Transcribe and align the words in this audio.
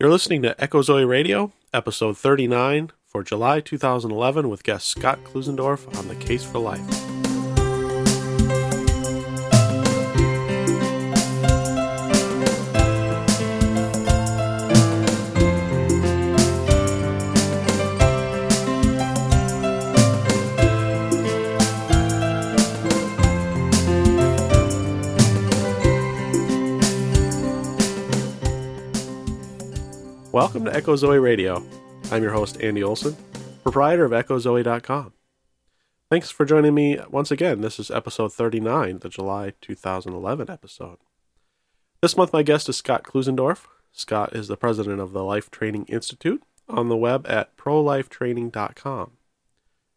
You're 0.00 0.08
listening 0.08 0.40
to 0.44 0.58
Echo 0.58 0.80
Zoe 0.80 1.04
Radio, 1.04 1.52
episode 1.74 2.16
39 2.16 2.90
for 3.04 3.22
July 3.22 3.60
2011 3.60 4.48
with 4.48 4.62
guest 4.62 4.86
Scott 4.86 5.22
Klusendorf 5.24 5.94
on 5.98 6.08
the 6.08 6.14
Case 6.14 6.42
for 6.42 6.58
Life. 6.58 7.09
Welcome 30.50 30.64
to 30.64 30.76
Echo 30.76 30.96
Zoe 30.96 31.20
Radio. 31.20 31.64
I'm 32.10 32.24
your 32.24 32.32
host, 32.32 32.60
Andy 32.60 32.82
Olson, 32.82 33.16
proprietor 33.62 34.04
of 34.04 34.10
EchoZoe.com. 34.10 35.12
Thanks 36.10 36.32
for 36.32 36.44
joining 36.44 36.74
me 36.74 36.98
once 37.08 37.30
again. 37.30 37.60
This 37.60 37.78
is 37.78 37.88
episode 37.88 38.32
39, 38.32 38.98
the 38.98 39.08
July 39.08 39.52
2011 39.60 40.50
episode. 40.50 40.96
This 42.02 42.16
month, 42.16 42.32
my 42.32 42.42
guest 42.42 42.68
is 42.68 42.76
Scott 42.76 43.04
Klusendorf. 43.04 43.66
Scott 43.92 44.34
is 44.34 44.48
the 44.48 44.56
president 44.56 45.00
of 45.00 45.12
the 45.12 45.22
Life 45.22 45.52
Training 45.52 45.84
Institute 45.84 46.42
on 46.68 46.88
the 46.88 46.96
web 46.96 47.28
at 47.28 47.56
prolifetraining.com. 47.56 49.12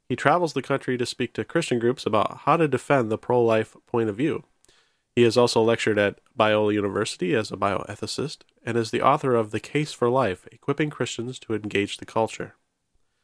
He 0.08 0.16
travels 0.16 0.54
the 0.54 0.62
country 0.62 1.00
to 1.00 1.06
speak 1.08 1.34
to 1.34 1.44
Christian 1.44 1.80
groups 1.80 2.06
about 2.06 2.42
how 2.42 2.58
to 2.58 2.68
defend 2.68 3.10
the 3.10 3.18
pro 3.18 3.44
life 3.44 3.76
point 3.88 4.08
of 4.08 4.18
view. 4.18 4.44
He 5.16 5.24
has 5.24 5.38
also 5.38 5.62
lectured 5.62 6.00
at 6.00 6.20
Biola 6.38 6.74
University 6.74 7.36
as 7.36 7.52
a 7.52 7.58
bioethicist 7.58 8.40
and 8.66 8.78
is 8.78 8.90
the 8.92 9.02
author 9.02 9.36
of 9.36 9.52
The 9.52 9.60
Case 9.60 9.94
for 9.94 10.10
Life 10.10 10.48
Equipping 10.52 10.90
Christians 10.90 11.38
to 11.40 11.54
Engage 11.54 11.98
the 11.98 12.06
Culture. 12.06 12.56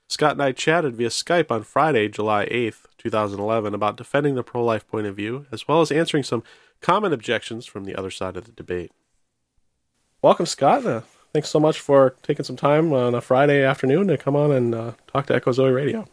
Scott 0.08 0.34
and 0.34 0.42
I 0.42 0.52
chatted 0.52 0.96
via 0.96 1.10
Skype 1.10 1.52
on 1.52 1.64
Friday, 1.64 2.08
July 2.08 2.46
8th, 2.48 2.86
2011, 2.98 3.74
about 3.74 3.96
defending 3.96 4.36
the 4.36 4.44
pro 4.44 4.64
life 4.64 4.88
point 4.88 5.08
of 5.08 5.16
view, 5.16 5.46
as 5.52 5.68
well 5.68 5.82
as 5.82 5.92
answering 5.92 6.24
some 6.24 6.44
common 6.82 7.14
objections 7.14 7.66
from 7.66 7.86
the 7.86 7.96
other 7.96 8.10
side 8.10 8.36
of 8.36 8.46
the 8.46 8.52
debate. 8.52 8.92
Welcome, 10.22 10.48
Scott. 10.48 10.86
Uh, 10.86 11.02
thanks 11.32 11.50
so 11.50 11.60
much 11.60 11.80
for 11.80 12.16
taking 12.24 12.44
some 12.44 12.56
time 12.56 12.92
on 12.92 13.16
a 13.16 13.22
Friday 13.22 13.64
afternoon 13.64 14.08
to 14.08 14.18
come 14.18 14.36
on 14.36 14.52
and 14.52 14.76
uh, 14.76 14.92
talk 15.08 15.28
to 15.28 15.36
Echo 15.36 15.52
Zoe 15.52 15.72
Radio. 15.72 16.08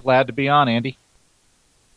Glad 0.00 0.28
to 0.28 0.32
be 0.32 0.48
on, 0.48 0.68
Andy. 0.68 0.96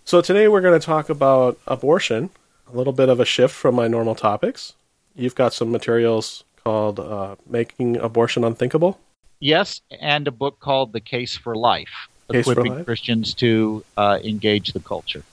So, 0.03 0.22
today 0.22 0.47
we're 0.47 0.62
going 0.62 0.80
to 0.80 0.86
talk 0.86 1.09
about 1.09 1.59
abortion, 1.68 2.31
a 2.72 2.77
little 2.77 2.94
bit 2.94 3.09
of 3.09 3.19
a 3.19 3.25
shift 3.25 3.53
from 3.53 3.75
my 3.75 3.88
normal 3.88 4.16
topics. 4.16 4.73
You've 5.16 5.36
got 5.36 5.53
some 5.53 5.72
materials 5.72 6.44
called 6.64 7.00
uh, 7.00 7.36
Making 7.47 7.97
Abortion 7.97 8.44
Unthinkable. 8.44 9.00
Yes, 9.39 9.81
and 10.00 10.28
a 10.28 10.31
book 10.31 10.59
called 10.59 10.94
The 10.94 11.00
Case 11.00 11.36
for 11.36 11.55
Life, 11.55 12.08
Case 12.31 12.45
for 12.45 12.52
equipping 12.52 12.75
Life. 12.75 12.86
Christians 12.86 13.33
to 13.36 13.83
uh, 13.97 14.19
engage 14.23 14.73
the 14.73 14.80
culture. 14.80 15.23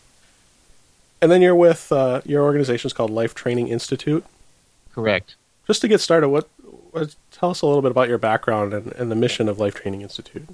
And 1.21 1.31
then 1.31 1.43
you're 1.43 1.55
with 1.55 1.93
uh, 1.93 2.23
your 2.25 2.57
is 2.57 2.93
called 2.93 3.11
Life 3.11 3.35
Training 3.35 3.69
Institute. 3.69 4.25
Correct. 4.95 5.37
Just 5.67 5.81
to 5.83 5.89
get 5.89 6.01
started, 6.01 6.29
what, 6.29 6.49
what 6.91 7.15
tell 7.31 7.51
us 7.51 7.61
a 7.61 7.67
little 7.67 7.83
bit 7.83 7.91
about 7.91 8.09
your 8.09 8.19
background 8.19 8.73
and, 8.73 8.93
and 8.93 9.11
the 9.11 9.17
mission 9.17 9.49
of 9.49 9.59
Life 9.59 9.75
Training 9.75 10.01
Institute. 10.01 10.49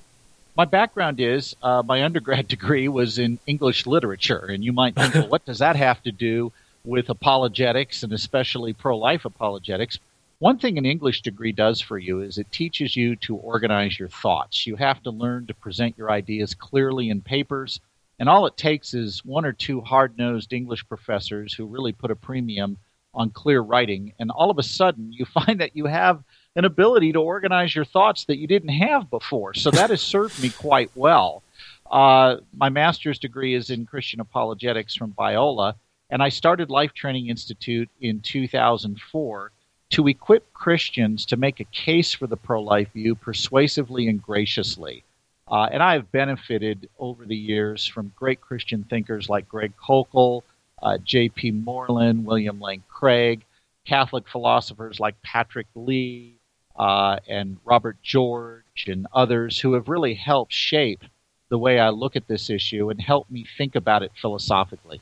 My 0.56 0.64
background 0.64 1.20
is 1.20 1.54
uh, 1.62 1.82
my 1.84 2.04
undergrad 2.04 2.48
degree 2.54 2.88
was 2.88 3.18
in 3.18 3.38
English 3.46 3.86
literature, 3.86 4.46
and 4.46 4.64
you 4.64 4.72
might 4.72 4.94
think, 4.94 5.14
well, 5.14 5.28
what 5.28 5.44
does 5.44 5.58
that 5.58 5.76
have 5.76 6.02
to 6.02 6.12
do 6.12 6.52
with 6.84 7.08
apologetics 7.08 8.02
and 8.02 8.12
especially 8.12 8.72
pro 8.72 8.96
life 8.96 9.24
apologetics? 9.24 9.98
One 10.38 10.58
thing 10.58 10.76
an 10.76 10.84
English 10.84 11.22
degree 11.22 11.52
does 11.52 11.80
for 11.80 11.96
you 11.96 12.20
is 12.20 12.38
it 12.38 12.52
teaches 12.52 12.96
you 12.96 13.16
to 13.16 13.36
organize 13.36 13.98
your 13.98 14.08
thoughts. 14.08 14.66
You 14.66 14.76
have 14.76 15.02
to 15.04 15.10
learn 15.10 15.46
to 15.46 15.54
present 15.54 15.96
your 15.96 16.10
ideas 16.10 16.54
clearly 16.54 17.08
in 17.08 17.22
papers, 17.22 17.80
and 18.18 18.28
all 18.28 18.46
it 18.46 18.56
takes 18.56 18.94
is 18.94 19.24
one 19.24 19.44
or 19.44 19.52
two 19.52 19.80
hard 19.80 20.18
nosed 20.18 20.52
English 20.52 20.86
professors 20.88 21.54
who 21.54 21.66
really 21.66 21.92
put 21.92 22.10
a 22.10 22.16
premium 22.16 22.76
on 23.14 23.30
clear 23.30 23.60
writing, 23.60 24.12
and 24.18 24.30
all 24.30 24.50
of 24.50 24.58
a 24.58 24.62
sudden 24.62 25.12
you 25.12 25.24
find 25.24 25.60
that 25.60 25.76
you 25.76 25.86
have 25.86 26.22
an 26.56 26.64
ability 26.64 27.12
to 27.12 27.20
organize 27.20 27.74
your 27.74 27.84
thoughts 27.84 28.24
that 28.26 28.38
you 28.38 28.46
didn't 28.46 28.68
have 28.68 29.10
before. 29.10 29.54
So 29.54 29.70
that 29.70 29.90
has 29.90 30.02
served 30.02 30.40
me 30.42 30.50
quite 30.50 30.90
well. 30.94 31.42
Uh, 31.90 32.36
my 32.56 32.68
master's 32.68 33.18
degree 33.18 33.54
is 33.54 33.70
in 33.70 33.86
Christian 33.86 34.20
apologetics 34.20 34.94
from 34.94 35.12
Biola, 35.12 35.74
and 36.10 36.22
I 36.22 36.28
started 36.28 36.70
Life 36.70 36.92
Training 36.92 37.28
Institute 37.28 37.88
in 38.00 38.20
2004 38.20 39.52
to 39.90 40.08
equip 40.08 40.52
Christians 40.52 41.26
to 41.26 41.36
make 41.36 41.60
a 41.60 41.64
case 41.64 42.12
for 42.12 42.26
the 42.26 42.36
pro 42.36 42.62
life 42.62 42.92
view 42.92 43.14
persuasively 43.14 44.08
and 44.08 44.22
graciously. 44.22 45.04
Uh, 45.46 45.68
and 45.70 45.82
I 45.82 45.92
have 45.94 46.10
benefited 46.10 46.88
over 46.98 47.24
the 47.24 47.36
years 47.36 47.86
from 47.86 48.12
great 48.16 48.40
Christian 48.40 48.84
thinkers 48.84 49.28
like 49.28 49.48
Greg 49.48 49.72
Koukl, 49.76 50.42
uh, 50.82 50.98
J.P. 50.98 51.52
Moreland, 51.52 52.24
William 52.24 52.60
Lane 52.60 52.82
Craig, 52.88 53.44
Catholic 53.84 54.26
philosophers 54.28 54.98
like 54.98 55.20
Patrick 55.22 55.66
Lee, 55.74 56.34
uh, 56.76 57.18
and 57.28 57.58
Robert 57.64 57.96
George, 58.02 58.86
and 58.86 59.06
others 59.12 59.60
who 59.60 59.74
have 59.74 59.88
really 59.88 60.14
helped 60.14 60.52
shape 60.52 61.04
the 61.50 61.58
way 61.58 61.78
I 61.78 61.90
look 61.90 62.16
at 62.16 62.26
this 62.26 62.50
issue 62.50 62.90
and 62.90 63.00
help 63.00 63.30
me 63.30 63.46
think 63.56 63.76
about 63.76 64.02
it 64.02 64.12
philosophically. 64.20 65.00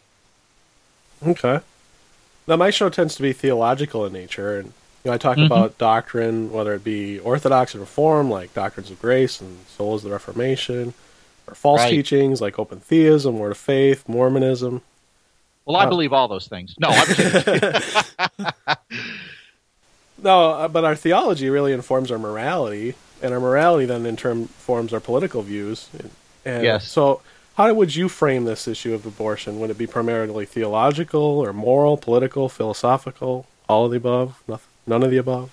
Okay. 1.27 1.61
Now, 2.47 2.57
my 2.57 2.71
show 2.71 2.89
tends 2.89 3.15
to 3.17 3.23
be 3.23 3.33
theological 3.33 4.05
in 4.07 4.13
nature, 4.13 4.59
and 4.59 4.67
you 5.05 5.11
know, 5.11 5.13
I 5.13 5.19
talk 5.19 5.37
Mhm. 5.39 5.47
about 5.47 5.79
doctrine, 5.79 6.53
whether 6.53 6.75
it 6.75 6.85
be 6.85 7.19
Orthodox 7.21 7.75
and 7.75 7.81
Reform, 7.81 8.31
like 8.31 8.55
doctrines 8.55 8.91
of 8.91 9.01
grace 9.01 9.41
and 9.41 9.59
solas 9.79 9.97
of 9.97 10.03
the 10.05 10.11
Reformation, 10.11 10.95
or 11.49 11.55
false 11.55 11.81
Right. 11.81 11.91
teachings 11.91 12.41
like 12.41 12.59
open 12.59 12.81
theism, 12.81 13.39
word 13.39 13.53
of 13.53 13.59
faith, 13.59 14.09
Mormonism. 14.09 14.83
Well, 15.65 15.77
I 15.77 15.85
Uh, 15.85 15.89
believe 15.89 16.13
all 16.13 16.27
those 16.29 16.49
things. 16.49 16.75
No, 16.79 16.89
I'm 16.89 17.07
kidding. 17.07 17.75
No, 20.23 20.51
uh, 20.51 20.69
but 20.69 20.85
our 20.85 20.95
theology 20.95 21.51
really 21.51 21.73
informs 21.73 22.11
our 22.13 22.19
morality, 22.19 22.95
and 23.23 23.35
our 23.35 23.41
morality 23.41 23.87
then 23.87 24.07
in 24.07 24.17
turn 24.17 24.47
forms 24.47 24.93
our 24.93 25.01
political 25.01 25.43
views. 25.43 25.89
And, 25.99 26.11
and 26.45 26.65
Yes. 26.65 26.89
So, 26.89 27.23
how 27.57 27.73
would 27.75 27.95
you 27.95 28.09
frame 28.09 28.45
this 28.45 28.67
issue 28.67 28.95
of 28.95 29.05
abortion? 29.07 29.61
Would 29.61 29.71
it 29.71 29.79
be 29.79 29.87
primarily 29.87 30.47
theological, 30.47 31.21
or 31.21 31.53
moral, 31.53 31.97
political, 31.97 32.49
philosophical, 32.49 33.47
all 33.69 33.85
of 33.87 33.91
the 33.91 33.99
above, 33.99 34.43
Noth- 34.49 34.67
none 34.87 35.03
of 35.03 35.11
the 35.11 35.19
above? 35.19 35.51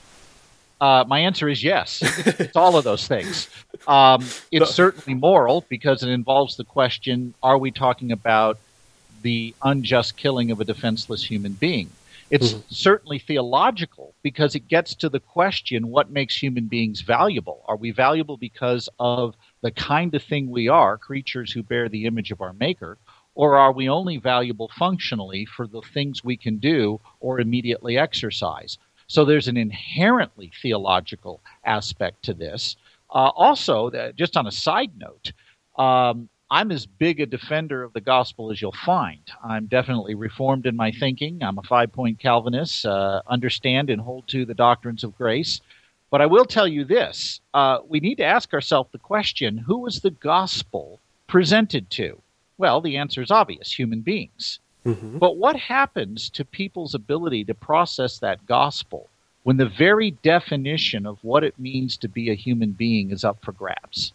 Uh, 0.82 1.04
my 1.08 1.20
answer 1.20 1.50
is 1.50 1.62
yes. 1.64 2.02
It's 2.40 2.56
all 2.56 2.78
of 2.78 2.86
those 2.86 3.06
things. 3.08 3.50
Um, 3.88 4.26
it's 4.52 4.74
certainly 4.74 5.14
moral 5.20 5.66
because 5.70 6.04
it 6.04 6.10
involves 6.10 6.56
the 6.56 6.64
question: 6.64 7.34
Are 7.44 7.58
we 7.58 7.72
talking 7.72 8.12
about 8.14 8.58
the 9.22 9.54
unjust 9.62 10.16
killing 10.16 10.52
of 10.52 10.62
a 10.62 10.66
defenseless 10.66 11.22
human 11.24 11.54
being? 11.54 11.90
It's 12.31 12.54
Mhm. 12.54 12.64
certainly 12.70 13.20
theological 13.20 14.14
because 14.24 14.56
it 14.56 14.70
gets 14.70 14.96
to 14.96 15.10
the 15.10 15.20
question: 15.20 15.90
What 15.90 16.12
makes 16.12 16.38
human 16.42 16.68
beings 16.68 17.02
valuable? 17.02 17.62
Are 17.68 17.76
we 17.76 17.92
valuable 17.92 18.38
because 18.38 18.88
of 19.00 19.36
the 19.62 19.72
kind 19.72 20.14
of 20.16 20.24
thing 20.24 20.50
we 20.50 20.68
are, 20.68 20.97
creatures 20.97 21.52
who 21.52 21.64
bear 21.64 21.90
the 21.90 22.06
image 22.06 22.31
of 22.31 22.42
our 22.42 22.53
Maker? 22.53 22.97
Or 23.36 23.58
are 23.58 23.72
we 23.72 23.88
only 23.88 24.18
valuable 24.18 24.70
functionally 24.78 25.46
for 25.46 25.66
the 25.68 25.81
things 25.81 26.24
we 26.24 26.36
can 26.36 26.58
do 26.58 27.00
or 27.20 27.40
immediately 27.40 27.98
exercise? 27.98 28.78
So 29.08 29.25
there's 29.25 29.48
an 29.48 29.58
inherently 29.58 30.52
theological 30.62 31.42
aspect 31.66 32.24
to 32.24 32.34
this. 32.34 32.75
Uh, 33.09 33.31
also, 33.36 33.90
uh, 33.90 34.12
just 34.12 34.38
on 34.38 34.46
a 34.46 34.52
side 34.52 34.92
note, 34.98 35.31
um, 35.78 36.30
I'm 36.52 36.72
as 36.72 36.86
big 36.86 37.19
a 37.19 37.25
defender 37.25 37.84
of 37.84 37.94
the 37.94 38.02
gospel 38.02 38.52
as 38.52 38.62
you'll 38.62 38.72
find. 38.72 39.22
I'm 39.44 39.68
definitely 39.68 40.16
reformed 40.16 40.66
in 40.66 40.75
my 40.75 40.92
thinking. 40.92 41.44
I'm 41.44 41.59
a 41.59 41.64
five 41.64 41.92
point 41.92 42.19
Calvinist, 42.19 42.86
uh, 42.86 43.22
understand 43.28 43.90
and 43.90 44.02
hold 44.02 44.28
to 44.30 44.46
the 44.46 44.56
doctrines 44.56 45.03
of 45.03 45.16
grace. 45.16 45.62
But 46.09 46.22
I 46.22 46.25
will 46.25 46.46
tell 46.46 46.68
you 46.68 46.84
this 46.86 47.40
uh, 47.54 47.80
we 47.88 48.00
need 48.00 48.16
to 48.16 48.25
ask 48.25 48.54
ourselves 48.54 48.89
the 48.92 48.98
question 48.98 49.57
who 49.57 49.80
was 49.80 50.00
the 50.00 50.12
gospel 50.12 51.00
presented 51.28 51.89
to? 51.92 52.22
Well, 52.57 52.81
the 52.81 52.98
answer 52.98 53.22
is 53.22 53.31
obvious 53.31 53.72
human 53.72 54.01
beings. 54.01 54.60
Mm-hmm. 54.86 55.18
But 55.18 55.38
what 55.38 55.56
happens 55.56 56.30
to 56.31 56.44
people's 56.45 56.95
ability 56.95 57.45
to 57.45 57.54
process 57.54 58.19
that 58.19 58.45
gospel 58.45 59.07
when 59.44 59.57
the 59.57 59.68
very 59.68 60.12
definition 60.12 61.06
of 61.06 61.24
what 61.24 61.44
it 61.44 61.60
means 61.60 61.98
to 61.98 62.07
be 62.07 62.30
a 62.30 62.36
human 62.36 62.72
being 62.72 63.12
is 63.12 63.24
up 63.24 63.38
for 63.44 63.51
grabs? 63.51 64.13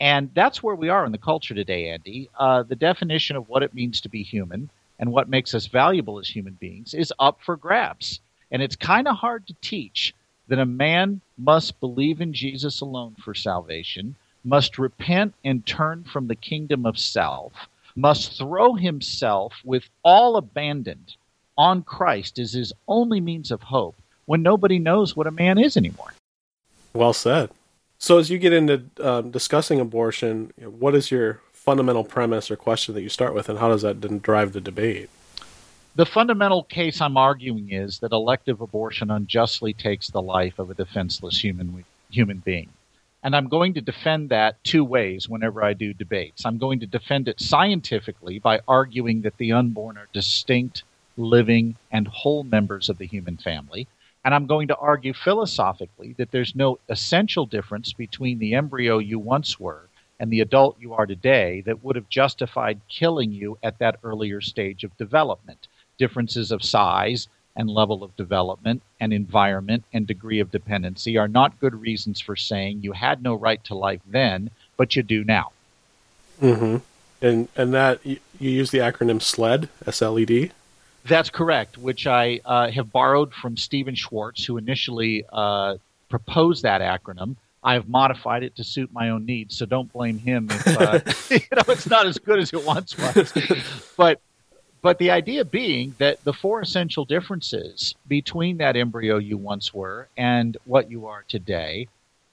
And 0.00 0.30
that's 0.34 0.62
where 0.62 0.76
we 0.76 0.88
are 0.88 1.04
in 1.04 1.12
the 1.12 1.18
culture 1.18 1.54
today, 1.54 1.90
Andy. 1.90 2.30
Uh, 2.38 2.62
the 2.62 2.76
definition 2.76 3.36
of 3.36 3.48
what 3.48 3.62
it 3.62 3.74
means 3.74 4.00
to 4.00 4.08
be 4.08 4.22
human 4.22 4.70
and 4.98 5.12
what 5.12 5.28
makes 5.28 5.54
us 5.54 5.66
valuable 5.66 6.18
as 6.18 6.28
human 6.28 6.54
beings 6.54 6.94
is 6.94 7.12
up 7.18 7.40
for 7.40 7.56
grabs. 7.56 8.20
And 8.50 8.62
it's 8.62 8.76
kind 8.76 9.08
of 9.08 9.16
hard 9.16 9.46
to 9.48 9.54
teach 9.60 10.14
that 10.48 10.58
a 10.58 10.66
man 10.66 11.20
must 11.36 11.78
believe 11.80 12.20
in 12.20 12.32
Jesus 12.32 12.80
alone 12.80 13.14
for 13.22 13.34
salvation, 13.34 14.16
must 14.44 14.78
repent 14.78 15.34
and 15.44 15.64
turn 15.66 16.04
from 16.04 16.26
the 16.26 16.34
kingdom 16.34 16.86
of 16.86 16.98
self, 16.98 17.52
must 17.94 18.36
throw 18.38 18.74
himself 18.74 19.54
with 19.64 19.88
all 20.02 20.36
abandoned 20.36 21.14
on 21.56 21.82
Christ 21.82 22.38
as 22.38 22.52
his 22.52 22.72
only 22.86 23.20
means 23.20 23.50
of 23.50 23.62
hope 23.62 23.96
when 24.26 24.42
nobody 24.42 24.78
knows 24.78 25.16
what 25.16 25.26
a 25.26 25.32
man 25.32 25.58
is 25.58 25.76
anymore. 25.76 26.14
Well 26.94 27.12
said. 27.12 27.50
So, 27.98 28.18
as 28.18 28.30
you 28.30 28.38
get 28.38 28.52
into 28.52 28.84
um, 29.00 29.30
discussing 29.30 29.80
abortion, 29.80 30.52
what 30.56 30.94
is 30.94 31.10
your 31.10 31.40
fundamental 31.52 32.04
premise 32.04 32.50
or 32.50 32.56
question 32.56 32.94
that 32.94 33.02
you 33.02 33.08
start 33.08 33.34
with, 33.34 33.48
and 33.48 33.58
how 33.58 33.68
does 33.68 33.82
that 33.82 34.00
then 34.00 34.20
drive 34.20 34.52
the 34.52 34.60
debate? 34.60 35.10
The 35.94 36.06
fundamental 36.06 36.62
case 36.62 37.00
I'm 37.00 37.16
arguing 37.16 37.72
is 37.72 37.98
that 37.98 38.12
elective 38.12 38.60
abortion 38.60 39.10
unjustly 39.10 39.72
takes 39.72 40.08
the 40.08 40.22
life 40.22 40.58
of 40.58 40.70
a 40.70 40.74
defenseless 40.74 41.42
human 41.42 41.84
human 42.10 42.38
being. 42.38 42.68
And 43.22 43.34
I'm 43.34 43.48
going 43.48 43.74
to 43.74 43.80
defend 43.80 44.28
that 44.28 44.62
two 44.62 44.84
ways 44.84 45.28
whenever 45.28 45.62
I 45.62 45.72
do 45.72 45.92
debates. 45.92 46.46
I'm 46.46 46.58
going 46.58 46.78
to 46.80 46.86
defend 46.86 47.26
it 47.26 47.40
scientifically 47.40 48.38
by 48.38 48.60
arguing 48.68 49.22
that 49.22 49.36
the 49.38 49.50
unborn 49.50 49.98
are 49.98 50.08
distinct, 50.12 50.84
living, 51.16 51.74
and 51.90 52.06
whole 52.06 52.44
members 52.44 52.88
of 52.88 52.98
the 52.98 53.06
human 53.06 53.36
family. 53.36 53.88
And 54.24 54.34
I'm 54.34 54.46
going 54.46 54.68
to 54.68 54.76
argue 54.76 55.12
philosophically 55.12 56.14
that 56.18 56.30
there's 56.30 56.54
no 56.54 56.78
essential 56.88 57.44
difference 57.44 57.92
between 57.92 58.38
the 58.38 58.54
embryo 58.54 58.98
you 58.98 59.18
once 59.18 59.58
were 59.58 59.88
and 60.20 60.30
the 60.30 60.40
adult 60.40 60.78
you 60.78 60.94
are 60.94 61.06
today 61.06 61.60
that 61.62 61.82
would 61.82 61.96
have 61.96 62.08
justified 62.08 62.80
killing 62.88 63.32
you 63.32 63.58
at 63.62 63.78
that 63.78 63.98
earlier 64.04 64.40
stage 64.40 64.84
of 64.84 64.96
development. 64.96 65.66
Differences 65.98 66.50
of 66.50 66.62
size, 66.62 67.28
and 67.58 67.68
level 67.68 68.04
of 68.04 68.16
development 68.16 68.82
and 69.00 69.12
environment 69.12 69.84
and 69.92 70.06
degree 70.06 70.38
of 70.38 70.50
dependency 70.50 71.18
are 71.18 71.28
not 71.28 71.58
good 71.58 71.74
reasons 71.74 72.20
for 72.20 72.36
saying 72.36 72.80
you 72.80 72.92
had 72.92 73.20
no 73.20 73.34
right 73.34 73.62
to 73.64 73.74
life 73.74 74.00
then, 74.06 74.50
but 74.76 74.94
you 74.94 75.02
do 75.02 75.24
now. 75.24 75.50
Mm-hmm. 76.40 76.76
And 77.20 77.48
and 77.56 77.74
that 77.74 78.06
you, 78.06 78.20
use 78.38 78.70
the 78.70 78.78
acronym 78.78 79.20
SLED, 79.20 79.68
S 79.86 80.00
L 80.00 80.18
E 80.20 80.24
D. 80.24 80.52
That's 81.04 81.30
correct, 81.30 81.76
which 81.76 82.06
I 82.06 82.40
uh, 82.44 82.70
have 82.70 82.92
borrowed 82.92 83.34
from 83.34 83.56
Stephen 83.56 83.96
Schwarz, 83.96 84.44
who 84.44 84.56
initially 84.56 85.24
uh, 85.32 85.76
proposed 86.08 86.62
that 86.62 86.80
acronym. 86.80 87.34
I 87.64 87.74
have 87.74 87.88
modified 87.88 88.44
it 88.44 88.54
to 88.56 88.64
suit 88.64 88.92
my 88.92 89.10
own 89.10 89.26
needs, 89.26 89.56
so 89.56 89.66
don't 89.66 89.92
blame 89.92 90.18
him 90.18 90.46
if 90.48 90.66
uh, 90.68 91.00
you 91.34 91.56
know 91.56 91.72
it's 91.72 91.88
not 91.88 92.06
as 92.06 92.18
good 92.18 92.38
as 92.38 92.52
it 92.52 92.64
once 92.64 92.96
was. 92.96 93.32
but 93.96 94.20
but 94.82 94.98
the 94.98 95.10
idea 95.10 95.44
being 95.44 95.94
that 95.98 96.22
the 96.24 96.32
four 96.32 96.60
essential 96.60 97.04
differences 97.04 97.94
between 98.06 98.58
that 98.58 98.76
embryo 98.76 99.18
you 99.18 99.36
once 99.36 99.74
were 99.74 100.08
and 100.16 100.56
what 100.64 100.90
you 100.90 101.06
are 101.06 101.24
today 101.28 101.88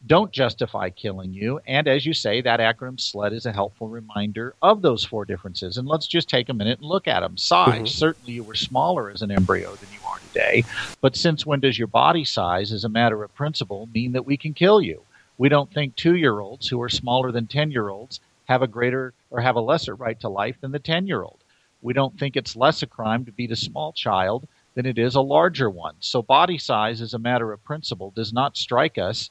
don't 0.07 0.31
justify 0.31 0.89
killing 0.89 1.33
you. 1.33 1.59
And 1.65 1.87
as 1.87 2.05
you 2.05 2.13
say, 2.13 2.41
that 2.41 2.59
acronym 2.59 2.99
SLED 2.99 3.33
is 3.33 3.45
a 3.45 3.51
helpful 3.51 3.87
reminder 3.87 4.53
of 4.61 4.81
those 4.81 5.03
four 5.03 5.25
differences. 5.25 5.77
And 5.77 5.87
let's 5.87 6.07
just 6.07 6.29
take 6.29 6.49
a 6.49 6.53
minute 6.53 6.79
and 6.79 6.87
look 6.87 7.07
at 7.07 7.21
them. 7.21 7.37
Size, 7.37 7.73
mm-hmm. 7.73 7.85
certainly 7.85 8.33
you 8.33 8.43
were 8.43 8.55
smaller 8.55 9.09
as 9.09 9.21
an 9.21 9.31
embryo 9.31 9.73
than 9.75 9.89
you 9.91 9.99
are 10.07 10.19
today. 10.19 10.63
But 11.01 11.15
since 11.15 11.45
when 11.45 11.59
does 11.59 11.79
your 11.79 11.87
body 11.87 12.23
size, 12.23 12.71
as 12.71 12.83
a 12.83 12.89
matter 12.89 13.23
of 13.23 13.33
principle, 13.33 13.89
mean 13.93 14.11
that 14.11 14.25
we 14.25 14.37
can 14.37 14.53
kill 14.53 14.81
you? 14.81 15.01
We 15.37 15.49
don't 15.49 15.73
think 15.73 15.95
two 15.95 16.15
year 16.15 16.39
olds 16.39 16.67
who 16.67 16.81
are 16.81 16.89
smaller 16.89 17.31
than 17.31 17.47
10 17.47 17.71
year 17.71 17.89
olds 17.89 18.19
have 18.45 18.61
a 18.61 18.67
greater 18.67 19.13
or 19.31 19.41
have 19.41 19.55
a 19.55 19.61
lesser 19.61 19.95
right 19.95 20.19
to 20.19 20.29
life 20.29 20.55
than 20.61 20.71
the 20.71 20.79
10 20.79 21.07
year 21.07 21.23
old. 21.23 21.39
We 21.85 21.93
don't 21.93 22.17
think 22.17 22.35
it's 22.35 22.55
less 22.55 22.81
a 22.81 22.87
crime 22.87 23.25
to 23.25 23.31
beat 23.31 23.51
a 23.51 23.55
small 23.55 23.93
child 23.93 24.47
than 24.73 24.87
it 24.87 24.97
is 24.97 25.13
a 25.13 25.21
larger 25.21 25.69
one. 25.69 25.93
So 25.99 26.23
body 26.23 26.57
size, 26.57 26.99
as 26.99 27.13
a 27.13 27.19
matter 27.19 27.53
of 27.53 27.63
principle, 27.63 28.11
does 28.15 28.33
not 28.33 28.57
strike 28.57 28.97
us 28.97 29.29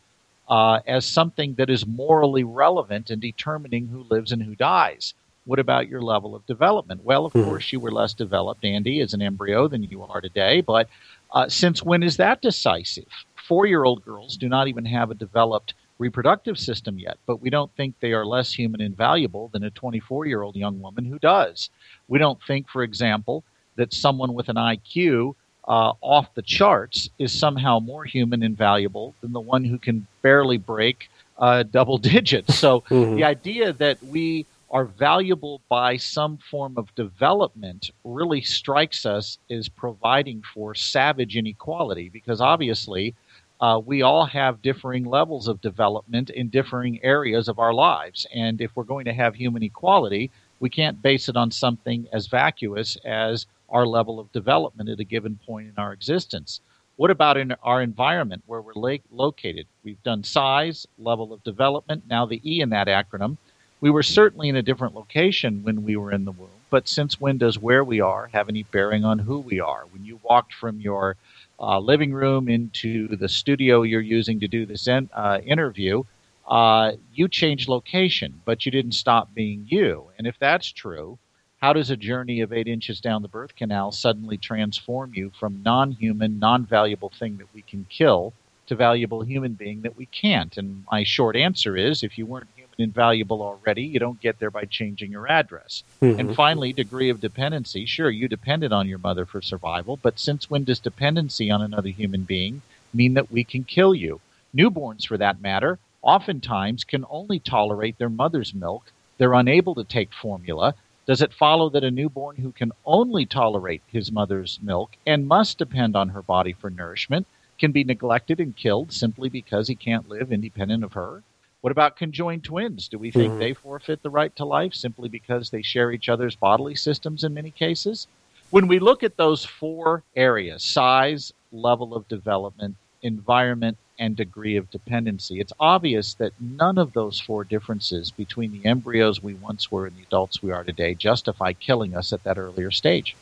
uh, 0.49 0.79
as 0.87 1.05
something 1.05 1.55
that 1.56 1.69
is 1.69 1.85
morally 1.85 2.45
relevant 2.45 3.11
in 3.11 3.19
determining 3.19 3.89
who 3.89 4.06
lives 4.09 4.31
and 4.31 4.41
who 4.41 4.55
dies. 4.55 5.15
What 5.47 5.59
about 5.59 5.89
your 5.89 6.01
level 6.01 6.37
of 6.37 6.47
development? 6.47 7.05
Well, 7.05 7.27
of 7.27 7.33
mm-hmm. 7.33 7.49
course, 7.49 7.73
you 7.73 7.81
were 7.81 7.91
less 7.91 8.15
developed, 8.15 8.65
Andy, 8.65 9.01
as 9.01 9.15
an 9.15 9.21
embryo 9.21 9.67
than 9.67 9.83
you 9.83 10.05
are 10.05 10.21
today. 10.21 10.61
But 10.61 10.89
uh, 11.33 11.49
since 11.49 11.83
when 11.83 12.05
is 12.05 12.19
that 12.19 12.41
decisive? 12.41 13.09
Four 13.35 13.67
year 13.67 13.83
old 13.83 14.05
girls 14.05 14.37
do 14.37 14.49
not 14.49 14.69
even 14.69 14.85
have 14.85 15.11
a 15.11 15.15
developed 15.15 15.75
reproductive 15.99 16.58
system 16.58 16.99
yet, 16.99 17.19
but 17.26 17.41
we 17.41 17.50
don't 17.50 17.75
think 17.76 17.94
they 18.00 18.12
are 18.12 18.26
less 18.26 18.52
human 18.52 18.81
and 18.81 18.96
valuable 18.96 19.49
than 19.49 19.64
a 19.64 19.70
24 19.70 20.26
year 20.26 20.43
old 20.43 20.56
young 20.56 20.81
woman 20.81 21.05
who 21.05 21.19
does. 21.19 21.70
We 22.08 22.19
don't 22.19 22.43
think, 22.46 22.69
for 22.69 22.82
example, 22.82 23.44
that 23.76 23.93
someone 23.93 24.35
with 24.35 24.49
an 24.49 24.56
IQ 24.56 25.35
uh, 25.67 25.93
off 26.00 26.35
the 26.35 26.43
charts 26.43 27.08
is 27.19 27.32
somehow 27.32 27.79
more 27.81 28.05
human 28.05 28.43
and 28.43 28.56
valuable 28.56 29.14
than 29.20 29.32
the 29.32 29.41
one 29.41 29.64
who 29.64 29.79
can 29.79 30.06
barely 30.23 30.58
break 30.58 31.08
uh, 31.38 31.62
double 31.62 31.99
digits. 32.12 32.55
So 32.58 32.81
mm-hmm. 32.82 33.17
the 33.17 33.25
idea 33.25 33.73
that 33.75 34.02
we 34.02 34.46
are 34.70 34.85
valuable 34.85 35.61
by 35.69 35.96
some 35.96 36.37
form 36.50 36.76
of 36.76 36.93
development 36.96 37.93
really 38.02 38.41
strikes 38.41 39.06
us 39.06 39.38
as 39.49 39.69
providing 39.69 40.43
for 40.52 40.75
savage 40.75 41.37
inequality 41.37 42.08
because 42.08 42.41
obviously 42.41 43.14
uh, 43.61 43.81
we 43.85 44.03
all 44.03 44.27
have 44.27 44.62
differing 44.62 45.05
levels 45.05 45.49
of 45.49 45.61
development 45.61 46.31
in 46.31 46.49
differing 46.49 47.03
areas 47.03 47.49
of 47.49 47.59
our 47.59 47.73
lives. 47.73 48.27
And 48.35 48.61
if 48.61 48.75
we're 48.75 48.85
going 48.85 49.05
to 49.06 49.12
have 49.12 49.35
human 49.35 49.62
equality, 49.62 50.31
we 50.61 50.71
can't 50.71 51.03
base 51.03 51.29
it 51.29 51.37
on 51.37 51.51
something 51.51 52.06
as 52.12 52.27
vacuous 52.27 52.97
as 53.05 53.47
our 53.69 53.87
level 53.87 54.21
of 54.21 54.33
development 54.33 54.89
at 54.89 55.01
a 55.01 55.05
given 55.05 55.39
point 55.47 55.69
in 55.69 55.75
our 55.77 55.93
existence. 55.93 56.61
What 56.97 57.11
about 57.11 57.37
in 57.37 57.53
our 57.62 57.83
environment 57.83 58.45
where 58.47 58.61
we're 58.61 58.75
la- 58.75 58.97
located? 59.11 59.67
We've 59.83 60.03
done 60.05 60.23
size, 60.23 60.87
level 60.99 61.33
of 61.33 61.43
development, 61.43 62.05
now 62.09 62.25
the 62.25 62.41
E 62.45 62.61
in 62.61 62.71
that 62.71 62.87
acronym. 62.87 63.37
We 63.81 63.91
were 63.91 64.03
certainly 64.03 64.49
in 64.49 64.56
a 64.56 64.62
different 64.62 64.95
location 64.95 65.62
when 65.65 65.83
we 65.85 65.97
were 65.97 66.12
in 66.12 66.25
the 66.25 66.33
womb, 66.33 66.49
but 66.71 66.89
since 66.89 67.21
when 67.21 67.39
does 67.39 67.59
where 67.59 67.85
we 67.85 68.01
are 68.01 68.29
have 68.33 68.49
any 68.49 68.63
bearing 68.65 69.05
on 69.05 69.19
who 69.19 69.39
we 69.39 69.61
are? 69.61 69.85
When 69.93 70.05
you 70.05 70.21
walked 70.23 70.53
from 70.55 70.81
your 70.81 71.17
uh, 71.59 71.79
living 71.79 72.13
room 72.13 72.49
into 72.49 73.17
the 73.17 73.29
studio 73.29 73.83
you're 73.83 74.01
using 74.01 74.41
to 74.41 74.49
do 74.49 74.67
this 74.67 74.89
in, 74.89 75.09
uh, 75.15 75.39
interview, 75.45 76.05
uh, 76.47 76.93
you 77.13 77.29
changed 77.29 77.69
location, 77.69 78.41
but 78.45 78.67
you 78.67 78.73
didn't 78.73 78.93
stop 78.93 79.33
being 79.35 79.67
you. 79.69 80.11
And 80.19 80.27
if 80.27 80.39
that's 80.39 80.71
true, 80.71 81.19
how 81.61 81.73
does 81.73 81.91
a 81.91 81.97
journey 81.97 82.41
of 82.41 82.53
eight 82.53 82.69
inches 82.69 83.01
down 83.01 83.23
the 83.23 83.29
birth 83.29 83.57
canal 83.57 83.91
suddenly 83.91 84.37
transform 84.37 85.13
you 85.15 85.31
from 85.39 85.63
non 85.63 85.93
human, 85.93 86.39
non 86.39 86.67
valuable 86.67 87.11
thing 87.11 87.39
that 87.39 87.55
we 87.55 87.63
can 87.63 87.87
kill 87.89 88.35
to 88.67 88.75
valuable 88.75 89.23
human 89.23 89.55
being 89.55 89.81
that 89.83 89.97
we 89.97 90.07
can't? 90.07 90.59
And 90.59 90.85
my 90.91 91.05
short 91.05 91.37
answer 91.37 91.77
is 91.77 92.03
if 92.03 92.19
you 92.19 92.27
weren't 92.27 92.54
human 92.76 92.88
and 92.88 92.94
valuable 92.94 93.43
already, 93.43 93.82
you 93.82 93.99
don't 93.99 94.21
get 94.21 94.38
there 94.38 94.50
by 94.50 94.65
changing 94.65 95.11
your 95.11 95.29
address. 95.29 95.82
Mm-hmm. 96.03 96.21
And 96.21 96.37
finally, 96.37 96.73
degree 96.73 97.11
of 97.11 97.21
dependency. 97.21 97.87
Sure, 97.87 98.11
you 98.11 98.29
depended 98.29 98.73
on 98.73 98.88
your 98.88 98.99
mother 98.99 99.26
for 99.26 99.41
survival, 99.41 99.99
but 100.03 100.19
since 100.19 100.50
when 100.50 100.65
does 100.65 100.79
dependency 100.79 101.50
on 101.50 101.62
another 101.62 101.88
human 101.88 102.23
being 102.23 102.62
mean 102.93 103.15
that 103.15 103.31
we 103.31 103.44
can 103.44 103.65
kill 103.65 103.94
you? 103.94 104.21
Newborns, 104.55 105.06
for 105.06 105.17
that 105.19 105.41
matter, 105.41 105.79
oftentimes 106.03 106.85
can 106.85 107.05
only 107.10 107.39
tolerate 107.39 107.99
their 107.99 108.10
mother's 108.10 108.55
milk. 108.55 108.93
They're 109.19 109.34
unable 109.34 109.75
to 109.77 109.84
take 109.84 110.13
formula. 110.13 110.75
Does 111.06 111.20
it 111.20 111.34
follow 111.34 111.69
that 111.70 111.84
a 111.84 111.91
newborn 111.91 112.37
who 112.37 112.53
can 112.53 112.72
only 112.84 113.27
tolerate 113.27 113.82
his 113.87 114.10
mother's 114.10 114.58
milk 114.63 114.96
and 115.06 115.29
must 115.29 115.58
depend 115.58 115.96
on 115.96 116.10
her 116.10 116.22
body 116.22 116.53
for 116.53 116.70
nourishment 116.70 117.27
can 117.58 117.72
be 117.72 117.84
neglected 117.84 118.41
and 118.41 118.56
killed 118.56 118.93
simply 118.93 119.29
because 119.29 119.69
he 119.69 119.75
can't 119.75 120.08
live 120.08 120.32
independent 120.32 120.82
of 120.82 120.94
her? 120.94 121.22
What 121.65 121.71
about 121.71 121.97
conjoined 121.97 122.44
twins? 122.44 122.89
Do 122.89 122.99
we 122.99 123.11
think 123.11 123.31
mm-hmm. 123.31 123.39
they 123.39 123.55
forfeit 123.55 124.03
the 124.03 124.11
right 124.11 124.37
to 124.37 124.44
life 124.44 124.75
simply 124.75 125.09
because 125.09 125.49
they 125.49 125.63
share 125.63 125.93
each 125.93 126.11
other's 126.11 126.37
bodily 126.37 126.75
systems 126.75 127.25
in 127.25 127.33
many 127.33 127.51
cases? 127.51 128.06
When 128.51 128.67
we 128.67 128.79
look 128.79 129.03
at 129.03 129.17
those 129.17 129.47
four 129.47 130.03
areas 130.15 130.63
size, 130.63 131.33
level 131.53 131.94
of 131.94 132.06
development, 132.06 132.77
environment, 133.01 133.79
and 133.99 134.15
degree 134.15 134.56
of 134.56 134.71
dependency. 134.71 135.41
It's 135.41 135.55
obvious 135.59 136.13
that 136.15 136.35
none 136.39 136.77
of 136.77 136.93
those 136.93 137.19
four 137.19 137.44
differences 137.44 138.11
between 138.11 138.53
the 138.53 138.69
embryos 138.69 139.23
we 139.23 139.33
once 139.33 139.73
were 139.73 139.87
and 139.87 139.97
the 139.97 140.03
adults 140.03 140.43
we 140.43 140.53
are 140.53 140.65
today 140.65 140.93
justify 140.93 141.55
killing 141.55 141.97
us 141.97 142.13
at 142.13 142.25
that 142.25 142.37
earlier 142.37 142.73
stage. 142.73 143.17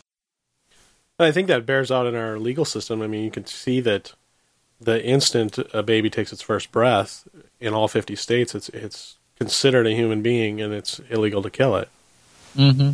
I 1.17 1.31
think 1.31 1.47
that 1.47 1.65
bears 1.65 1.93
out 1.93 2.09
in 2.09 2.17
our 2.17 2.41
legal 2.41 2.65
system. 2.65 3.03
I 3.03 3.07
mean, 3.07 3.23
you 3.23 3.31
can 3.31 3.47
see 3.47 3.79
that 3.83 4.15
the 4.85 5.05
instant 5.05 5.59
a 5.73 5.83
baby 5.83 6.11
takes 6.11 6.33
its 6.33 6.43
first 6.43 6.73
breath 6.73 7.27
in 7.61 7.75
all 7.75 7.89
50 7.89 8.17
states, 8.17 8.55
it's 8.55 8.69
it's 8.71 9.17
considered 9.37 9.87
a 9.87 9.93
human 9.93 10.23
being 10.23 10.61
and 10.61 10.73
it's 10.73 11.01
illegal 11.11 11.43
to 11.43 11.51
kill 11.51 11.77
it. 11.77 11.89
Mm-hmm. 12.57 12.91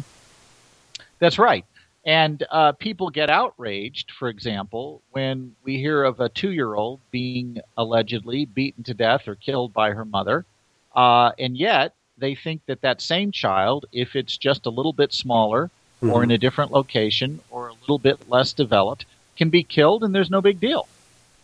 That's 1.18 1.38
right. 1.38 1.64
And 2.04 2.42
uh, 2.50 2.72
people 2.72 3.10
get 3.10 3.28
outraged, 3.28 4.12
for 4.12 4.28
example, 4.28 5.02
when 5.10 5.54
we 5.62 5.76
hear 5.76 6.04
of 6.04 6.20
a 6.20 6.28
two 6.28 6.52
year 6.52 6.74
old 6.74 7.00
being 7.10 7.58
allegedly 7.76 8.46
beaten 8.46 8.82
to 8.84 8.94
death 8.94 9.28
or 9.28 9.34
killed 9.34 9.72
by 9.72 9.90
her 9.90 10.04
mother. 10.04 10.46
Uh, 10.94 11.32
and 11.38 11.56
yet, 11.56 11.94
they 12.16 12.34
think 12.34 12.62
that 12.66 12.80
that 12.80 13.00
same 13.00 13.30
child, 13.30 13.86
if 13.92 14.16
it's 14.16 14.36
just 14.36 14.66
a 14.66 14.70
little 14.70 14.92
bit 14.92 15.12
smaller 15.12 15.70
mm-hmm. 16.02 16.10
or 16.10 16.22
in 16.24 16.30
a 16.30 16.38
different 16.38 16.72
location 16.72 17.40
or 17.50 17.68
a 17.68 17.74
little 17.74 17.98
bit 17.98 18.28
less 18.28 18.52
developed, 18.52 19.04
can 19.36 19.50
be 19.50 19.62
killed 19.62 20.02
and 20.02 20.14
there's 20.14 20.30
no 20.30 20.40
big 20.40 20.60
deal. 20.60 20.88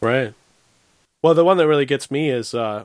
Right. 0.05 0.35
Well, 1.23 1.35
the 1.35 1.45
one 1.45 1.57
that 1.57 1.67
really 1.67 1.87
gets 1.87 2.11
me 2.11 2.31
is 2.31 2.55
uh, 2.55 2.85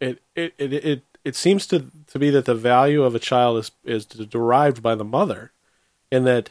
it, 0.00 0.20
it, 0.34 0.54
it, 0.58 0.72
it, 0.72 1.02
it 1.24 1.36
seems 1.36 1.66
to, 1.68 1.86
to 2.08 2.18
be 2.18 2.30
that 2.30 2.44
the 2.44 2.54
value 2.54 3.04
of 3.04 3.14
a 3.14 3.20
child 3.20 3.58
is, 3.58 3.70
is 3.84 4.04
derived 4.06 4.82
by 4.82 4.94
the 4.94 5.04
mother, 5.04 5.52
and 6.10 6.26
that 6.26 6.50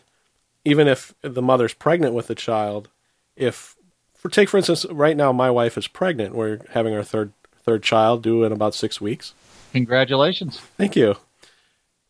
even 0.63 0.87
if 0.87 1.13
the 1.21 1.41
mother's 1.41 1.73
pregnant 1.73 2.13
with 2.13 2.27
the 2.27 2.35
child, 2.35 2.87
if 3.35 3.75
for 4.13 4.29
take 4.29 4.49
for 4.49 4.57
instance, 4.57 4.85
right 4.91 5.17
now 5.17 5.31
my 5.31 5.49
wife 5.49 5.77
is 5.77 5.87
pregnant. 5.87 6.35
We're 6.35 6.59
having 6.71 6.93
our 6.93 7.03
third 7.03 7.33
third 7.63 7.83
child 7.83 8.23
due 8.23 8.43
in 8.43 8.51
about 8.51 8.75
six 8.75 9.01
weeks. 9.01 9.33
Congratulations. 9.73 10.59
Thank 10.77 10.95
you. 10.95 11.15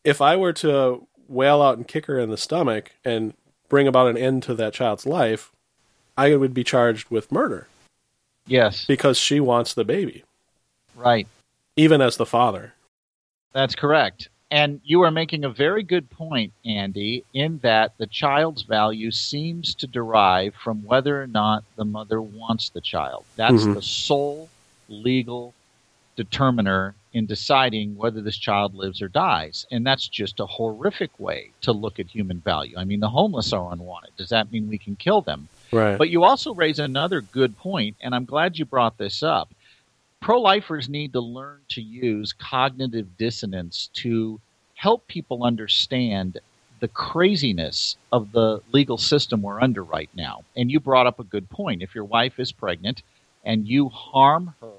If 0.04 0.22
I 0.22 0.36
were 0.36 0.54
to 0.54 1.08
wail 1.28 1.62
out 1.62 1.78
and 1.78 1.88
kick 1.88 2.06
her 2.08 2.20
in 2.20 2.30
the 2.30 2.38
stomach 2.38 2.92
and 3.04 3.34
bring 3.68 3.88
about 3.88 4.08
an 4.08 4.18
end 4.18 4.44
to 4.44 4.56
that 4.56 4.74
child's 4.74 5.06
life, 5.06 5.52
I 6.18 6.36
would 6.36 6.54
be 6.54 6.64
charged 6.64 7.10
with 7.10 7.32
murder. 7.32 7.68
Yes. 8.50 8.86
Because 8.86 9.18
she 9.18 9.40
wants 9.40 9.74
the 9.74 9.86
baby. 9.86 10.24
Right. 10.96 11.28
Even 11.76 12.02
as 12.02 12.18
the 12.18 12.26
father. 12.26 12.74
That's 13.54 13.76
correct. 13.76 14.30
And 14.52 14.82
you 14.84 15.02
are 15.04 15.12
making 15.12 15.46
a 15.46 15.50
very 15.50 15.84
good 15.84 16.10
point, 16.10 16.54
Andy, 16.66 17.24
in 17.34 17.60
that 17.60 17.94
the 18.00 18.08
child's 18.08 18.64
value 18.64 19.12
seems 19.12 19.76
to 19.76 19.88
derive 19.88 20.56
from 20.56 20.84
whether 20.84 21.22
or 21.22 21.28
not 21.28 21.64
the 21.76 21.86
mother 21.86 22.20
wants 22.22 22.70
the 22.70 22.82
child. 22.82 23.26
That's 23.36 23.62
mm-hmm. 23.64 23.74
the 23.74 23.82
sole 23.84 24.50
legal 24.88 25.54
determiner 26.16 26.96
in 27.14 27.28
deciding 27.28 27.96
whether 27.96 28.22
this 28.22 28.38
child 28.38 28.74
lives 28.74 29.02
or 29.02 29.08
dies. 29.08 29.68
And 29.72 29.86
that's 29.86 30.08
just 30.08 30.40
a 30.40 30.46
horrific 30.48 31.12
way 31.20 31.52
to 31.62 31.72
look 31.72 32.00
at 32.00 32.08
human 32.08 32.40
value. 32.40 32.76
I 32.78 32.86
mean, 32.86 33.00
the 33.00 33.10
homeless 33.10 33.54
are 33.54 33.72
unwanted. 33.72 34.12
Does 34.18 34.30
that 34.30 34.52
mean 34.52 34.68
we 34.68 34.80
can 34.80 34.96
kill 34.96 35.22
them? 35.22 35.48
Right. 35.72 35.98
But 35.98 36.10
you 36.10 36.24
also 36.24 36.54
raise 36.54 36.80
another 36.80 37.22
good 37.22 37.58
point, 37.58 37.96
and 38.02 38.16
I'm 38.16 38.26
glad 38.26 38.58
you 38.58 38.66
brought 38.66 38.98
this 38.98 39.24
up. 39.24 39.54
Pro 40.20 40.42
lifers 40.42 40.90
need 40.90 41.14
to 41.14 41.22
learn 41.22 41.62
to 41.70 41.82
use 41.82 42.34
cognitive 42.34 43.18
dissonance 43.18 43.90
to 43.94 44.40
help 44.76 45.08
people 45.08 45.44
understand 45.44 46.40
the 46.80 46.88
craziness 46.88 47.98
of 48.12 48.32
the 48.32 48.62
legal 48.72 48.98
system 48.98 49.42
we're 49.42 49.62
under 49.62 49.84
right 49.84 50.10
now. 50.14 50.44
And 50.56 50.72
you 50.72 50.80
brought 50.80 51.08
up 51.08 51.20
a 51.20 51.24
good 51.24 51.50
point. 51.50 51.84
If 51.84 51.94
your 51.94 52.06
wife 52.06 52.40
is 52.40 52.52
pregnant 52.52 53.02
and 53.44 53.68
you 53.68 53.90
harm 53.90 54.56
her 54.62 54.72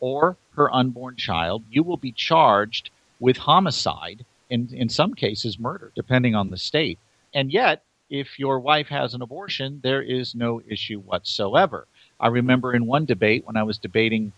or 0.00 0.36
her 0.54 0.72
unborn 0.72 1.16
child, 1.16 1.64
you 1.70 1.82
will 1.82 1.96
be 1.96 2.12
charged 2.12 2.90
with 3.20 3.36
homicide 3.36 4.24
and 4.50 4.72
in 4.72 4.88
some 4.88 5.14
cases 5.14 5.58
murder, 5.58 5.90
depending 5.96 6.34
on 6.34 6.50
the 6.50 6.56
state. 6.56 6.98
And 7.32 7.52
yet, 7.52 7.82
if 8.14 8.38
your 8.38 8.60
wife 8.60 8.86
has 8.86 9.12
an 9.12 9.22
abortion, 9.22 9.80
there 9.82 10.00
is 10.00 10.36
no 10.36 10.62
issue 10.68 11.00
whatsoever. 11.00 11.88
I 12.20 12.28
remember 12.28 12.72
in 12.72 12.86
one 12.86 13.06
debate 13.06 13.44
when 13.44 13.56
I 13.56 13.64
was 13.64 13.76
debating 13.76 14.32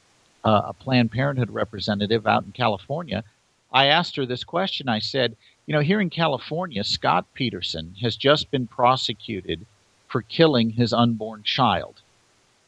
uh, 0.44 0.62
a 0.68 0.72
Planned 0.72 1.12
Parenthood 1.12 1.50
representative 1.50 2.26
out 2.26 2.44
in 2.44 2.52
California, 2.52 3.22
I 3.70 3.86
asked 3.86 4.16
her 4.16 4.24
this 4.24 4.44
question. 4.44 4.88
I 4.88 4.98
said, 5.00 5.36
You 5.66 5.74
know, 5.74 5.80
here 5.80 6.00
in 6.00 6.08
California, 6.08 6.82
Scott 6.84 7.26
Peterson 7.34 7.94
has 8.00 8.16
just 8.16 8.50
been 8.50 8.66
prosecuted 8.66 9.66
for 10.08 10.22
killing 10.22 10.70
his 10.70 10.94
unborn 10.94 11.42
child. 11.42 12.00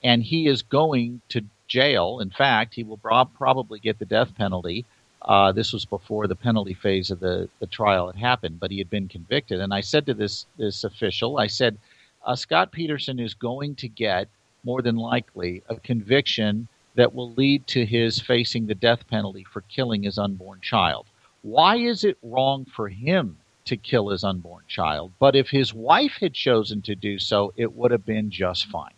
And 0.05 0.23
he 0.23 0.47
is 0.47 0.61
going 0.61 1.23
to 1.31 1.47
jail. 1.69 2.21
In 2.21 2.29
fact, 2.29 2.75
he 2.75 2.85
will 2.85 2.99
probably 2.99 3.79
get 3.79 3.99
the 3.99 4.05
death 4.05 4.35
penalty. 4.37 4.85
Uh, 5.23 5.53
this 5.53 5.73
was 5.73 5.85
before 5.85 6.27
the 6.27 6.37
penalty 6.37 6.75
phase 6.75 7.11
of 7.11 7.21
the, 7.21 7.49
the 7.59 7.67
trial 7.67 8.07
had 8.07 8.17
happened, 8.17 8.61
but 8.61 8.71
he 8.71 8.79
had 8.79 8.89
been 8.89 9.09
convicted. 9.09 9.61
And 9.61 9.75
I 9.75 9.81
said 9.81 10.07
to 10.07 10.15
this, 10.15 10.47
this 10.57 10.85
official, 10.85 11.39
I 11.39 11.49
said, 11.49 11.77
uh, 12.25 12.37
Scott 12.37 12.73
Peterson 12.73 13.19
is 13.19 13.35
going 13.35 13.75
to 13.77 13.89
get, 13.89 14.29
more 14.65 14.83
than 14.83 14.97
likely, 14.97 15.63
a 15.69 15.77
conviction 15.77 16.69
that 16.95 17.15
will 17.15 17.33
lead 17.33 17.67
to 17.69 17.85
his 17.85 18.21
facing 18.21 18.67
the 18.67 18.75
death 18.75 19.07
penalty 19.09 19.45
for 19.45 19.63
killing 19.63 20.03
his 20.03 20.19
unborn 20.19 20.61
child. 20.61 21.07
Why 21.43 21.77
is 21.77 22.05
it 22.05 22.19
wrong 22.23 22.65
for 22.65 22.89
him 22.89 23.39
to 23.67 23.77
kill 23.77 24.09
his 24.09 24.25
unborn 24.25 24.65
child? 24.67 25.13
But 25.19 25.37
if 25.37 25.51
his 25.51 25.73
wife 25.73 26.17
had 26.21 26.35
chosen 26.35 26.83
to 26.83 26.95
do 26.95 27.19
so, 27.19 27.53
it 27.57 27.77
would 27.77 27.91
have 27.91 28.05
been 28.05 28.31
just 28.31 28.67
fine. 28.67 28.93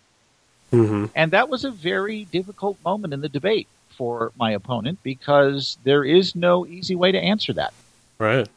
Mm-hmm. 0.73 1.07
And 1.15 1.33
that 1.33 1.49
was 1.49 1.65
a 1.65 1.71
very 1.71 2.25
difficult 2.25 2.79
moment 2.85 3.13
in 3.13 3.21
the 3.21 3.29
debate 3.29 3.69
for 4.01 4.33
my 4.39 4.53
opponent 4.53 4.99
because 5.03 5.77
there 5.85 6.05
is 6.05 6.35
no 6.35 6.67
easy 6.67 6.95
way 6.95 7.13
to 7.13 7.19
answer 7.19 7.53
that. 7.53 7.75
Right. 8.19 8.49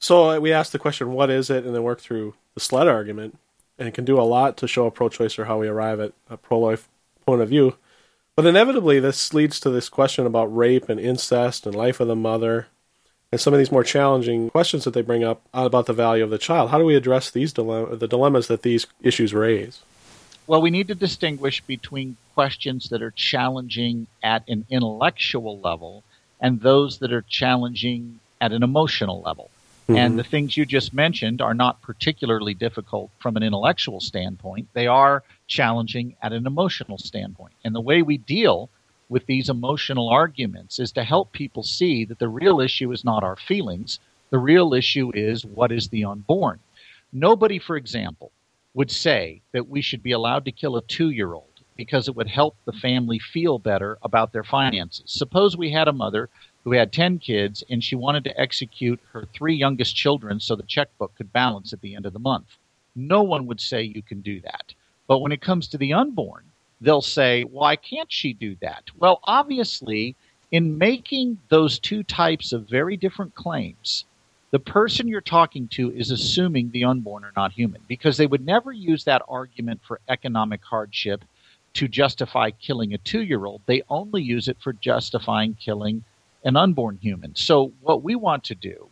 So 0.00 0.30
uh, 0.30 0.40
we 0.40 0.52
asked 0.52 0.72
the 0.72 0.80
question, 0.80 1.12
what 1.12 1.30
is 1.30 1.50
it? 1.50 1.64
And 1.64 1.72
then 1.72 1.84
work 1.84 2.00
through 2.00 2.34
the 2.54 2.60
SLED 2.60 2.88
argument. 2.88 3.38
And 3.78 3.86
it 3.86 3.94
can 3.94 4.04
do 4.04 4.20
a 4.20 4.22
lot 4.22 4.56
to 4.56 4.66
show 4.66 4.86
a 4.86 4.90
pro 4.90 5.08
choicer 5.08 5.46
how 5.46 5.60
we 5.60 5.68
arrive 5.68 6.00
at 6.00 6.14
a 6.28 6.36
pro 6.36 6.58
life 6.58 6.88
point 7.24 7.42
of 7.42 7.48
view. 7.48 7.76
But 8.34 8.44
inevitably, 8.44 8.98
this 8.98 9.32
leads 9.32 9.60
to 9.60 9.70
this 9.70 9.88
question 9.88 10.26
about 10.26 10.46
rape 10.46 10.88
and 10.88 10.98
incest 10.98 11.64
and 11.64 11.76
life 11.76 12.00
of 12.00 12.08
the 12.08 12.16
mother 12.16 12.66
and 13.30 13.40
some 13.40 13.54
of 13.54 13.58
these 13.58 13.70
more 13.70 13.84
challenging 13.84 14.50
questions 14.50 14.82
that 14.82 14.94
they 14.94 15.02
bring 15.02 15.22
up 15.22 15.42
about 15.54 15.86
the 15.86 15.92
value 15.92 16.24
of 16.24 16.30
the 16.30 16.38
child. 16.38 16.70
How 16.70 16.78
do 16.78 16.84
we 16.84 16.96
address 16.96 17.30
these 17.30 17.52
dilemma, 17.52 17.94
the 17.94 18.08
dilemmas 18.08 18.48
that 18.48 18.62
these 18.62 18.88
issues 19.00 19.32
raise? 19.32 19.82
Well, 20.46 20.60
we 20.60 20.70
need 20.70 20.88
to 20.88 20.94
distinguish 20.94 21.60
between 21.60 22.16
questions 22.34 22.88
that 22.88 23.02
are 23.02 23.12
challenging 23.12 24.06
at 24.22 24.48
an 24.48 24.66
intellectual 24.70 25.60
level 25.60 26.02
and 26.40 26.60
those 26.60 26.98
that 26.98 27.12
are 27.12 27.22
challenging 27.22 28.18
at 28.40 28.52
an 28.52 28.62
emotional 28.62 29.22
level. 29.22 29.50
Mm-hmm. 29.84 29.96
And 29.96 30.18
the 30.18 30.24
things 30.24 30.56
you 30.56 30.66
just 30.66 30.92
mentioned 30.92 31.40
are 31.40 31.54
not 31.54 31.82
particularly 31.82 32.54
difficult 32.54 33.10
from 33.18 33.36
an 33.36 33.42
intellectual 33.42 34.00
standpoint. 34.00 34.68
They 34.72 34.86
are 34.86 35.22
challenging 35.46 36.16
at 36.22 36.32
an 36.32 36.46
emotional 36.46 36.98
standpoint. 36.98 37.52
And 37.64 37.74
the 37.74 37.80
way 37.80 38.02
we 38.02 38.18
deal 38.18 38.68
with 39.08 39.26
these 39.26 39.48
emotional 39.48 40.08
arguments 40.08 40.78
is 40.78 40.92
to 40.92 41.04
help 41.04 41.32
people 41.32 41.62
see 41.62 42.04
that 42.06 42.18
the 42.18 42.28
real 42.28 42.60
issue 42.60 42.90
is 42.92 43.04
not 43.04 43.22
our 43.22 43.36
feelings. 43.36 44.00
The 44.30 44.38
real 44.38 44.74
issue 44.74 45.12
is 45.14 45.44
what 45.44 45.70
is 45.70 45.88
the 45.88 46.04
unborn. 46.04 46.58
Nobody, 47.12 47.58
for 47.58 47.76
example, 47.76 48.32
would 48.74 48.90
say 48.90 49.42
that 49.52 49.68
we 49.68 49.82
should 49.82 50.02
be 50.02 50.12
allowed 50.12 50.44
to 50.44 50.52
kill 50.52 50.76
a 50.76 50.82
two 50.82 51.10
year 51.10 51.34
old 51.34 51.48
because 51.76 52.08
it 52.08 52.16
would 52.16 52.28
help 52.28 52.56
the 52.64 52.72
family 52.72 53.18
feel 53.18 53.58
better 53.58 53.98
about 54.02 54.32
their 54.32 54.44
finances. 54.44 55.04
Suppose 55.06 55.56
we 55.56 55.70
had 55.70 55.88
a 55.88 55.92
mother 55.92 56.28
who 56.64 56.72
had 56.72 56.92
10 56.92 57.18
kids 57.18 57.64
and 57.68 57.82
she 57.82 57.96
wanted 57.96 58.24
to 58.24 58.40
execute 58.40 59.00
her 59.12 59.26
three 59.34 59.54
youngest 59.54 59.96
children 59.96 60.38
so 60.38 60.54
the 60.54 60.62
checkbook 60.62 61.14
could 61.16 61.32
balance 61.32 61.72
at 61.72 61.80
the 61.80 61.94
end 61.94 62.06
of 62.06 62.12
the 62.12 62.18
month. 62.18 62.56
No 62.94 63.22
one 63.22 63.46
would 63.46 63.60
say 63.60 63.82
you 63.82 64.02
can 64.02 64.20
do 64.20 64.40
that. 64.42 64.74
But 65.06 65.18
when 65.18 65.32
it 65.32 65.40
comes 65.40 65.66
to 65.68 65.78
the 65.78 65.92
unborn, 65.92 66.44
they'll 66.80 67.02
say, 67.02 67.42
why 67.44 67.76
can't 67.76 68.12
she 68.12 68.32
do 68.32 68.56
that? 68.60 68.84
Well, 68.96 69.20
obviously, 69.24 70.14
in 70.50 70.78
making 70.78 71.38
those 71.48 71.78
two 71.78 72.02
types 72.02 72.52
of 72.52 72.68
very 72.68 72.96
different 72.96 73.34
claims, 73.34 74.04
the 74.52 74.58
person 74.58 75.08
you're 75.08 75.22
talking 75.22 75.66
to 75.68 75.90
is 75.90 76.10
assuming 76.10 76.70
the 76.70 76.84
unborn 76.84 77.24
are 77.24 77.32
not 77.34 77.52
human 77.52 77.80
because 77.88 78.18
they 78.18 78.26
would 78.26 78.44
never 78.44 78.70
use 78.70 79.02
that 79.04 79.22
argument 79.26 79.80
for 79.82 80.00
economic 80.08 80.62
hardship 80.62 81.24
to 81.72 81.88
justify 81.88 82.50
killing 82.50 82.92
a 82.92 82.98
two 82.98 83.22
year 83.22 83.46
old. 83.46 83.62
They 83.64 83.82
only 83.88 84.22
use 84.22 84.48
it 84.48 84.58
for 84.60 84.74
justifying 84.74 85.54
killing 85.54 86.04
an 86.44 86.56
unborn 86.56 86.98
human. 87.00 87.34
So, 87.34 87.72
what 87.80 88.02
we 88.02 88.14
want 88.14 88.44
to 88.44 88.54
do 88.54 88.88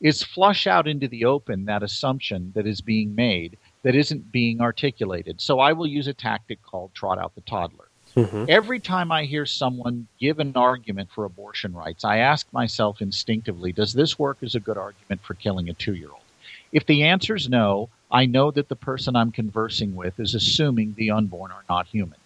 is 0.00 0.24
flush 0.24 0.66
out 0.66 0.88
into 0.88 1.06
the 1.06 1.24
open 1.24 1.64
that 1.66 1.84
assumption 1.84 2.50
that 2.56 2.66
is 2.66 2.80
being 2.80 3.14
made 3.14 3.56
that 3.84 3.94
isn't 3.94 4.32
being 4.32 4.60
articulated. 4.60 5.40
So, 5.40 5.60
I 5.60 5.74
will 5.74 5.86
use 5.86 6.08
a 6.08 6.14
tactic 6.14 6.60
called 6.62 6.92
trot 6.92 7.18
out 7.18 7.36
the 7.36 7.40
toddler. 7.42 7.83
Mm-hmm. 8.16 8.44
Every 8.48 8.78
time 8.78 9.10
I 9.10 9.24
hear 9.24 9.44
someone 9.44 10.06
give 10.20 10.38
an 10.38 10.52
argument 10.54 11.10
for 11.12 11.24
abortion 11.24 11.72
rights, 11.74 12.04
I 12.04 12.18
ask 12.18 12.46
myself 12.52 13.02
instinctively, 13.02 13.72
does 13.72 13.92
this 13.92 14.18
work 14.18 14.38
as 14.42 14.54
a 14.54 14.60
good 14.60 14.78
argument 14.78 15.22
for 15.22 15.34
killing 15.34 15.68
a 15.68 15.74
two 15.74 15.94
year 15.94 16.10
old? 16.10 16.20
If 16.72 16.86
the 16.86 17.04
answer 17.04 17.34
is 17.34 17.48
no, 17.48 17.88
I 18.10 18.26
know 18.26 18.50
that 18.52 18.68
the 18.68 18.76
person 18.76 19.16
I'm 19.16 19.32
conversing 19.32 19.96
with 19.96 20.20
is 20.20 20.34
assuming 20.34 20.94
the 20.94 21.10
unborn 21.10 21.50
are 21.50 21.64
not 21.68 21.86
human. 21.88 22.18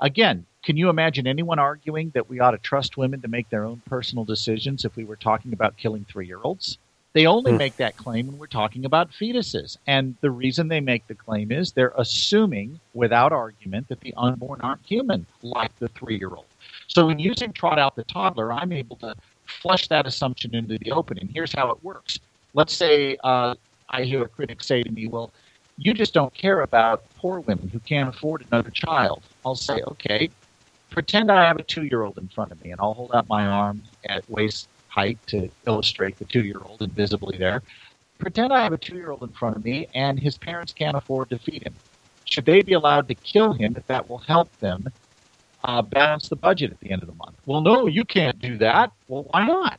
Again, 0.00 0.46
can 0.62 0.76
you 0.76 0.88
imagine 0.88 1.26
anyone 1.26 1.58
arguing 1.58 2.10
that 2.14 2.28
we 2.28 2.40
ought 2.40 2.50
to 2.50 2.58
trust 2.58 2.96
women 2.96 3.20
to 3.22 3.28
make 3.28 3.48
their 3.50 3.64
own 3.64 3.82
personal 3.86 4.24
decisions 4.24 4.84
if 4.84 4.96
we 4.96 5.04
were 5.04 5.16
talking 5.16 5.52
about 5.52 5.76
killing 5.76 6.04
three 6.04 6.26
year 6.26 6.40
olds? 6.42 6.78
They 7.16 7.24
only 7.24 7.52
mm. 7.52 7.56
make 7.56 7.78
that 7.78 7.96
claim 7.96 8.26
when 8.26 8.36
we're 8.36 8.46
talking 8.46 8.84
about 8.84 9.10
fetuses. 9.10 9.78
And 9.86 10.16
the 10.20 10.30
reason 10.30 10.68
they 10.68 10.80
make 10.80 11.06
the 11.06 11.14
claim 11.14 11.50
is 11.50 11.72
they're 11.72 11.94
assuming, 11.96 12.78
without 12.92 13.32
argument, 13.32 13.88
that 13.88 14.00
the 14.00 14.12
unborn 14.18 14.60
aren't 14.60 14.84
human, 14.84 15.24
like 15.40 15.70
the 15.78 15.88
three 15.88 16.18
year 16.18 16.28
old. 16.28 16.44
So 16.88 17.08
in 17.08 17.18
using 17.18 17.54
Trot 17.54 17.78
Out 17.78 17.96
the 17.96 18.04
Toddler, 18.04 18.52
I'm 18.52 18.70
able 18.70 18.96
to 18.96 19.14
flush 19.46 19.88
that 19.88 20.06
assumption 20.06 20.54
into 20.54 20.76
the 20.76 20.92
open. 20.92 21.16
And 21.18 21.30
here's 21.30 21.54
how 21.54 21.70
it 21.70 21.82
works. 21.82 22.18
Let's 22.52 22.74
say 22.74 23.16
uh, 23.24 23.54
I 23.88 24.02
hear 24.02 24.22
a 24.24 24.28
critic 24.28 24.62
say 24.62 24.82
to 24.82 24.92
me, 24.92 25.06
well, 25.06 25.30
you 25.78 25.94
just 25.94 26.12
don't 26.12 26.34
care 26.34 26.60
about 26.60 27.02
poor 27.16 27.40
women 27.40 27.70
who 27.70 27.78
can't 27.78 28.10
afford 28.10 28.44
another 28.52 28.68
child. 28.68 29.22
I'll 29.42 29.54
say, 29.54 29.80
okay, 29.86 30.28
pretend 30.90 31.32
I 31.32 31.46
have 31.46 31.56
a 31.56 31.62
two 31.62 31.84
year 31.86 32.02
old 32.02 32.18
in 32.18 32.28
front 32.28 32.52
of 32.52 32.62
me, 32.62 32.72
and 32.72 32.80
I'll 32.82 32.92
hold 32.92 33.14
out 33.14 33.26
my 33.26 33.46
arm 33.46 33.82
at 34.04 34.28
waist 34.28 34.68
height 34.96 35.18
to 35.26 35.48
illustrate 35.66 36.18
the 36.18 36.24
two 36.24 36.42
year 36.42 36.60
old 36.64 36.80
invisibly 36.82 37.36
there. 37.36 37.62
Pretend 38.18 38.52
I 38.52 38.62
have 38.62 38.72
a 38.72 38.78
two 38.78 38.96
year 38.96 39.10
old 39.10 39.22
in 39.22 39.28
front 39.28 39.56
of 39.56 39.64
me 39.64 39.86
and 39.94 40.18
his 40.18 40.38
parents 40.38 40.72
can't 40.72 40.96
afford 40.96 41.30
to 41.30 41.38
feed 41.38 41.62
him. 41.62 41.74
Should 42.24 42.46
they 42.46 42.62
be 42.62 42.72
allowed 42.72 43.06
to 43.08 43.14
kill 43.14 43.52
him 43.52 43.74
if 43.76 43.86
that 43.86 44.08
will 44.08 44.18
help 44.18 44.50
them 44.58 44.88
uh, 45.62 45.82
balance 45.82 46.28
the 46.28 46.36
budget 46.36 46.72
at 46.72 46.80
the 46.80 46.90
end 46.90 47.02
of 47.02 47.08
the 47.08 47.14
month? 47.14 47.36
Well, 47.44 47.60
no, 47.60 47.86
you 47.86 48.04
can't 48.04 48.40
do 48.40 48.56
that. 48.58 48.90
Well, 49.06 49.26
why 49.30 49.46
not? 49.46 49.78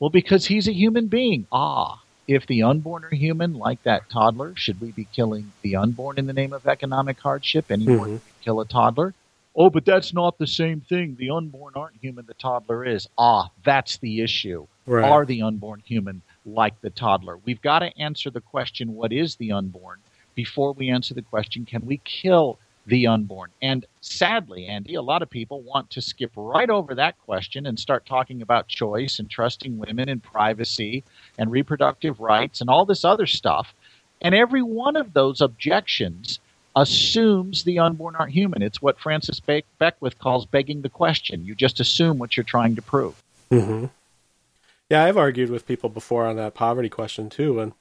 Well, 0.00 0.10
because 0.10 0.46
he's 0.46 0.68
a 0.68 0.72
human 0.72 1.06
being. 1.06 1.46
Ah, 1.52 2.00
if 2.26 2.46
the 2.46 2.62
unborn 2.62 3.04
are 3.04 3.14
human, 3.14 3.54
like 3.54 3.82
that 3.84 4.10
toddler, 4.10 4.54
should 4.56 4.80
we 4.80 4.90
be 4.90 5.06
killing 5.12 5.52
the 5.62 5.76
unborn 5.76 6.18
in 6.18 6.26
the 6.26 6.32
name 6.32 6.52
of 6.52 6.66
economic 6.66 7.20
hardship 7.20 7.70
any 7.70 7.86
more 7.86 7.96
mm-hmm. 7.96 8.04
than 8.04 8.12
we 8.14 8.44
kill 8.44 8.60
a 8.60 8.66
toddler? 8.66 9.14
Oh, 9.56 9.70
but 9.70 9.84
that's 9.84 10.12
not 10.12 10.38
the 10.38 10.46
same 10.46 10.80
thing. 10.80 11.16
The 11.18 11.30
unborn 11.30 11.72
aren't 11.74 11.96
human, 12.00 12.26
the 12.26 12.34
toddler 12.34 12.84
is. 12.84 13.08
Ah, 13.16 13.50
that's 13.64 13.96
the 13.98 14.20
issue. 14.20 14.66
Right. 14.86 15.04
Are 15.04 15.24
the 15.24 15.42
unborn 15.42 15.82
human 15.84 16.22
like 16.44 16.80
the 16.80 16.90
toddler? 16.90 17.38
We've 17.38 17.62
got 17.62 17.80
to 17.80 17.98
answer 17.98 18.30
the 18.30 18.40
question, 18.40 18.94
what 18.94 19.12
is 19.12 19.36
the 19.36 19.52
unborn, 19.52 19.98
before 20.34 20.72
we 20.72 20.90
answer 20.90 21.14
the 21.14 21.22
question, 21.22 21.64
can 21.64 21.84
we 21.86 21.96
kill 22.04 22.58
the 22.86 23.06
unborn? 23.06 23.50
And 23.62 23.84
sadly, 24.00 24.66
Andy, 24.66 24.94
a 24.94 25.02
lot 25.02 25.22
of 25.22 25.30
people 25.30 25.62
want 25.62 25.90
to 25.90 26.00
skip 26.00 26.30
right 26.36 26.70
over 26.70 26.94
that 26.94 27.18
question 27.24 27.66
and 27.66 27.80
start 27.80 28.06
talking 28.06 28.42
about 28.42 28.68
choice 28.68 29.18
and 29.18 29.28
trusting 29.28 29.78
women 29.78 30.08
and 30.08 30.22
privacy 30.22 31.02
and 31.38 31.50
reproductive 31.50 32.20
rights 32.20 32.60
and 32.60 32.70
all 32.70 32.84
this 32.84 33.04
other 33.04 33.26
stuff. 33.26 33.74
And 34.20 34.34
every 34.34 34.62
one 34.62 34.96
of 34.96 35.14
those 35.14 35.40
objections 35.40 36.38
assumes 36.76 37.64
the 37.64 37.78
unborn 37.78 38.14
aren't 38.16 38.32
human. 38.32 38.62
It's 38.62 38.80
what 38.82 39.00
Francis 39.00 39.40
Be- 39.40 39.64
Beckwith 39.78 40.18
calls 40.18 40.46
begging 40.46 40.82
the 40.82 40.88
question. 40.88 41.44
You 41.44 41.54
just 41.54 41.80
assume 41.80 42.18
what 42.18 42.36
you're 42.36 42.44
trying 42.44 42.76
to 42.76 42.82
prove. 42.82 43.20
Mm-hmm. 43.50 43.86
Yeah, 44.90 45.04
I've 45.04 45.16
argued 45.16 45.50
with 45.50 45.66
people 45.66 45.88
before 45.88 46.26
on 46.26 46.36
that 46.36 46.54
poverty 46.54 46.88
question 46.88 47.28
too, 47.30 47.58
and 47.58 47.72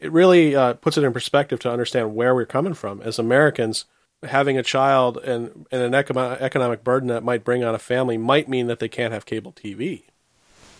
it 0.00 0.10
really 0.12 0.54
uh, 0.56 0.74
puts 0.74 0.96
it 0.96 1.04
in 1.04 1.12
perspective 1.12 1.58
to 1.60 1.70
understand 1.70 2.14
where 2.14 2.34
we're 2.34 2.46
coming 2.46 2.74
from 2.74 3.02
as 3.02 3.18
Americans. 3.18 3.84
Having 4.24 4.58
a 4.58 4.64
child 4.64 5.16
and, 5.18 5.66
and 5.70 5.80
an 5.82 5.94
economic, 5.94 6.40
economic 6.40 6.82
burden 6.82 7.08
that 7.08 7.22
might 7.22 7.44
bring 7.44 7.62
on 7.62 7.72
a 7.74 7.78
family 7.78 8.18
might 8.18 8.48
mean 8.48 8.66
that 8.66 8.80
they 8.80 8.88
can't 8.88 9.12
have 9.12 9.26
cable 9.26 9.52
TV. 9.52 10.02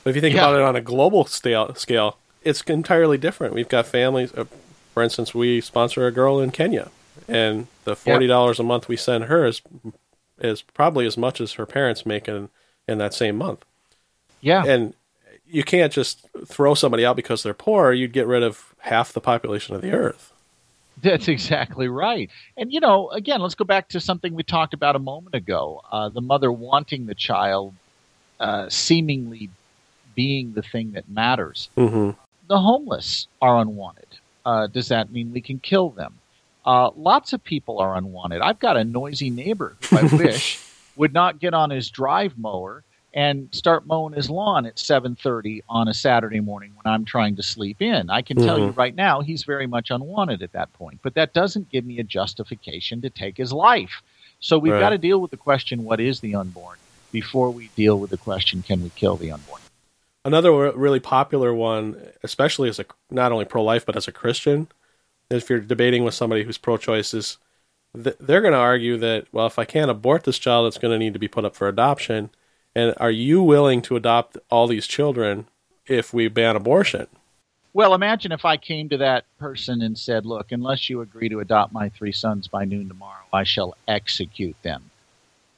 But 0.02 0.10
if 0.10 0.16
you 0.16 0.22
think 0.22 0.34
Yeah. 0.34 0.48
about 0.48 0.56
it 0.56 0.62
on 0.62 0.74
a 0.74 0.80
global 0.80 1.24
scale, 1.24 1.72
scale, 1.76 2.18
it's 2.42 2.62
entirely 2.62 3.16
different. 3.16 3.54
We've 3.54 3.68
got 3.68 3.86
families. 3.86 4.32
Uh, 4.34 4.46
for 4.92 5.04
instance, 5.04 5.36
we 5.36 5.60
sponsor 5.60 6.04
a 6.04 6.10
girl 6.10 6.40
in 6.40 6.50
Kenya, 6.50 6.90
and 7.26 7.66
the 7.84 7.96
forty 7.96 8.26
dollars 8.26 8.60
a 8.60 8.62
month 8.62 8.88
we 8.88 8.96
send 8.96 9.24
her 9.24 9.46
is 9.46 9.62
is 10.38 10.62
probably 10.62 11.06
as 11.06 11.16
much 11.16 11.40
as 11.40 11.54
her 11.54 11.66
parents 11.66 12.06
make 12.06 12.28
in 12.28 12.48
in 12.86 12.98
that 12.98 13.14
same 13.14 13.36
month. 13.36 13.64
Yeah. 14.40 14.64
And 14.64 14.94
you 15.46 15.64
can't 15.64 15.92
just 15.92 16.26
throw 16.46 16.74
somebody 16.74 17.04
out 17.04 17.16
because 17.16 17.42
they're 17.42 17.54
poor. 17.54 17.92
You'd 17.92 18.12
get 18.12 18.26
rid 18.26 18.42
of 18.42 18.74
half 18.78 19.12
the 19.12 19.20
population 19.20 19.74
of 19.74 19.82
the 19.82 19.92
earth. 19.92 20.32
That's 21.02 21.28
exactly 21.28 21.88
right. 21.88 22.28
And, 22.56 22.72
you 22.72 22.80
know, 22.80 23.08
again, 23.10 23.40
let's 23.40 23.54
go 23.54 23.64
back 23.64 23.88
to 23.90 24.00
something 24.00 24.34
we 24.34 24.42
talked 24.42 24.74
about 24.74 24.96
a 24.96 24.98
moment 24.98 25.34
ago 25.34 25.82
uh, 25.92 26.08
the 26.08 26.20
mother 26.20 26.50
wanting 26.50 27.06
the 27.06 27.14
child 27.14 27.74
uh, 28.40 28.68
seemingly 28.68 29.48
being 30.14 30.52
the 30.54 30.62
thing 30.62 30.92
that 30.92 31.08
matters. 31.08 31.70
Mm-hmm. 31.76 32.10
The 32.48 32.58
homeless 32.58 33.28
are 33.40 33.60
unwanted. 33.60 34.08
Uh, 34.44 34.66
does 34.66 34.88
that 34.88 35.12
mean 35.12 35.32
we 35.32 35.40
can 35.40 35.60
kill 35.60 35.90
them? 35.90 36.14
Uh, 36.68 36.90
lots 36.96 37.32
of 37.32 37.42
people 37.42 37.78
are 37.78 37.96
unwanted. 37.96 38.42
I've 38.42 38.58
got 38.58 38.76
a 38.76 38.84
noisy 38.84 39.30
neighbor 39.30 39.78
who 39.80 39.96
I 39.96 40.02
wish 40.16 40.60
would 40.96 41.14
not 41.14 41.38
get 41.38 41.54
on 41.54 41.70
his 41.70 41.88
drive 41.88 42.36
mower 42.36 42.84
and 43.14 43.48
start 43.54 43.86
mowing 43.86 44.12
his 44.12 44.28
lawn 44.28 44.66
at 44.66 44.76
7:30 44.76 45.62
on 45.66 45.88
a 45.88 45.94
Saturday 45.94 46.40
morning 46.40 46.72
when 46.74 46.92
I'm 46.92 47.06
trying 47.06 47.36
to 47.36 47.42
sleep 47.42 47.80
in. 47.80 48.10
I 48.10 48.20
can 48.20 48.36
tell 48.36 48.58
you 48.58 48.66
right 48.72 48.94
now 48.94 49.22
he's 49.22 49.44
very 49.44 49.66
much 49.66 49.90
unwanted 49.90 50.42
at 50.42 50.52
that 50.52 50.70
point, 50.74 51.00
but 51.02 51.14
that 51.14 51.32
doesn't 51.32 51.70
give 51.70 51.86
me 51.86 52.00
a 52.00 52.04
justification 52.04 53.00
to 53.00 53.08
take 53.08 53.38
his 53.38 53.50
life. 53.50 54.02
So 54.38 54.58
we've 54.58 54.74
Right. 54.74 54.80
got 54.80 54.90
to 54.90 54.98
deal 54.98 55.22
with 55.22 55.30
the 55.30 55.38
question 55.38 55.84
what 55.84 56.00
is 56.00 56.20
the 56.20 56.34
unborn 56.34 56.76
before 57.12 57.50
we 57.50 57.70
deal 57.76 57.98
with 57.98 58.10
the 58.10 58.18
question 58.18 58.62
can 58.62 58.82
we 58.82 58.90
kill 58.90 59.16
the 59.16 59.32
unborn? 59.32 59.62
Another 60.22 60.52
really 60.72 61.00
popular 61.00 61.54
one, 61.54 61.96
especially 62.22 62.68
as 62.68 62.78
a 62.78 62.84
not 63.10 63.32
only 63.32 63.46
pro-life 63.46 63.86
but 63.86 63.96
as 63.96 64.06
a 64.06 64.12
Christian, 64.12 64.68
if 65.30 65.50
you're 65.50 65.60
debating 65.60 66.04
with 66.04 66.14
somebody 66.14 66.44
who's 66.44 66.58
pro-choice, 66.58 67.12
is 67.12 67.38
th- 67.94 68.16
they're 68.20 68.40
going 68.40 68.52
to 68.52 68.58
argue 68.58 68.96
that 68.98 69.26
well, 69.32 69.46
if 69.46 69.58
I 69.58 69.64
can't 69.64 69.90
abort 69.90 70.24
this 70.24 70.38
child, 70.38 70.66
it's 70.66 70.78
going 70.78 70.92
to 70.92 70.98
need 70.98 71.12
to 71.12 71.18
be 71.18 71.28
put 71.28 71.44
up 71.44 71.54
for 71.54 71.68
adoption. 71.68 72.30
And 72.74 72.94
are 72.98 73.10
you 73.10 73.42
willing 73.42 73.82
to 73.82 73.96
adopt 73.96 74.38
all 74.50 74.66
these 74.66 74.86
children 74.86 75.46
if 75.86 76.12
we 76.12 76.28
ban 76.28 76.56
abortion? 76.56 77.06
Well, 77.74 77.94
imagine 77.94 78.32
if 78.32 78.44
I 78.44 78.56
came 78.56 78.88
to 78.88 78.96
that 78.98 79.24
person 79.38 79.82
and 79.82 79.98
said, 79.98 80.24
Look, 80.24 80.52
unless 80.52 80.88
you 80.88 81.00
agree 81.00 81.28
to 81.28 81.40
adopt 81.40 81.72
my 81.72 81.90
three 81.90 82.12
sons 82.12 82.48
by 82.48 82.64
noon 82.64 82.88
tomorrow, 82.88 83.24
I 83.32 83.44
shall 83.44 83.76
execute 83.86 84.56
them. 84.62 84.90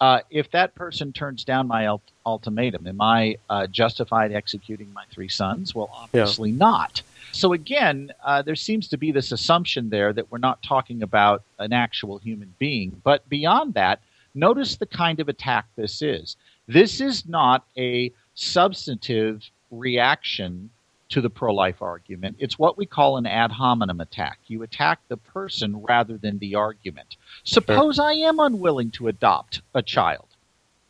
Uh, 0.01 0.21
if 0.31 0.51
that 0.51 0.75
person 0.75 1.13
turns 1.13 1.45
down 1.45 1.69
my 1.69 1.87
ult- 1.87 2.03
ultimatum, 2.25 2.87
am 2.87 3.01
I 3.03 3.37
uh, 3.51 3.67
justified 3.67 4.33
executing 4.33 4.91
my 4.95 5.05
three 5.11 5.29
sons? 5.29 5.75
Well, 5.75 5.91
obviously 5.93 6.53
not. 6.53 7.03
So, 7.33 7.53
again, 7.53 8.13
uh, 8.25 8.43
there 8.43 8.57
seems 8.57 8.89
to 8.89 8.97
be 8.97 9.13
this 9.13 9.33
assumption 9.33 9.91
there 9.91 10.13
that 10.13 10.31
we're 10.31 10.39
not 10.39 10.63
talking 10.63 11.03
about 11.03 11.43
an 11.59 11.73
actual 11.73 12.19
human 12.19 12.55
being. 12.59 13.01
But 13.05 13.29
beyond 13.29 13.75
that, 13.75 14.01
notice 14.35 14.77
the 14.77 14.87
kind 14.87 15.21
of 15.21 15.29
attack 15.29 15.67
this 15.77 16.03
is. 16.03 16.37
This 16.67 17.01
is 17.01 17.27
not 17.29 17.65
a 17.77 18.13
substantive 18.35 19.43
reaction 19.71 20.71
to 21.11 21.21
the 21.21 21.31
pro 21.31 21.53
life 21.53 21.83
argument. 21.83 22.37
It's 22.39 22.59
what 22.59 22.79
we 22.79 22.87
call 22.87 23.17
an 23.17 23.27
ad 23.27 23.51
hominem 23.51 24.01
attack. 24.01 24.39
You 24.47 24.63
attack 24.63 25.01
the 25.09 25.17
person 25.17 25.83
rather 25.83 26.17
than 26.17 26.39
the 26.39 26.55
argument. 26.55 27.17
Suppose 27.45 27.99
I 27.99 28.13
am 28.13 28.39
unwilling 28.39 28.91
to 28.93 29.09
adopt 29.09 29.61
a 29.75 29.83
child. 29.83 30.27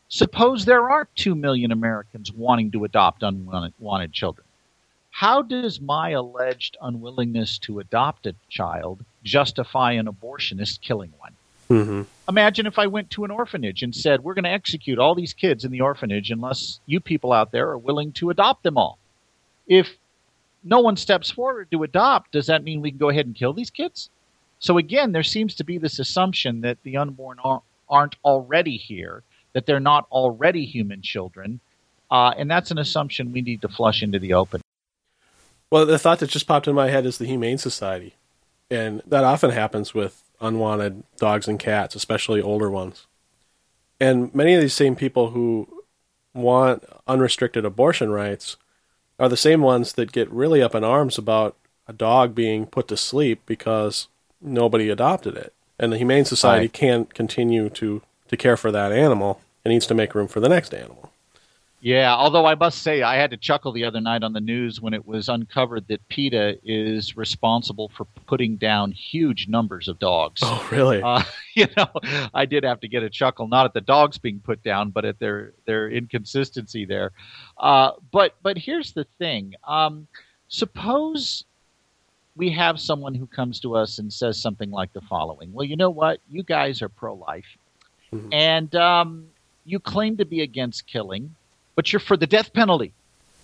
Suppose 0.08 0.64
there 0.64 0.90
are 0.90 1.08
2 1.16 1.34
million 1.34 1.72
Americans 1.72 2.32
wanting 2.32 2.70
to 2.72 2.84
adopt 2.84 3.22
unwanted 3.22 4.12
children. 4.12 4.46
How 5.10 5.42
does 5.42 5.80
my 5.80 6.10
alleged 6.10 6.76
unwillingness 6.80 7.58
to 7.58 7.80
adopt 7.80 8.26
a 8.26 8.34
child 8.48 9.04
justify 9.22 9.92
an 9.92 10.06
abortionist 10.06 10.80
killing 10.80 11.12
one? 11.18 11.32
Mm-hmm. 11.68 12.02
Imagine 12.28 12.66
if 12.66 12.78
I 12.78 12.86
went 12.86 13.10
to 13.10 13.24
an 13.24 13.30
orphanage 13.30 13.82
and 13.82 13.94
said, 13.94 14.24
We're 14.24 14.34
going 14.34 14.44
to 14.44 14.50
execute 14.50 14.98
all 14.98 15.14
these 15.14 15.32
kids 15.32 15.64
in 15.64 15.70
the 15.70 15.82
orphanage 15.82 16.30
unless 16.30 16.80
you 16.86 17.00
people 17.00 17.32
out 17.32 17.52
there 17.52 17.68
are 17.70 17.78
willing 17.78 18.12
to 18.12 18.30
adopt 18.30 18.62
them 18.62 18.76
all. 18.76 18.98
If 19.66 19.96
no 20.64 20.80
one 20.80 20.96
steps 20.96 21.30
forward 21.30 21.70
to 21.70 21.82
adopt, 21.84 22.32
does 22.32 22.46
that 22.46 22.64
mean 22.64 22.80
we 22.80 22.90
can 22.90 22.98
go 22.98 23.08
ahead 23.08 23.26
and 23.26 23.34
kill 23.34 23.52
these 23.52 23.70
kids? 23.70 24.10
So 24.58 24.78
again, 24.78 25.12
there 25.12 25.22
seems 25.22 25.54
to 25.56 25.64
be 25.64 25.78
this 25.78 25.98
assumption 25.98 26.60
that 26.62 26.78
the 26.82 26.96
unborn 26.96 27.38
aren't 27.88 28.16
already 28.24 28.76
here, 28.76 29.22
that 29.52 29.66
they're 29.66 29.80
not 29.80 30.06
already 30.10 30.66
human 30.66 31.02
children, 31.02 31.60
uh, 32.10 32.34
and 32.36 32.50
that's 32.50 32.70
an 32.70 32.78
assumption 32.78 33.32
we 33.32 33.42
need 33.42 33.62
to 33.62 33.68
flush 33.68 34.02
into 34.02 34.18
the 34.18 34.34
open. 34.34 34.60
Well, 35.70 35.86
the 35.86 35.98
thought 35.98 36.18
that 36.18 36.30
just 36.30 36.46
popped 36.46 36.66
in 36.66 36.74
my 36.74 36.90
head 36.90 37.06
is 37.06 37.18
the 37.18 37.26
Humane 37.26 37.58
Society. 37.58 38.14
And 38.70 39.02
that 39.06 39.24
often 39.24 39.50
happens 39.50 39.94
with 39.94 40.22
unwanted 40.40 41.02
dogs 41.16 41.48
and 41.48 41.58
cats, 41.58 41.94
especially 41.94 42.40
older 42.40 42.70
ones. 42.70 43.06
And 44.00 44.34
many 44.34 44.54
of 44.54 44.60
these 44.60 44.74
same 44.74 44.96
people 44.96 45.30
who 45.30 45.68
want 46.34 46.84
unrestricted 47.06 47.64
abortion 47.64 48.10
rights 48.10 48.56
are 49.18 49.28
the 49.28 49.36
same 49.36 49.60
ones 49.60 49.92
that 49.94 50.12
get 50.12 50.30
really 50.30 50.62
up 50.62 50.74
in 50.74 50.84
arms 50.84 51.18
about 51.18 51.56
a 51.86 51.92
dog 51.92 52.34
being 52.34 52.66
put 52.66 52.88
to 52.88 52.96
sleep 52.96 53.42
because 53.46 54.08
nobody 54.40 54.88
adopted 54.88 55.36
it. 55.36 55.52
And 55.78 55.92
the 55.92 55.98
Humane 55.98 56.24
Society 56.24 56.64
Right. 56.66 56.72
can't 56.72 57.14
continue 57.14 57.68
to, 57.70 58.02
to 58.28 58.36
care 58.36 58.56
for 58.56 58.70
that 58.70 58.92
animal. 58.92 59.40
It 59.64 59.68
needs 59.70 59.86
to 59.88 59.94
make 59.94 60.14
room 60.14 60.28
for 60.28 60.40
the 60.40 60.48
next 60.48 60.72
animal. 60.72 61.09
Yeah, 61.82 62.14
although 62.14 62.44
I 62.44 62.54
must 62.56 62.82
say, 62.82 63.00
I 63.00 63.16
had 63.16 63.30
to 63.30 63.38
chuckle 63.38 63.72
the 63.72 63.84
other 63.84 64.02
night 64.02 64.22
on 64.22 64.34
the 64.34 64.40
news 64.40 64.82
when 64.82 64.92
it 64.92 65.06
was 65.06 65.30
uncovered 65.30 65.88
that 65.88 66.06
PETA 66.08 66.58
is 66.62 67.16
responsible 67.16 67.88
for 67.88 68.04
putting 68.26 68.56
down 68.56 68.92
huge 68.92 69.48
numbers 69.48 69.88
of 69.88 69.98
dogs. 69.98 70.42
Oh, 70.44 70.68
really? 70.70 71.00
Uh, 71.02 71.22
you 71.54 71.66
know, 71.78 71.88
I 72.34 72.44
did 72.44 72.64
have 72.64 72.80
to 72.80 72.88
get 72.88 73.02
a 73.02 73.08
chuckle, 73.08 73.48
not 73.48 73.64
at 73.64 73.72
the 73.72 73.80
dogs 73.80 74.18
being 74.18 74.40
put 74.40 74.62
down, 74.62 74.90
but 74.90 75.06
at 75.06 75.18
their 75.18 75.54
their 75.64 75.88
inconsistency 75.90 76.84
there. 76.84 77.12
Uh, 77.56 77.92
but 78.12 78.34
but 78.42 78.58
here's 78.58 78.92
the 78.92 79.04
thing: 79.18 79.54
um, 79.66 80.06
suppose 80.48 81.44
we 82.36 82.50
have 82.50 82.78
someone 82.78 83.14
who 83.14 83.26
comes 83.26 83.58
to 83.60 83.74
us 83.74 83.98
and 83.98 84.12
says 84.12 84.38
something 84.38 84.70
like 84.70 84.92
the 84.92 85.00
following: 85.00 85.50
Well, 85.50 85.64
you 85.64 85.76
know 85.76 85.90
what? 85.90 86.20
You 86.28 86.42
guys 86.42 86.82
are 86.82 86.90
pro-life, 86.90 87.56
Mhm. 88.12 88.28
and 88.34 88.74
um, 88.74 89.28
you 89.64 89.80
claim 89.80 90.18
to 90.18 90.26
be 90.26 90.42
against 90.42 90.86
killing, 90.86 91.34
but 91.80 91.90
you're 91.94 92.00
for 92.00 92.18
the 92.18 92.26
death 92.26 92.52
penalty, 92.52 92.92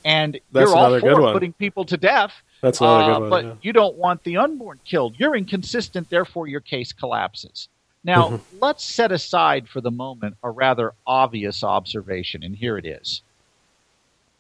and 0.04 0.38
That's 0.52 0.68
you're 0.68 0.76
all 0.76 1.00
for 1.00 1.32
putting 1.32 1.54
people 1.54 1.86
to 1.86 1.96
death. 1.96 2.34
That's 2.60 2.82
another 2.82 3.02
Uh, 3.02 3.06
good 3.14 3.20
one. 3.20 3.30
but 3.30 3.44
yeah. 3.46 3.52
you 3.62 3.72
don't 3.72 3.96
want 3.96 4.24
the 4.24 4.36
unborn 4.36 4.78
killed. 4.84 5.14
You're 5.16 5.34
inconsistent, 5.34 6.10
therefore 6.10 6.46
your 6.48 6.60
case 6.60 6.92
collapses. 6.92 7.68
Now, 8.04 8.38
let's 8.60 8.84
set 8.84 9.10
aside 9.10 9.70
for 9.70 9.80
the 9.80 9.90
moment 9.90 10.36
a 10.42 10.50
rather 10.50 10.92
obvious 11.06 11.64
observation, 11.64 12.42
and 12.42 12.54
here 12.54 12.76
it 12.76 12.84
is. 12.84 13.22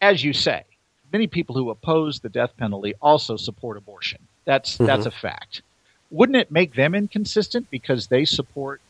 As 0.02 0.22
you 0.22 0.34
say, 0.34 0.64
many 1.10 1.26
people 1.26 1.54
who 1.56 1.70
oppose 1.70 2.20
the 2.20 2.28
death 2.28 2.54
penalty 2.58 2.92
also 3.00 3.38
support 3.38 3.78
abortion. 3.78 4.18
That's 4.44 4.76
Mhm. 4.76 4.84
that's 4.84 5.06
a 5.06 5.10
fact. 5.10 5.62
Wouldn't 6.10 6.36
it 6.36 6.50
make 6.50 6.74
them 6.74 6.94
inconsistent 6.94 7.70
because 7.70 8.08
they 8.08 8.26
support 8.26 8.82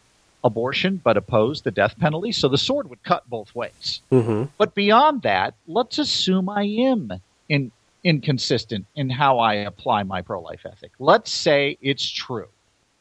abortion 0.47 1.01
but 1.05 1.17
oppose 1.17 1.63
the 1.63 1.71
death 1.71 1.99
penalty? 1.99 2.33
So 2.33 2.49
the 2.49 2.59
sword 2.59 2.89
would 2.89 3.03
cut 3.03 3.29
both 3.29 3.55
ways. 3.55 4.03
hmm 4.11 4.45
But 4.59 4.75
beyond 4.75 5.23
that, 5.23 5.55
let's 5.67 5.99
assume 5.99 6.49
I 6.49 6.63
am 6.63 7.11
in, 7.49 7.73
inconsistent 8.05 8.87
in 8.95 9.11
how 9.11 9.39
I 9.39 9.55
apply 9.55 10.05
my 10.05 10.23
pro 10.23 10.41
life 10.41 10.65
ethic. 10.65 10.93
Let's 10.99 11.31
say 11.31 11.77
it's 11.83 12.09
true. 12.09 12.49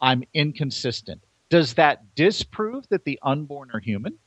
I'm 0.01 0.23
inconsistent. 0.34 1.21
Does 1.49 1.75
that 1.75 2.15
disprove 2.15 2.86
that 2.89 3.05
the 3.05 3.19
unborn 3.23 3.69
are 3.73 3.79
human? 3.79 4.17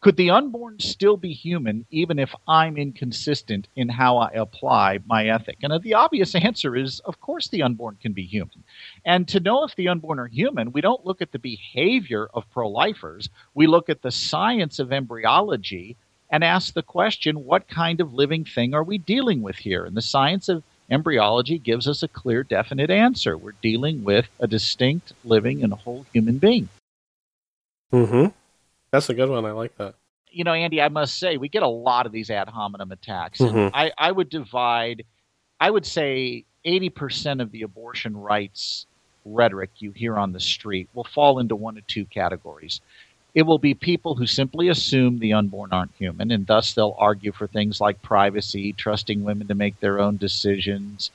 Could 0.00 0.16
the 0.16 0.30
unborn 0.30 0.78
still 0.80 1.18
be 1.18 1.34
human 1.34 1.84
even 1.90 2.18
if 2.18 2.34
I'm 2.48 2.78
inconsistent 2.78 3.68
in 3.76 3.90
how 3.90 4.16
I 4.16 4.30
apply 4.30 5.00
my 5.06 5.26
ethic? 5.28 5.58
And 5.62 5.82
the 5.82 5.94
obvious 5.94 6.34
answer 6.34 6.74
is, 6.74 7.00
of 7.00 7.20
course, 7.20 7.48
the 7.48 7.62
unborn 7.62 7.98
can 8.00 8.14
be 8.14 8.24
human. 8.24 8.64
And 9.04 9.28
to 9.28 9.40
know 9.40 9.62
if 9.64 9.76
the 9.76 9.88
unborn 9.88 10.18
are 10.18 10.26
human, 10.26 10.72
we 10.72 10.80
don't 10.80 11.04
look 11.04 11.20
at 11.20 11.32
the 11.32 11.38
behavior 11.38 12.30
of 12.32 12.50
pro 12.50 12.68
lifers, 12.68 13.28
we 13.54 13.66
look 13.66 13.90
at 13.90 14.00
the 14.00 14.10
science 14.10 14.78
of 14.78 14.90
embryology 14.90 15.96
and 16.30 16.42
ask 16.42 16.72
the 16.72 16.82
question 16.82 17.44
what 17.44 17.68
kind 17.68 18.00
of 18.00 18.14
living 18.14 18.44
thing 18.44 18.72
are 18.72 18.84
we 18.84 18.96
dealing 18.96 19.42
with 19.42 19.56
here? 19.56 19.84
And 19.84 19.96
the 19.96 20.02
science 20.02 20.48
of 20.48 20.62
embryology 20.88 21.58
gives 21.58 21.86
us 21.86 22.02
a 22.02 22.08
clear, 22.08 22.42
definite 22.42 22.90
answer. 22.90 23.36
We're 23.36 23.52
dealing 23.60 24.02
with 24.02 24.28
a 24.38 24.46
distinct, 24.46 25.12
living, 25.24 25.62
and 25.62 25.74
whole 25.74 26.06
human 26.12 26.38
being. 26.38 26.70
Mm 27.92 28.08
hmm. 28.08 28.39
That's 28.90 29.08
a 29.08 29.14
good 29.14 29.28
one. 29.28 29.44
I 29.44 29.52
like 29.52 29.76
that. 29.76 29.94
You 30.30 30.44
know, 30.44 30.52
Andy, 30.52 30.80
I 30.80 30.88
must 30.88 31.18
say, 31.18 31.36
we 31.36 31.48
get 31.48 31.62
a 31.62 31.68
lot 31.68 32.06
of 32.06 32.12
these 32.12 32.30
ad 32.30 32.48
hominem 32.48 32.92
attacks. 32.92 33.40
Mm-hmm. 33.40 33.74
I, 33.74 33.92
I 33.98 34.12
would 34.12 34.28
divide, 34.28 35.04
I 35.58 35.70
would 35.70 35.84
say 35.84 36.44
80% 36.64 37.42
of 37.42 37.50
the 37.50 37.62
abortion 37.62 38.16
rights 38.16 38.86
rhetoric 39.24 39.70
you 39.78 39.92
hear 39.92 40.16
on 40.16 40.32
the 40.32 40.40
street 40.40 40.88
will 40.94 41.04
fall 41.04 41.38
into 41.38 41.56
one 41.56 41.76
of 41.76 41.86
two 41.86 42.04
categories. 42.04 42.80
It 43.34 43.42
will 43.42 43.58
be 43.58 43.74
people 43.74 44.16
who 44.16 44.26
simply 44.26 44.68
assume 44.68 45.18
the 45.18 45.34
unborn 45.34 45.72
aren't 45.72 45.94
human, 45.98 46.30
and 46.30 46.46
thus 46.46 46.72
they'll 46.72 46.96
argue 46.98 47.32
for 47.32 47.46
things 47.46 47.80
like 47.80 48.02
privacy, 48.02 48.72
trusting 48.72 49.22
women 49.22 49.46
to 49.48 49.54
make 49.54 49.78
their 49.78 50.00
own 50.00 50.16
decisions, 50.16 51.10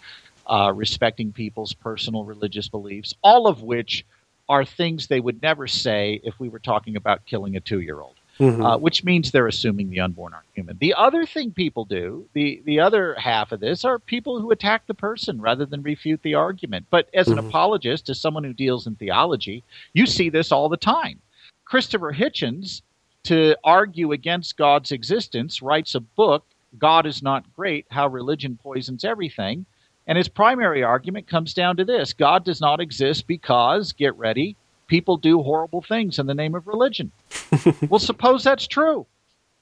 uh, 0.47 0.71
respecting 0.73 1.33
people's 1.33 1.73
personal 1.73 2.23
religious 2.23 2.69
beliefs, 2.69 3.13
all 3.21 3.47
of 3.47 3.61
which 3.61 4.05
are 4.47 4.65
things 4.65 5.07
they 5.07 5.19
would 5.19 5.41
never 5.41 5.67
say 5.67 6.19
if 6.23 6.39
we 6.39 6.49
were 6.49 6.59
talking 6.59 6.95
about 6.95 7.25
killing 7.25 7.55
a 7.55 7.59
two 7.59 7.81
year 7.81 7.99
old. 7.99 8.15
Mm-hmm. 8.37 8.65
Uh, 8.65 8.77
which 8.77 9.05
means 9.05 9.31
they're 9.31 9.47
assuming 9.47 9.89
the 9.89 10.01
unborn 10.01 10.33
aren't 10.33 10.45
human. 10.53 10.77
The 10.77 10.93
other 10.93 11.25
thing 11.25 11.51
people 11.51 11.85
do, 11.85 12.27
the, 12.33 12.61
the 12.65 12.81
other 12.81 13.15
half 13.17 13.53
of 13.53 13.61
this, 13.61 13.85
are 13.85 13.97
people 13.97 14.41
who 14.41 14.51
attack 14.51 14.87
the 14.87 14.93
person 14.93 15.39
rather 15.39 15.65
than 15.65 15.81
refute 15.81 16.21
the 16.21 16.33
argument. 16.33 16.87
But 16.89 17.07
as 17.13 17.27
mm-hmm. 17.27 17.39
an 17.39 17.47
apologist, 17.47 18.09
as 18.09 18.19
someone 18.19 18.43
who 18.43 18.51
deals 18.51 18.87
in 18.87 18.95
theology, 18.95 19.63
you 19.93 20.05
see 20.05 20.27
this 20.27 20.51
all 20.51 20.67
the 20.67 20.75
time. 20.75 21.21
Christopher 21.63 22.11
Hitchens, 22.11 22.81
to 23.23 23.55
argue 23.63 24.11
against 24.11 24.57
God's 24.57 24.91
existence, 24.91 25.61
writes 25.61 25.95
a 25.95 26.01
book, 26.01 26.43
God 26.77 27.05
is 27.05 27.23
Not 27.23 27.51
Great 27.55 27.85
How 27.89 28.07
Religion 28.07 28.59
Poisons 28.61 29.03
Everything. 29.03 29.65
And 30.07 30.17
his 30.17 30.27
primary 30.27 30.83
argument 30.83 31.27
comes 31.27 31.53
down 31.53 31.77
to 31.77 31.85
this 31.85 32.13
God 32.13 32.45
does 32.45 32.61
not 32.61 32.79
exist 32.79 33.27
because, 33.27 33.93
get 33.93 34.15
ready, 34.17 34.55
people 34.87 35.17
do 35.17 35.41
horrible 35.41 35.81
things 35.81 36.19
in 36.19 36.27
the 36.27 36.35
name 36.35 36.55
of 36.55 36.67
religion. 36.67 37.11
well, 37.89 37.99
suppose 37.99 38.43
that's 38.43 38.67
true. 38.67 39.05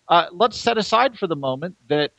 Uh, 0.07 0.27
let's 0.31 0.57
set 0.57 0.77
aside 0.77 1.17
for 1.17 1.27
the 1.27 1.35
moment 1.35 1.75
that 1.87 2.11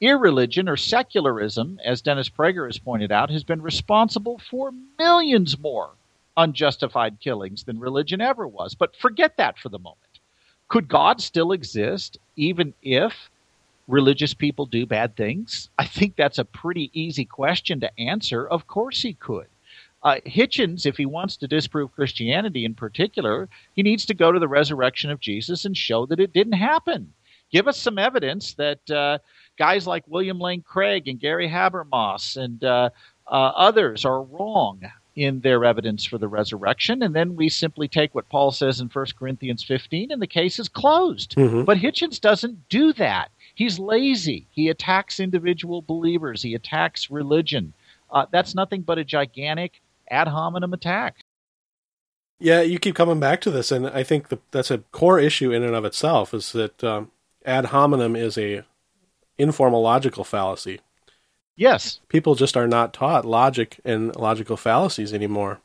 irreligion 0.00 0.68
or 0.68 0.76
secularism, 0.76 1.78
as 1.84 2.02
Dennis 2.02 2.28
Prager 2.28 2.66
has 2.66 2.78
pointed 2.78 3.12
out, 3.12 3.30
has 3.30 3.44
been 3.44 3.62
responsible 3.62 4.40
for 4.50 4.72
millions 4.98 5.58
more 5.58 5.90
unjustified 6.36 7.18
killings 7.20 7.64
than 7.64 7.80
religion 7.80 8.20
ever 8.20 8.46
was. 8.46 8.74
But 8.74 8.96
forget 8.96 9.36
that 9.36 9.58
for 9.58 9.68
the 9.68 9.78
moment. 9.78 10.00
Could 10.68 10.88
God 10.88 11.20
still 11.20 11.52
exist 11.52 12.18
even 12.36 12.74
if 12.82 13.30
religious 13.86 14.34
people 14.34 14.66
do 14.66 14.86
bad 14.86 15.16
things? 15.16 15.68
I 15.78 15.86
think 15.86 16.16
that's 16.16 16.38
a 16.38 16.44
pretty 16.44 16.90
easy 16.92 17.24
question 17.24 17.80
to 17.80 18.00
answer. 18.00 18.46
Of 18.46 18.66
course 18.66 19.02
he 19.02 19.14
could. 19.14 19.46
Uh, 20.02 20.20
Hitchens, 20.26 20.86
if 20.86 20.96
he 20.96 21.06
wants 21.06 21.36
to 21.36 21.48
disprove 21.48 21.94
Christianity 21.94 22.64
in 22.64 22.74
particular, 22.74 23.48
he 23.74 23.82
needs 23.82 24.06
to 24.06 24.14
go 24.14 24.30
to 24.30 24.38
the 24.38 24.48
resurrection 24.48 25.10
of 25.10 25.20
Jesus 25.20 25.64
and 25.64 25.76
show 25.76 26.06
that 26.06 26.20
it 26.20 26.32
didn't 26.32 26.52
happen. 26.52 27.12
Give 27.50 27.66
us 27.66 27.78
some 27.78 27.98
evidence 27.98 28.54
that 28.54 28.88
uh, 28.90 29.18
guys 29.58 29.86
like 29.86 30.04
William 30.06 30.38
Lane 30.38 30.62
Craig 30.62 31.08
and 31.08 31.18
Gary 31.18 31.48
Habermas 31.48 32.36
and 32.36 32.62
uh, 32.62 32.90
uh 33.26 33.52
others 33.56 34.04
are 34.04 34.22
wrong 34.22 34.80
in 35.16 35.40
their 35.40 35.64
evidence 35.64 36.04
for 36.04 36.18
the 36.18 36.28
resurrection, 36.28 37.02
and 37.02 37.16
then 37.16 37.34
we 37.34 37.48
simply 37.48 37.88
take 37.88 38.14
what 38.14 38.28
Paul 38.28 38.50
says 38.50 38.80
in 38.80 38.88
1 38.88 39.06
Corinthians 39.18 39.64
15, 39.64 40.12
and 40.12 40.20
the 40.20 40.26
case 40.26 40.58
is 40.58 40.68
closed. 40.68 41.34
Mm-hmm. 41.36 41.62
But 41.64 41.78
Hitchens 41.78 42.20
doesn't 42.20 42.68
do 42.68 42.92
that. 42.92 43.30
He's 43.56 43.78
lazy. 43.78 44.46
He 44.50 44.68
attacks 44.68 45.18
individual 45.18 45.80
believers. 45.80 46.42
He 46.42 46.54
attacks 46.54 47.10
religion. 47.10 47.72
Uh, 48.10 48.26
that's 48.30 48.54
nothing 48.54 48.82
but 48.82 48.98
a 48.98 49.04
gigantic 49.04 49.80
ad 50.10 50.28
hominem 50.28 50.74
attack. 50.74 51.16
Yeah, 52.38 52.60
you 52.60 52.78
keep 52.78 52.94
coming 52.94 53.18
back 53.18 53.40
to 53.40 53.50
this, 53.50 53.72
and 53.72 53.86
I 53.86 54.02
think 54.02 54.28
the, 54.28 54.38
that's 54.50 54.70
a 54.70 54.78
core 54.92 55.18
issue 55.18 55.52
in 55.52 55.62
and 55.62 55.74
of 55.74 55.86
itself. 55.86 56.34
Is 56.34 56.52
that 56.52 56.84
um, 56.84 57.10
ad 57.46 57.66
hominem 57.66 58.14
is 58.14 58.36
a 58.36 58.62
informal 59.38 59.80
logical 59.80 60.22
fallacy. 60.22 60.80
Yes, 61.56 62.00
people 62.08 62.34
just 62.34 62.58
are 62.58 62.68
not 62.68 62.92
taught 62.92 63.24
logic 63.24 63.80
and 63.86 64.14
logical 64.16 64.58
fallacies 64.58 65.14
anymore, 65.14 65.60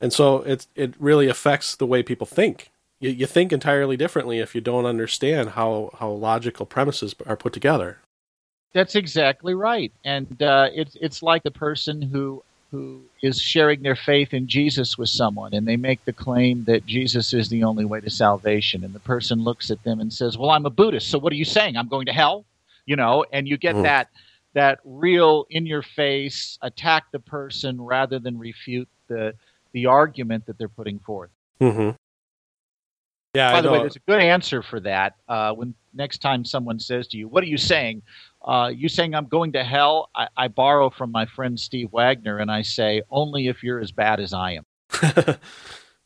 and 0.00 0.12
so 0.12 0.42
it 0.42 0.68
it 0.76 0.94
really 1.00 1.26
affects 1.26 1.74
the 1.74 1.86
way 1.86 2.04
people 2.04 2.26
think 2.26 2.70
you, 3.00 3.10
you 3.10 3.26
think 3.26 3.52
entirely 3.52 3.96
differently 3.96 4.38
if 4.38 4.54
you 4.54 4.60
don't 4.60 4.86
understand 4.86 5.50
how, 5.50 5.90
how 5.98 6.10
logical 6.10 6.66
premises 6.66 7.14
are 7.26 7.36
put 7.36 7.52
together. 7.52 7.98
That's 8.72 8.94
exactly 8.94 9.54
right, 9.54 9.90
and 10.04 10.42
uh, 10.42 10.68
it's 10.70 10.98
it's 11.00 11.22
like 11.22 11.42
the 11.42 11.50
person 11.50 12.02
who 12.02 12.42
who 12.70 13.00
is 13.22 13.40
sharing 13.40 13.80
their 13.80 13.96
faith 13.96 14.34
in 14.34 14.46
Jesus 14.46 14.98
with 14.98 15.08
someone, 15.08 15.54
and 15.54 15.66
they 15.66 15.78
make 15.78 16.04
the 16.04 16.12
claim 16.12 16.64
that 16.64 16.84
Jesus 16.84 17.32
is 17.32 17.48
the 17.48 17.64
only 17.64 17.86
way 17.86 18.00
to 18.00 18.10
salvation, 18.10 18.84
and 18.84 18.92
the 18.92 19.00
person 19.00 19.42
looks 19.42 19.70
at 19.70 19.82
them 19.84 19.98
and 19.98 20.12
says, 20.12 20.36
"Well, 20.36 20.50
I'm 20.50 20.66
a 20.66 20.70
Buddhist, 20.70 21.08
so 21.08 21.18
what 21.18 21.32
are 21.32 21.36
you 21.36 21.44
saying? 21.46 21.78
I'm 21.78 21.88
going 21.88 22.04
to 22.04 22.12
hell?" 22.12 22.44
You 22.84 22.96
know, 22.96 23.24
and 23.32 23.48
you 23.48 23.56
get 23.56 23.76
mm. 23.76 23.84
that 23.84 24.10
that 24.52 24.80
real 24.84 25.46
in 25.48 25.64
your 25.64 25.82
face 25.82 26.58
attack 26.60 27.04
the 27.12 27.20
person 27.20 27.80
rather 27.80 28.18
than 28.18 28.38
refute 28.38 28.88
the 29.08 29.32
the 29.72 29.86
argument 29.86 30.44
that 30.46 30.58
they're 30.58 30.68
putting 30.68 30.98
forth. 30.98 31.30
Mm-hmm. 31.62 31.90
Yeah. 33.36 33.52
By 33.52 33.58
I 33.58 33.60
the 33.60 33.66
know. 33.66 33.72
way, 33.72 33.78
there's 33.80 33.96
a 33.96 34.00
good 34.00 34.20
answer 34.20 34.62
for 34.62 34.80
that. 34.80 35.14
Uh, 35.28 35.52
when 35.52 35.74
next 35.94 36.18
time 36.18 36.44
someone 36.44 36.78
says 36.78 37.06
to 37.08 37.16
you, 37.16 37.28
"What 37.28 37.42
are 37.44 37.48
you 37.48 37.58
saying?" 37.58 38.02
Uh, 38.42 38.70
you 38.74 38.88
saying 38.88 39.14
I'm 39.14 39.26
going 39.26 39.52
to 39.52 39.64
hell? 39.64 40.08
I, 40.14 40.28
I, 40.36 40.48
borrow 40.48 40.88
from 40.88 41.10
my 41.10 41.26
friend 41.26 41.58
Steve 41.58 41.92
Wagner, 41.92 42.38
and 42.38 42.50
I 42.50 42.62
say, 42.62 43.02
"Only 43.10 43.48
if 43.48 43.62
you're 43.62 43.80
as 43.80 43.92
bad 43.92 44.20
as 44.20 44.32
I 44.32 44.52
am." 44.52 44.66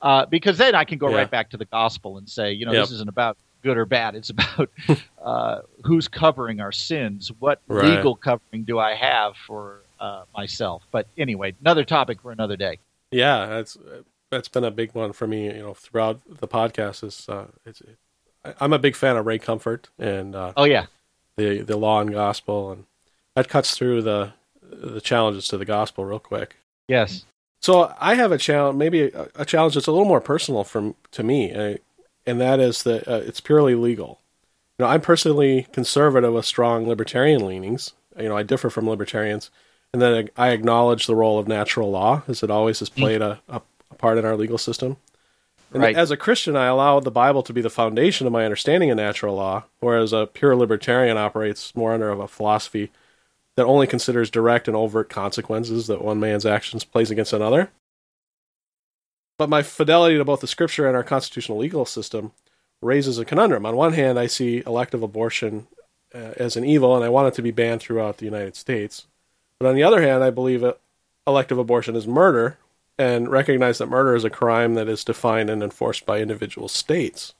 uh, 0.02 0.26
because 0.26 0.58
then 0.58 0.74
I 0.74 0.84
can 0.84 0.98
go 0.98 1.10
yeah. 1.10 1.16
right 1.18 1.30
back 1.30 1.50
to 1.50 1.56
the 1.56 1.64
gospel 1.66 2.18
and 2.18 2.28
say, 2.28 2.52
you 2.52 2.66
know, 2.66 2.72
yep. 2.72 2.84
this 2.84 2.92
isn't 2.92 3.08
about 3.08 3.36
good 3.62 3.76
or 3.76 3.84
bad. 3.84 4.14
It's 4.14 4.30
about 4.30 4.70
uh, 5.22 5.60
who's 5.84 6.08
covering 6.08 6.60
our 6.60 6.72
sins. 6.72 7.30
What 7.38 7.60
right. 7.68 7.96
legal 7.96 8.16
covering 8.16 8.64
do 8.64 8.78
I 8.78 8.94
have 8.94 9.34
for 9.46 9.82
uh, 9.98 10.24
myself? 10.34 10.82
But 10.90 11.06
anyway, 11.18 11.54
another 11.60 11.84
topic 11.84 12.22
for 12.22 12.32
another 12.32 12.56
day. 12.56 12.78
Yeah, 13.10 13.46
that's 13.46 13.76
that's 14.30 14.48
been 14.48 14.64
a 14.64 14.70
big 14.70 14.94
one 14.94 15.12
for 15.12 15.26
me. 15.26 15.46
You 15.46 15.62
know, 15.62 15.74
throughout 15.74 16.20
the 16.26 16.48
podcast 16.48 17.04
is 17.04 17.28
uh, 17.28 17.46
it's. 17.64 17.80
It, 17.80 17.98
I'm 18.58 18.72
a 18.72 18.78
big 18.78 18.96
fan 18.96 19.18
of 19.18 19.26
Ray 19.26 19.38
Comfort 19.38 19.90
and 19.98 20.34
uh, 20.34 20.52
oh 20.56 20.64
yeah, 20.64 20.86
the 21.36 21.60
the 21.60 21.76
law 21.76 22.00
and 22.00 22.10
gospel, 22.10 22.72
and 22.72 22.84
that 23.34 23.48
cuts 23.48 23.76
through 23.76 24.02
the 24.02 24.32
the 24.62 25.00
challenges 25.00 25.48
to 25.48 25.58
the 25.58 25.64
gospel 25.64 26.04
real 26.04 26.18
quick. 26.18 26.56
Yes. 26.88 27.24
So 27.60 27.94
I 28.00 28.14
have 28.14 28.32
a 28.32 28.38
challenge, 28.38 28.78
maybe 28.78 29.02
a, 29.02 29.28
a 29.34 29.44
challenge 29.44 29.74
that's 29.74 29.86
a 29.86 29.92
little 29.92 30.08
more 30.08 30.20
personal 30.20 30.64
from 30.64 30.94
to 31.12 31.22
me, 31.22 31.52
uh, 31.52 31.76
and 32.24 32.40
that 32.40 32.60
is 32.60 32.82
that 32.84 33.06
uh, 33.06 33.20
it's 33.26 33.40
purely 33.40 33.74
legal. 33.74 34.20
You 34.78 34.86
know, 34.86 34.90
I'm 34.90 35.02
personally 35.02 35.66
conservative 35.72 36.32
with 36.32 36.46
strong 36.46 36.88
libertarian 36.88 37.46
leanings. 37.46 37.92
You 38.18 38.30
know, 38.30 38.36
I 38.36 38.42
differ 38.42 38.70
from 38.70 38.88
libertarians, 38.88 39.50
and 39.92 40.00
then 40.00 40.30
I 40.36 40.50
acknowledge 40.50 41.06
the 41.06 41.14
role 41.14 41.38
of 41.38 41.46
natural 41.46 41.90
law, 41.90 42.22
as 42.26 42.42
it 42.42 42.50
always 42.50 42.78
has 42.78 42.88
mm. 42.88 42.96
played 42.96 43.20
a, 43.20 43.40
a 43.48 43.60
part 43.98 44.18
in 44.18 44.24
our 44.24 44.36
legal 44.36 44.58
system. 44.58 44.96
And 45.72 45.82
right. 45.82 45.96
as 45.96 46.10
a 46.10 46.16
Christian, 46.16 46.56
I 46.56 46.66
allow 46.66 46.98
the 46.98 47.10
Bible 47.10 47.42
to 47.44 47.52
be 47.52 47.60
the 47.60 47.70
foundation 47.70 48.26
of 48.26 48.32
my 48.32 48.44
understanding 48.44 48.90
of 48.90 48.96
natural 48.96 49.36
law, 49.36 49.64
whereas 49.78 50.12
a 50.12 50.26
pure 50.26 50.56
libertarian 50.56 51.16
operates 51.16 51.76
more 51.76 51.92
under 51.92 52.10
a 52.10 52.26
philosophy 52.26 52.90
that 53.56 53.66
only 53.66 53.86
considers 53.86 54.30
direct 54.30 54.66
and 54.66 54.76
overt 54.76 55.08
consequences 55.08 55.86
that 55.86 56.02
one 56.02 56.18
man's 56.18 56.46
actions 56.46 56.82
place 56.82 57.10
against 57.10 57.32
another. 57.32 57.70
But 59.38 59.48
my 59.48 59.62
fidelity 59.62 60.18
to 60.18 60.24
both 60.24 60.40
the 60.40 60.46
scripture 60.46 60.86
and 60.86 60.96
our 60.96 61.04
constitutional 61.04 61.58
legal 61.58 61.84
system 61.84 62.32
raises 62.82 63.18
a 63.18 63.24
conundrum. 63.24 63.64
On 63.64 63.76
one 63.76 63.92
hand, 63.92 64.18
I 64.18 64.26
see 64.26 64.62
elective 64.66 65.02
abortion 65.02 65.66
uh, 66.14 66.32
as 66.36 66.56
an 66.56 66.64
evil, 66.64 66.96
and 66.96 67.04
I 67.04 67.08
want 67.08 67.28
it 67.28 67.34
to 67.34 67.42
be 67.42 67.50
banned 67.50 67.80
throughout 67.80 68.18
the 68.18 68.24
United 68.24 68.56
States. 68.56 69.06
But 69.58 69.68
on 69.68 69.74
the 69.76 69.82
other 69.82 70.02
hand, 70.02 70.24
I 70.24 70.30
believe 70.30 70.64
elective 71.26 71.58
abortion 71.58 71.94
is 71.94 72.06
murder, 72.06 72.58
and 73.00 73.30
recognize 73.30 73.78
that 73.78 73.88
murder 73.88 74.14
is 74.14 74.24
a 74.24 74.30
crime 74.30 74.74
that 74.74 74.86
is 74.86 75.04
defined 75.04 75.48
and 75.48 75.62
enforced 75.62 76.04
by 76.04 76.20
individual 76.20 76.68
states. 76.68 77.32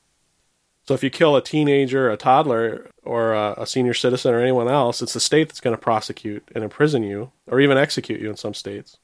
So 0.86 0.94
if 0.94 1.04
you 1.04 1.10
kill 1.10 1.36
a 1.36 1.42
teenager, 1.42 2.08
a 2.08 2.16
toddler, 2.16 2.88
or 3.02 3.34
a, 3.34 3.54
a, 3.58 3.66
senior 3.66 3.92
citizen 3.92 4.32
or 4.32 4.40
anyone 4.40 4.68
else, 4.68 5.02
it's 5.02 5.12
the 5.12 5.20
state 5.20 5.48
that's 5.48 5.60
going 5.60 5.76
to 5.76 5.82
prosecute 5.82 6.48
and 6.54 6.64
imprison 6.64 7.02
you, 7.02 7.30
or 7.46 7.60
even 7.60 7.76
execute 7.76 8.22
you 8.22 8.30
in 8.30 8.38
some 8.38 8.54
states 8.54 8.96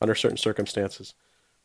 under 0.00 0.14
certain 0.14 0.38
circumstances. 0.38 1.12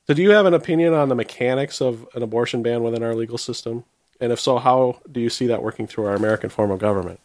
So, 0.06 0.14
do 0.14 0.22
you 0.22 0.32
have 0.32 0.46
an 0.46 0.54
opinion 0.54 0.94
on 0.94 1.08
the 1.08 1.16
mechanics 1.16 1.80
of 1.80 2.06
an 2.14 2.22
abortion 2.22 2.62
ban 2.62 2.84
within 2.84 3.04
our 3.04 3.16
legal 3.16 3.38
system? 3.38 3.86
And 4.20 4.34
if 4.34 4.42
so, 4.42 4.58
how 4.58 5.00
do 5.10 5.22
you 5.22 5.30
see 5.30 5.48
that 5.48 5.64
working 5.64 5.88
through 5.88 6.08
our 6.08 6.16
American 6.16 6.50
form 6.50 6.72
of 6.72 6.80
government? 6.80 7.22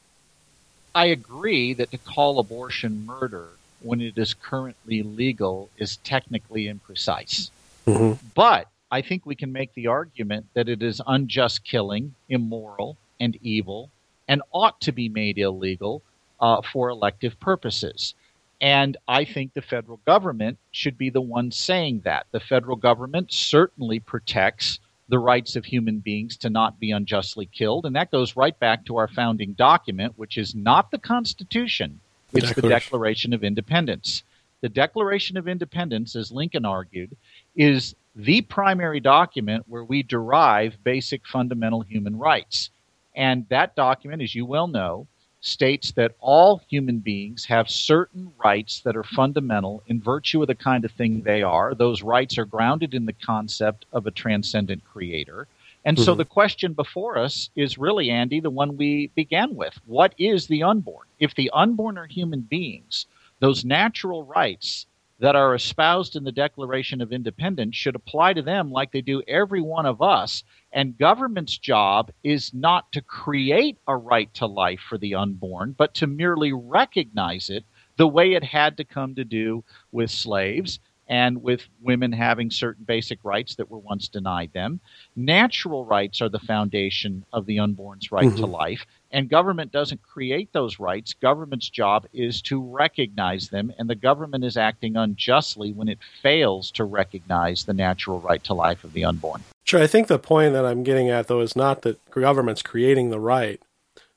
I 0.95 1.07
agree 1.07 1.75
that 1.75 1.91
to 1.91 1.99
call 1.99 2.39
abortion 2.39 3.05
murder 3.05 3.49
when 3.83 4.01
it 4.01 4.17
is 4.19 4.35
currently 4.35 5.03
legal 5.03 5.69
is 5.77 5.97
technically 5.99 6.65
imprecise. 6.65 7.51
Mm-hmm. 7.87 8.25
But 8.35 8.69
I 8.91 9.03
think 9.03 9.25
we 9.25 9.35
can 9.35 9.53
make 9.53 9.73
the 9.75 9.87
argument 9.87 10.47
that 10.55 10.69
it 10.69 10.83
is 10.83 11.01
unjust 11.07 11.65
killing, 11.65 12.15
immoral, 12.29 12.97
and 13.21 13.37
evil, 13.43 13.91
and 14.29 14.43
ought 14.53 14.81
to 14.83 14.93
be 14.93 15.09
made 15.09 15.39
illegal 15.39 16.03
uh, 16.41 16.63
for 16.63 16.89
elective 16.89 17.39
purposes. 17.41 18.15
And 18.61 18.97
I 19.09 19.25
think 19.25 19.55
the 19.55 19.63
federal 19.63 20.01
government 20.07 20.59
should 20.71 20.99
be 20.99 21.09
the 21.11 21.21
one 21.21 21.51
saying 21.51 22.03
that. 22.05 22.27
The 22.31 22.41
federal 22.41 22.77
government 22.77 23.33
certainly 23.33 24.01
protects 24.01 24.79
the 25.09 25.19
rights 25.19 25.57
of 25.57 25.65
human 25.65 25.99
beings 25.99 26.37
to 26.39 26.51
not 26.51 26.79
be 26.79 26.93
unjustly 26.93 27.47
killed. 27.47 27.87
And 27.87 27.97
that 27.97 28.11
goes 28.11 28.37
right 28.37 28.59
back 28.59 28.85
to 28.85 28.97
our 28.97 29.09
founding 29.09 29.55
document, 29.55 30.15
which 30.17 30.39
is 30.39 30.55
not 30.55 30.91
the 30.91 30.99
Constitution, 30.99 32.01
it's 32.33 32.49
Declaration. 32.49 32.63
the 32.63 32.69
Declaration 32.69 33.33
of 33.33 33.45
Independence. 33.45 34.23
The 34.61 34.69
Declaration 34.69 35.37
of 35.37 35.49
Independence, 35.49 36.15
as 36.17 36.31
Lincoln 36.31 36.65
argued, 36.65 37.17
is 37.57 37.95
the 38.15 38.43
primary 38.43 39.01
document 39.01 39.65
where 39.69 39.85
we 39.85 40.03
derive 40.03 40.83
basic 40.85 41.27
fundamental 41.27 41.81
human 41.81 42.19
rights. 42.19 42.71
And 43.15 43.47
that 43.49 43.75
document, 43.77 44.23
as 44.23 44.35
you 44.35 44.45
well 44.45 44.67
know, 44.67 45.07
states 45.41 45.93
that 45.93 46.15
all 46.21 46.61
human 46.69 46.99
beings 46.99 47.47
have 47.47 47.71
certain 47.71 48.33
rights 48.45 48.81
that 48.81 48.97
are 48.97 49.03
fundamental 49.03 49.83
in 49.87 50.01
virtue 50.01 50.43
of 50.43 50.49
the 50.49 50.55
kind 50.55 50.85
of 50.85 50.93
thing 50.93 51.23
they 51.23 51.43
are. 51.43 51.75
Those 51.75 52.03
rights 52.03 52.37
are 52.37 52.45
grounded 52.45 52.93
in 52.93 53.07
the 53.07 53.15
concept 53.15 53.87
of 53.93 54.07
a 54.07 54.11
transcendent 54.11 54.85
creator. 54.85 55.49
And 55.85 55.97
mm-hmm. 55.97 56.05
so 56.05 56.15
the 56.15 56.25
question 56.25 56.75
before 56.75 57.19
us 57.19 57.51
is 57.57 57.79
really, 57.79 58.11
Andy, 58.11 58.41
the 58.41 58.51
one 58.51 58.77
we 58.77 59.11
began 59.15 59.55
with. 59.55 59.81
What 59.87 60.15
is 60.19 60.47
the 60.47 60.63
unborn? 60.63 61.07
If 61.19 61.35
the 61.35 61.51
unborn 61.53 61.97
are 61.97 62.07
human 62.07 62.43
beings, 62.43 63.07
those 63.41 63.65
natural 63.65 64.25
rights 64.25 64.87
that 65.21 65.37
are 65.37 65.55
espoused 65.55 66.17
in 66.17 66.25
the 66.25 66.33
Declaration 66.33 67.01
of 67.01 67.13
Independence 67.13 67.77
should 67.77 67.95
apply 67.95 68.33
to 68.33 68.43
them 68.43 68.71
like 68.71 68.91
they 68.91 69.03
do 69.03 69.23
every 69.29 69.61
one 69.61 69.85
of 69.85 70.01
us. 70.01 70.43
And 70.73 70.97
government's 70.97 71.59
job 71.59 72.11
is 72.25 72.55
not 72.55 72.91
to 72.93 73.03
create 73.03 73.79
a 73.87 73.97
right 73.97 74.33
to 74.35 74.47
life 74.47 74.81
for 74.81 74.97
the 74.97 75.15
unborn, 75.15 75.75
but 75.77 75.95
to 75.95 76.07
merely 76.07 76.53
recognize 76.53 77.51
it 77.51 77.65
the 77.97 78.09
way 78.09 78.33
it 78.33 78.45
had 78.45 78.79
to 78.79 78.85
come 78.85 79.15
to 79.15 79.25
do 79.25 79.63
with 79.93 80.11
slaves 80.11 80.79
and 81.11 81.43
with 81.43 81.63
women 81.83 82.13
having 82.13 82.53
certain 82.53 82.85
basic 82.85 83.19
rights 83.25 83.57
that 83.57 83.69
were 83.69 83.79
once 83.79 84.07
denied 84.07 84.53
them. 84.55 84.79
Natural 85.17 85.85
rights 85.85 86.23
are 86.23 86.29
the 86.29 86.39
foundation 86.39 87.25
of 87.33 87.47
the 87.47 87.59
unborn's 87.59 88.13
right 88.13 88.27
mm-hmm. 88.27 88.37
to 88.37 88.47
life, 88.47 88.87
and 89.11 89.29
government 89.29 89.73
doesn't 89.73 90.01
create 90.03 90.53
those 90.53 90.79
rights. 90.79 91.13
Government's 91.15 91.69
job 91.69 92.07
is 92.13 92.41
to 92.43 92.63
recognize 92.63 93.49
them, 93.49 93.73
and 93.77 93.91
the 93.91 93.97
government 93.97 94.45
is 94.45 94.57
acting 94.57 94.97
unjustly 94.97 95.73
when 95.73 95.89
it 95.89 95.99
fails 96.23 96.71
to 96.71 96.85
recognize 96.85 97.65
the 97.65 97.75
natural 97.75 98.21
right 98.21 98.43
to 98.45 98.55
life 98.55 98.85
of 98.85 98.93
the 98.93 99.05
unborn. 99.05 99.43
Sure. 99.65 99.83
I 99.83 99.89
think 99.89 100.07
the 100.07 100.19
point 100.19 100.53
that 100.53 100.65
I'm 100.65 100.85
getting 100.85 101.11
at, 101.11 101.27
though, 101.27 101.41
is 101.41 101.57
not 101.57 101.83
that 101.83 101.99
government's 102.11 102.63
creating 102.63 103.11
the 103.11 103.21
right, 103.21 103.61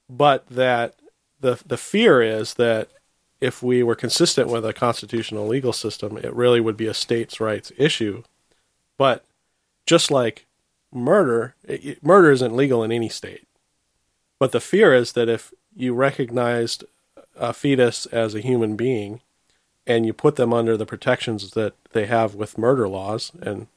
but 0.08 0.48
that 0.48 0.94
the 1.40 1.60
the 1.66 1.78
fear 1.78 2.22
is 2.22 2.54
that 2.54 2.90
if 3.44 3.62
we 3.62 3.84
were 3.84 3.94
consistent 3.94 4.48
with 4.48 4.66
a 4.66 4.72
constitutional 4.72 5.46
legal 5.46 5.74
system, 5.74 6.16
it 6.16 6.34
really 6.34 6.62
would 6.62 6.78
be 6.78 6.88
a 6.88 6.94
states' 6.94 7.42
rights 7.42 7.74
issue. 7.78 8.24
But 8.98 9.26
just 9.86 10.10
like 10.10 10.46
murder, 10.94 11.54
it, 11.66 12.02
murder 12.02 12.32
isn't 12.32 12.56
legal 12.56 12.84
in 12.84 12.92
any 12.94 13.10
state. 13.10 13.46
But 14.40 14.54
the 14.54 14.62
fear 14.62 14.94
is 14.94 15.12
that 15.12 15.28
if 15.28 15.54
you 15.76 15.94
recognized 15.94 16.86
a 17.36 17.52
fetus 17.52 18.06
as 18.06 18.34
a 18.34 18.40
human 18.40 18.78
being 18.78 19.20
and 19.86 20.06
you 20.06 20.14
put 20.14 20.38
them 20.38 20.54
under 20.54 20.78
the 20.78 20.86
protections 20.86 21.52
that 21.52 21.74
they 21.92 22.06
have 22.06 22.36
with 22.36 22.58
murder 22.58 22.88
laws 22.88 23.34
and 23.42 23.68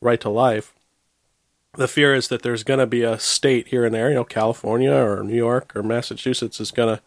right 0.00 0.20
to 0.22 0.28
life, 0.28 0.74
the 1.74 1.86
fear 1.86 2.16
is 2.16 2.26
that 2.28 2.42
there's 2.42 2.64
going 2.64 2.80
to 2.80 2.86
be 2.86 3.02
a 3.02 3.20
state 3.20 3.68
here 3.68 3.84
and 3.84 3.94
there, 3.94 4.08
you 4.08 4.16
know, 4.16 4.24
California 4.24 4.92
or 4.92 5.22
New 5.22 5.36
York 5.36 5.76
or 5.76 5.84
Massachusetts 5.84 6.58
is 6.60 6.72
going 6.72 6.96
to 6.96 7.02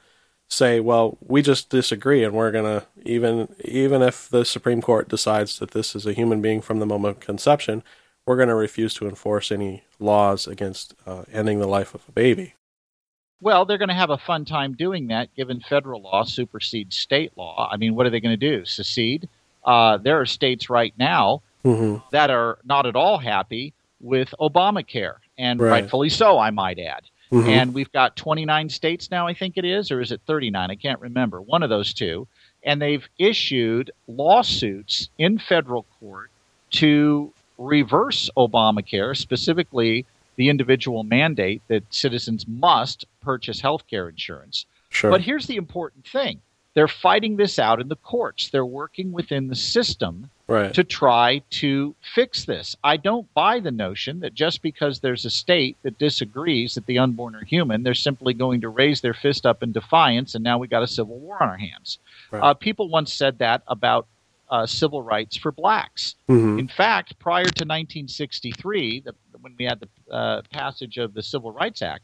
say, 0.49 0.79
well, 0.79 1.17
we 1.21 1.41
just 1.41 1.69
disagree, 1.69 2.23
and 2.23 2.33
we're 2.33 2.51
gonna 2.51 2.86
even 3.03 3.53
even 3.63 4.01
if 4.01 4.29
the 4.29 4.45
Supreme 4.45 4.81
Court 4.81 5.07
decides 5.10 5.60
that 5.60 5.71
this 5.71 5.95
is 5.95 6.05
a 6.05 6.13
human 6.13 6.41
being 6.41 6.62
from 6.62 6.79
the 6.79 6.86
moment 6.86 7.17
of 7.17 7.23
conception, 7.23 7.83
we're 8.25 8.38
gonna 8.38 8.55
refuse 8.55 8.93
to 8.95 9.07
enforce 9.07 9.51
any 9.51 9.83
laws 9.99 10.47
against 10.47 10.93
uh, 11.05 11.23
ending 11.31 11.60
the 11.60 11.67
life 11.67 11.93
of 11.93 12.01
a 12.07 12.12
baby. 12.12 12.53
Well, 13.39 13.65
they're 13.65 13.77
going 13.77 13.89
to 13.89 13.95
have 13.95 14.10
a 14.10 14.17
fun 14.17 14.45
time 14.45 14.73
doing 14.73 15.07
that, 15.07 15.33
given 15.36 15.60
federal 15.60 16.01
law 16.01 16.23
supersedes 16.23 16.97
state 16.97 17.31
law. 17.36 17.69
I 17.71 17.77
mean, 17.77 17.93
what 17.93 18.07
are 18.07 18.10
they 18.10 18.19
going 18.19 18.38
to 18.38 18.49
do? 18.49 18.65
Secede? 18.65 19.29
Uh, 19.63 19.97
there 19.97 20.19
are 20.19 20.25
states 20.25 20.69
right 20.69 20.93
now 20.97 21.43
mm-hmm. 21.63 21.97
that 22.12 22.31
are 22.31 22.57
not 22.65 22.88
at 22.88 22.95
all 22.95 23.17
happy 23.19 23.73
with 23.99 24.33
Obamacare, 24.39 25.15
and 25.38 25.60
right. 25.60 25.81
rightfully 25.81 26.10
so, 26.10 26.39
I 26.39 26.49
might 26.49 26.79
add. 26.79 27.03
Mm-hmm. 27.31 27.49
And 27.49 27.73
we've 27.73 27.91
got 27.91 28.15
29 28.15 28.69
states 28.69 29.11
now, 29.11 29.27
I 29.27 29.33
think 29.33 29.57
it 29.57 29.65
is, 29.65 29.91
or 29.91 30.01
is 30.01 30.11
it 30.11 30.21
39? 30.25 30.71
I 30.71 30.75
can't 30.75 30.99
remember. 31.01 31.41
One 31.41 31.63
of 31.63 31.69
those 31.69 31.93
two. 31.93 32.27
And 32.63 32.81
they've 32.81 33.07
issued 33.17 33.91
lawsuits 34.07 35.09
in 35.17 35.37
federal 35.37 35.85
court 35.99 36.31
to 36.71 37.31
reverse 37.57 38.29
Obamacare, 38.37 39.15
specifically 39.15 40.05
the 40.35 40.49
individual 40.49 41.03
mandate 41.03 41.61
that 41.67 41.83
citizens 41.93 42.45
must 42.47 43.05
purchase 43.21 43.59
health 43.59 43.85
care 43.89 44.07
insurance. 44.07 44.65
Sure. 44.89 45.11
But 45.11 45.21
here's 45.21 45.47
the 45.47 45.55
important 45.55 46.05
thing 46.05 46.39
they're 46.77 46.87
fighting 46.87 47.37
this 47.37 47.57
out 47.57 47.81
in 47.81 47.87
the 47.87 47.95
courts. 47.95 48.49
They're 48.49 48.63
working 48.63 49.11
within 49.11 49.47
the 49.47 49.55
system 49.55 50.29
right. 50.47 50.71
to 50.75 50.83
try 50.83 51.41
to 51.49 51.95
fix 52.13 52.45
this. 52.45 52.75
I 52.83 52.97
don't 52.97 53.33
buy 53.33 53.59
the 53.59 53.71
notion 53.71 54.19
that 54.19 54.35
just 54.35 54.61
because 54.61 54.99
there's 54.99 55.25
a 55.25 55.31
state 55.31 55.75
that 55.81 55.97
disagrees 55.97 56.75
that 56.75 56.85
the 56.85 56.99
unborn 56.99 57.33
are 57.33 57.43
human, 57.43 57.81
they're 57.81 57.95
simply 57.95 58.35
going 58.35 58.61
to 58.61 58.69
raise 58.69 59.01
their 59.01 59.15
fist 59.15 59.43
up 59.43 59.63
in 59.63 59.71
defiance, 59.71 60.35
and 60.35 60.43
now 60.43 60.59
we 60.59 60.67
got 60.67 60.83
a 60.83 60.87
civil 60.87 61.17
war 61.17 61.41
on 61.41 61.49
our 61.49 61.57
hands. 61.57 61.97
Right. 62.29 62.43
Uh, 62.43 62.53
people 62.53 62.89
once 62.89 63.11
said 63.11 63.39
that 63.39 63.63
about 63.65 64.05
uh, 64.51 64.67
civil 64.67 65.01
rights 65.01 65.35
for 65.35 65.51
blacks. 65.51 66.13
Mm-hmm. 66.29 66.59
In 66.59 66.67
fact, 66.67 67.17
prior 67.17 67.45
to 67.45 67.65
1963, 67.65 68.99
the, 68.99 69.15
when 69.41 69.55
we 69.57 69.65
had 69.65 69.79
the 69.79 70.13
uh, 70.13 70.43
passage 70.53 70.99
of 70.99 71.15
the 71.15 71.23
Civil 71.23 71.51
Rights 71.51 71.81
Act, 71.81 72.03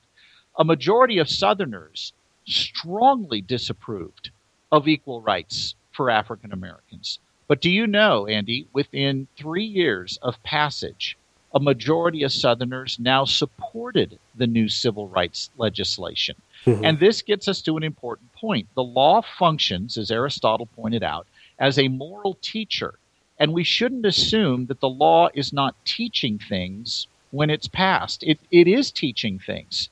a 0.58 0.64
majority 0.64 1.20
of 1.20 1.30
Southerners 1.30 2.12
strongly 2.46 3.40
disapproved 3.40 4.32
of 4.74 4.88
equal 4.88 5.22
rights 5.22 5.76
for 5.92 6.10
African 6.10 6.52
Americans. 6.52 7.20
But 7.48 7.62
do 7.62 7.70
you 7.70 7.86
know, 7.86 8.26
Andy, 8.26 8.66
within 8.74 9.28
three 9.38 9.64
years 9.64 10.18
of 10.24 10.42
passage, 10.42 11.16
a 11.54 11.60
majority 11.60 12.24
of 12.24 12.34
Southerners 12.34 12.98
now 13.00 13.24
supported 13.24 14.18
the 14.34 14.48
new 14.48 14.68
civil 14.68 15.08
rights 15.08 15.52
legislation. 15.58 16.36
Mm-hmm. 16.66 16.86
And 16.86 17.00
this 17.00 17.22
gets 17.22 17.48
us 17.48 17.62
to 17.62 17.78
an 17.78 17.84
important 17.84 18.34
point. 18.34 18.68
The 18.74 18.84
law 18.84 19.22
functions, 19.22 19.96
as 19.96 20.10
Aristotle 20.10 20.66
pointed 20.66 21.04
out, 21.04 21.28
as 21.60 21.78
a 21.78 21.90
moral 21.90 22.40
teacher. 22.42 22.96
And 23.38 23.54
we 23.54 23.64
shouldn't 23.64 24.08
assume 24.08 24.66
that 24.66 24.80
the 24.80 24.90
law 24.90 25.30
is 25.36 25.54
not 25.54 25.76
teaching 25.86 26.40
things 26.40 27.06
when 27.30 27.52
it's 27.52 27.68
passed. 27.68 28.24
It, 28.24 28.40
it 28.50 28.68
is 28.68 28.90
teaching 28.90 29.38
things. 29.38 29.90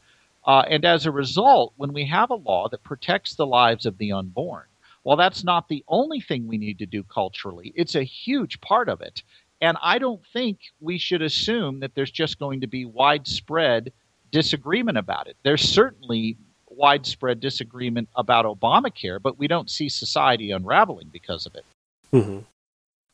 Uh, 0.48 0.64
and 0.68 0.84
as 0.84 1.06
a 1.06 1.12
result, 1.12 1.74
when 1.78 1.94
we 1.94 2.06
have 2.06 2.32
a 2.32 2.36
law 2.36 2.68
that 2.70 2.84
protects 2.84 3.36
the 3.36 3.46
lives 3.46 3.86
of 3.86 4.00
the 4.00 4.12
unborn, 4.12 4.64
while 5.04 5.18
that's 5.18 5.44
not 5.44 5.68
the 5.68 5.84
only 5.88 6.20
thing 6.20 6.48
we 6.48 6.58
need 6.58 6.80
to 6.80 6.86
do 6.86 7.04
culturally, 7.04 7.74
it's 7.76 7.96
a 7.96 8.04
huge 8.04 8.62
part 8.62 8.90
of 8.90 9.02
it. 9.02 9.24
And 9.62 9.78
I 9.82 10.00
don't 10.00 10.22
think 10.34 10.60
we 10.80 10.98
should 10.98 11.22
assume 11.22 11.80
that 11.82 11.94
there's 11.94 12.12
just 12.12 12.40
going 12.40 12.62
to 12.62 12.68
be 12.68 12.86
widespread 12.86 13.92
disagreement 14.32 14.98
about 14.98 15.28
it. 15.28 15.38
There's 15.44 15.62
certainly 15.62 16.38
widespread 16.70 17.40
disagreement 17.40 18.10
about 18.16 18.46
Obamacare, 18.46 19.22
but 19.22 19.38
we 19.38 19.48
don't 19.48 19.70
see 19.70 19.90
society 19.90 20.52
unraveling 20.52 21.10
because 21.12 21.46
of 21.46 21.56
it. 21.56 21.66
Mm-hmm. 22.12 22.40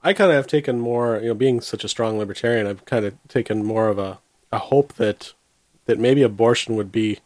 I 0.02 0.14
kind 0.14 0.32
of 0.32 0.36
have 0.36 0.48
taken 0.48 0.80
more, 0.80 1.18
you 1.18 1.30
know, 1.30 1.34
being 1.34 1.60
such 1.60 1.84
a 1.84 1.90
strong 1.90 2.18
libertarian, 2.18 2.68
I've 2.68 2.86
kind 2.86 3.04
of 3.04 3.16
taken 3.28 3.66
more 3.66 3.90
of 3.90 3.98
a, 4.00 4.20
a 4.52 4.60
hope 4.60 4.94
that 4.94 5.34
that 5.86 6.00
maybe 6.00 6.22
abortion 6.22 6.76
would 6.76 6.92
be 6.92 7.20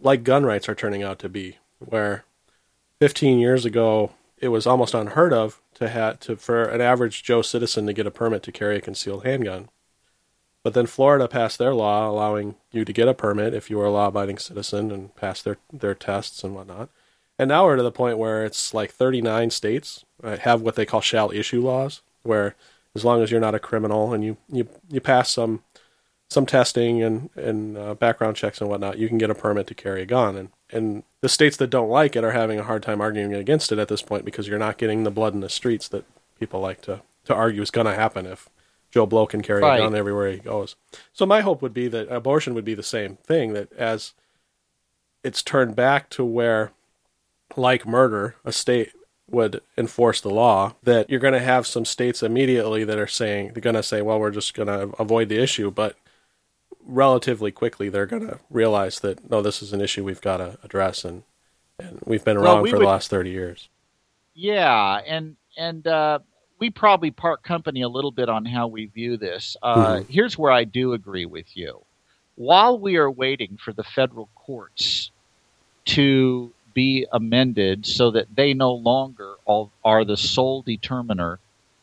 like 0.00 0.22
gun 0.22 0.44
rights 0.44 0.68
are 0.68 0.74
turning 0.74 1.02
out 1.02 1.18
to 1.18 1.28
be, 1.28 1.56
where 1.78 2.24
15 3.00 3.38
years 3.38 3.64
ago, 3.64 4.12
it 4.38 4.48
was 4.48 4.66
almost 4.66 4.94
unheard 4.94 5.32
of 5.32 5.60
to 5.74 5.88
have 5.88 6.20
to 6.20 6.36
for 6.36 6.64
an 6.64 6.80
average 6.80 7.22
Joe 7.22 7.42
citizen 7.42 7.86
to 7.86 7.92
get 7.92 8.06
a 8.06 8.10
permit 8.10 8.42
to 8.44 8.52
carry 8.52 8.76
a 8.76 8.80
concealed 8.80 9.24
handgun. 9.24 9.68
But 10.64 10.74
then 10.74 10.86
Florida 10.86 11.28
passed 11.28 11.58
their 11.58 11.74
law 11.74 12.10
allowing 12.10 12.56
you 12.72 12.84
to 12.84 12.92
get 12.92 13.08
a 13.08 13.14
permit 13.14 13.54
if 13.54 13.70
you 13.70 13.78
were 13.78 13.86
a 13.86 13.90
law-abiding 13.90 14.38
citizen 14.38 14.90
and 14.90 15.14
pass 15.16 15.40
their 15.40 15.58
their 15.72 15.94
tests 15.94 16.42
and 16.42 16.54
whatnot. 16.54 16.90
And 17.38 17.48
now 17.48 17.64
we're 17.64 17.76
to 17.76 17.82
the 17.82 17.92
point 17.92 18.18
where 18.18 18.44
it's 18.44 18.74
like 18.74 18.90
39 18.90 19.50
states 19.50 20.04
have 20.22 20.60
what 20.60 20.74
they 20.74 20.84
call 20.84 21.00
shall 21.00 21.30
issue 21.30 21.62
laws, 21.62 22.02
where 22.24 22.56
as 22.96 23.04
long 23.04 23.22
as 23.22 23.30
you're 23.30 23.40
not 23.40 23.54
a 23.54 23.60
criminal 23.60 24.12
and 24.12 24.24
you 24.24 24.36
you 24.48 24.68
you 24.90 25.00
pass 25.00 25.30
some 25.30 25.62
some 26.28 26.46
testing 26.46 27.02
and 27.02 27.30
and 27.36 27.76
uh, 27.76 27.94
background 27.94 28.36
checks 28.36 28.60
and 28.60 28.68
whatnot, 28.68 28.98
you 28.98 29.08
can 29.08 29.18
get 29.18 29.30
a 29.30 29.34
permit 29.34 29.66
to 29.68 29.74
carry 29.74 30.02
a 30.02 30.06
gun. 30.06 30.36
And 30.36 30.48
and 30.70 31.02
the 31.20 31.28
states 31.28 31.56
that 31.56 31.70
don't 31.70 31.88
like 31.88 32.14
it 32.14 32.24
are 32.24 32.32
having 32.32 32.58
a 32.58 32.64
hard 32.64 32.82
time 32.82 33.00
arguing 33.00 33.34
against 33.34 33.72
it 33.72 33.78
at 33.78 33.88
this 33.88 34.02
point 34.02 34.24
because 34.24 34.46
you're 34.46 34.58
not 34.58 34.78
getting 34.78 35.04
the 35.04 35.10
blood 35.10 35.34
in 35.34 35.40
the 35.40 35.48
streets 35.48 35.88
that 35.88 36.04
people 36.38 36.60
like 36.60 36.82
to 36.82 37.00
to 37.24 37.34
argue 37.34 37.62
is 37.62 37.70
going 37.70 37.86
to 37.86 37.94
happen 37.94 38.26
if 38.26 38.48
Joe 38.90 39.06
Blow 39.06 39.26
can 39.26 39.42
carry 39.42 39.62
right. 39.62 39.80
a 39.80 39.82
gun 39.82 39.94
everywhere 39.94 40.30
he 40.30 40.38
goes. 40.38 40.76
So 41.12 41.26
my 41.26 41.40
hope 41.40 41.62
would 41.62 41.74
be 41.74 41.88
that 41.88 42.08
abortion 42.08 42.54
would 42.54 42.64
be 42.64 42.74
the 42.74 42.82
same 42.82 43.16
thing. 43.16 43.52
That 43.52 43.72
as 43.72 44.12
it's 45.24 45.42
turned 45.42 45.76
back 45.76 46.10
to 46.10 46.24
where, 46.24 46.72
like 47.56 47.86
murder, 47.86 48.36
a 48.44 48.52
state 48.52 48.92
would 49.30 49.60
enforce 49.76 50.20
the 50.20 50.30
law, 50.30 50.74
that 50.82 51.10
you're 51.10 51.20
going 51.20 51.34
to 51.34 51.40
have 51.40 51.66
some 51.66 51.84
states 51.84 52.22
immediately 52.22 52.82
that 52.84 52.98
are 52.98 53.06
saying, 53.06 53.52
they're 53.52 53.60
going 53.60 53.76
to 53.76 53.82
say, 53.82 54.00
well, 54.00 54.18
we're 54.18 54.30
just 54.30 54.54
going 54.54 54.68
to 54.68 54.94
avoid 54.98 55.28
the 55.28 55.38
issue. 55.38 55.70
But 55.70 55.96
relatively 56.88 57.52
quickly, 57.52 57.88
they're 57.88 58.06
going 58.06 58.26
to 58.26 58.38
realize 58.50 59.00
that, 59.00 59.30
no, 59.30 59.42
this 59.42 59.62
is 59.62 59.72
an 59.72 59.80
issue 59.80 60.02
we've 60.02 60.20
got 60.20 60.38
to 60.38 60.58
address. 60.64 61.04
And, 61.04 61.22
and 61.78 62.00
we've 62.04 62.24
been 62.24 62.36
around 62.36 62.54
well, 62.54 62.62
we 62.62 62.70
for 62.70 62.78
would, 62.78 62.84
the 62.84 62.88
last 62.88 63.10
30 63.10 63.30
years. 63.30 63.68
Yeah. 64.34 65.00
And, 65.06 65.36
and, 65.56 65.86
uh, 65.86 66.18
we 66.58 66.70
probably 66.70 67.12
part 67.12 67.44
company 67.44 67.82
a 67.82 67.88
little 67.88 68.10
bit 68.10 68.28
on 68.28 68.44
how 68.44 68.66
we 68.66 68.86
view 68.86 69.16
this. 69.16 69.56
Uh, 69.62 69.76
mm-hmm. 69.76 70.12
Here's 70.12 70.36
where 70.36 70.50
I 70.50 70.64
do 70.64 70.92
agree 70.92 71.26
with 71.26 71.56
you. 71.56 71.84
While 72.34 72.80
we 72.80 72.96
are 72.96 73.10
waiting 73.10 73.58
for 73.62 73.72
the 73.72 73.84
federal 73.84 74.28
courts 74.34 75.12
to 75.86 76.52
be 76.74 77.06
amended 77.12 77.86
so 77.86 78.10
that 78.10 78.26
they 78.34 78.54
no 78.54 78.72
longer 78.72 79.34
are 79.84 80.04
the 80.04 80.16
sole 80.16 80.62
determiner 80.62 81.38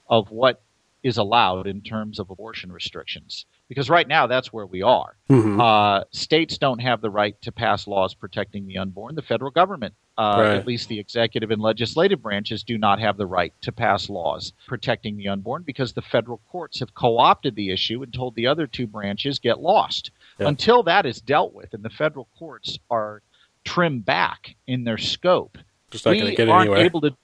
of 0.09 0.31
what 0.31 0.61
is 1.03 1.17
allowed 1.17 1.67
in 1.67 1.81
terms 1.81 2.19
of 2.19 2.29
abortion 2.29 2.71
restrictions. 2.71 3.45
Because 3.67 3.89
right 3.89 4.07
now, 4.07 4.27
that's 4.27 4.53
where 4.53 4.65
we 4.65 4.83
are. 4.83 5.15
Mm-hmm. 5.29 5.59
Uh, 5.59 6.01
states 6.11 6.57
don't 6.59 6.79
have 6.79 7.01
the 7.01 7.09
right 7.09 7.39
to 7.41 7.51
pass 7.51 7.87
laws 7.87 8.13
protecting 8.13 8.67
the 8.67 8.77
unborn. 8.77 9.15
The 9.15 9.23
federal 9.23 9.49
government, 9.49 9.95
uh, 10.19 10.35
right. 10.37 10.55
at 10.55 10.67
least 10.67 10.87
the 10.87 10.99
executive 10.99 11.49
and 11.49 11.59
legislative 11.59 12.21
branches, 12.21 12.63
do 12.63 12.77
not 12.77 12.99
have 12.99 13.17
the 13.17 13.25
right 13.25 13.53
to 13.61 13.71
pass 13.71 14.07
laws 14.07 14.53
protecting 14.67 15.17
the 15.17 15.29
unborn 15.29 15.63
because 15.63 15.93
the 15.93 16.03
federal 16.03 16.41
courts 16.51 16.79
have 16.79 16.93
co 16.93 17.17
opted 17.17 17.55
the 17.55 17.71
issue 17.71 18.03
and 18.03 18.13
told 18.13 18.35
the 18.35 18.45
other 18.45 18.67
two 18.67 18.85
branches 18.85 19.39
get 19.39 19.59
lost. 19.59 20.11
Yeah. 20.39 20.47
Until 20.47 20.83
that 20.83 21.07
is 21.07 21.19
dealt 21.19 21.53
with 21.53 21.73
and 21.73 21.81
the 21.81 21.89
federal 21.89 22.27
courts 22.37 22.77
are 22.91 23.23
trimmed 23.63 24.05
back 24.05 24.55
in 24.67 24.83
their 24.83 24.99
scope. 24.99 25.57
Just 25.89 26.03
to 26.03 26.13
get 26.35 26.47
anywhere. 26.47 26.77
Able 26.77 27.01
to, 27.01 27.15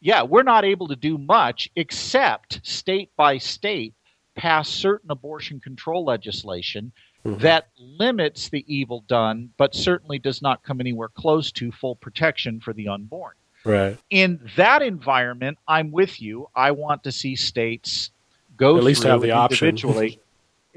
yeah, 0.00 0.22
we're 0.22 0.42
not 0.44 0.64
able 0.64 0.88
to 0.88 0.96
do 0.96 1.18
much 1.18 1.68
except 1.76 2.60
state 2.62 3.10
by 3.16 3.38
state 3.38 3.94
pass 4.38 4.68
certain 4.68 5.10
abortion 5.10 5.58
control 5.60 6.04
legislation 6.04 6.92
mm-hmm. 7.26 7.42
that 7.42 7.68
limits 7.76 8.48
the 8.48 8.64
evil 8.72 9.04
done, 9.08 9.50
but 9.56 9.74
certainly 9.74 10.18
does 10.18 10.40
not 10.40 10.62
come 10.62 10.80
anywhere 10.80 11.08
close 11.08 11.50
to 11.52 11.72
full 11.72 11.96
protection 11.96 12.60
for 12.60 12.72
the 12.72 12.88
unborn. 12.88 13.34
Right. 13.64 13.98
In 14.10 14.40
that 14.56 14.82
environment, 14.82 15.58
I'm 15.66 15.90
with 15.90 16.22
you. 16.22 16.48
I 16.54 16.70
want 16.70 17.02
to 17.04 17.12
see 17.12 17.34
states 17.34 18.12
go 18.56 18.76
at 18.76 18.84
least 18.84 19.02
have 19.02 19.20
the 19.20 19.36
individually, 19.36 20.06
option. 20.06 20.20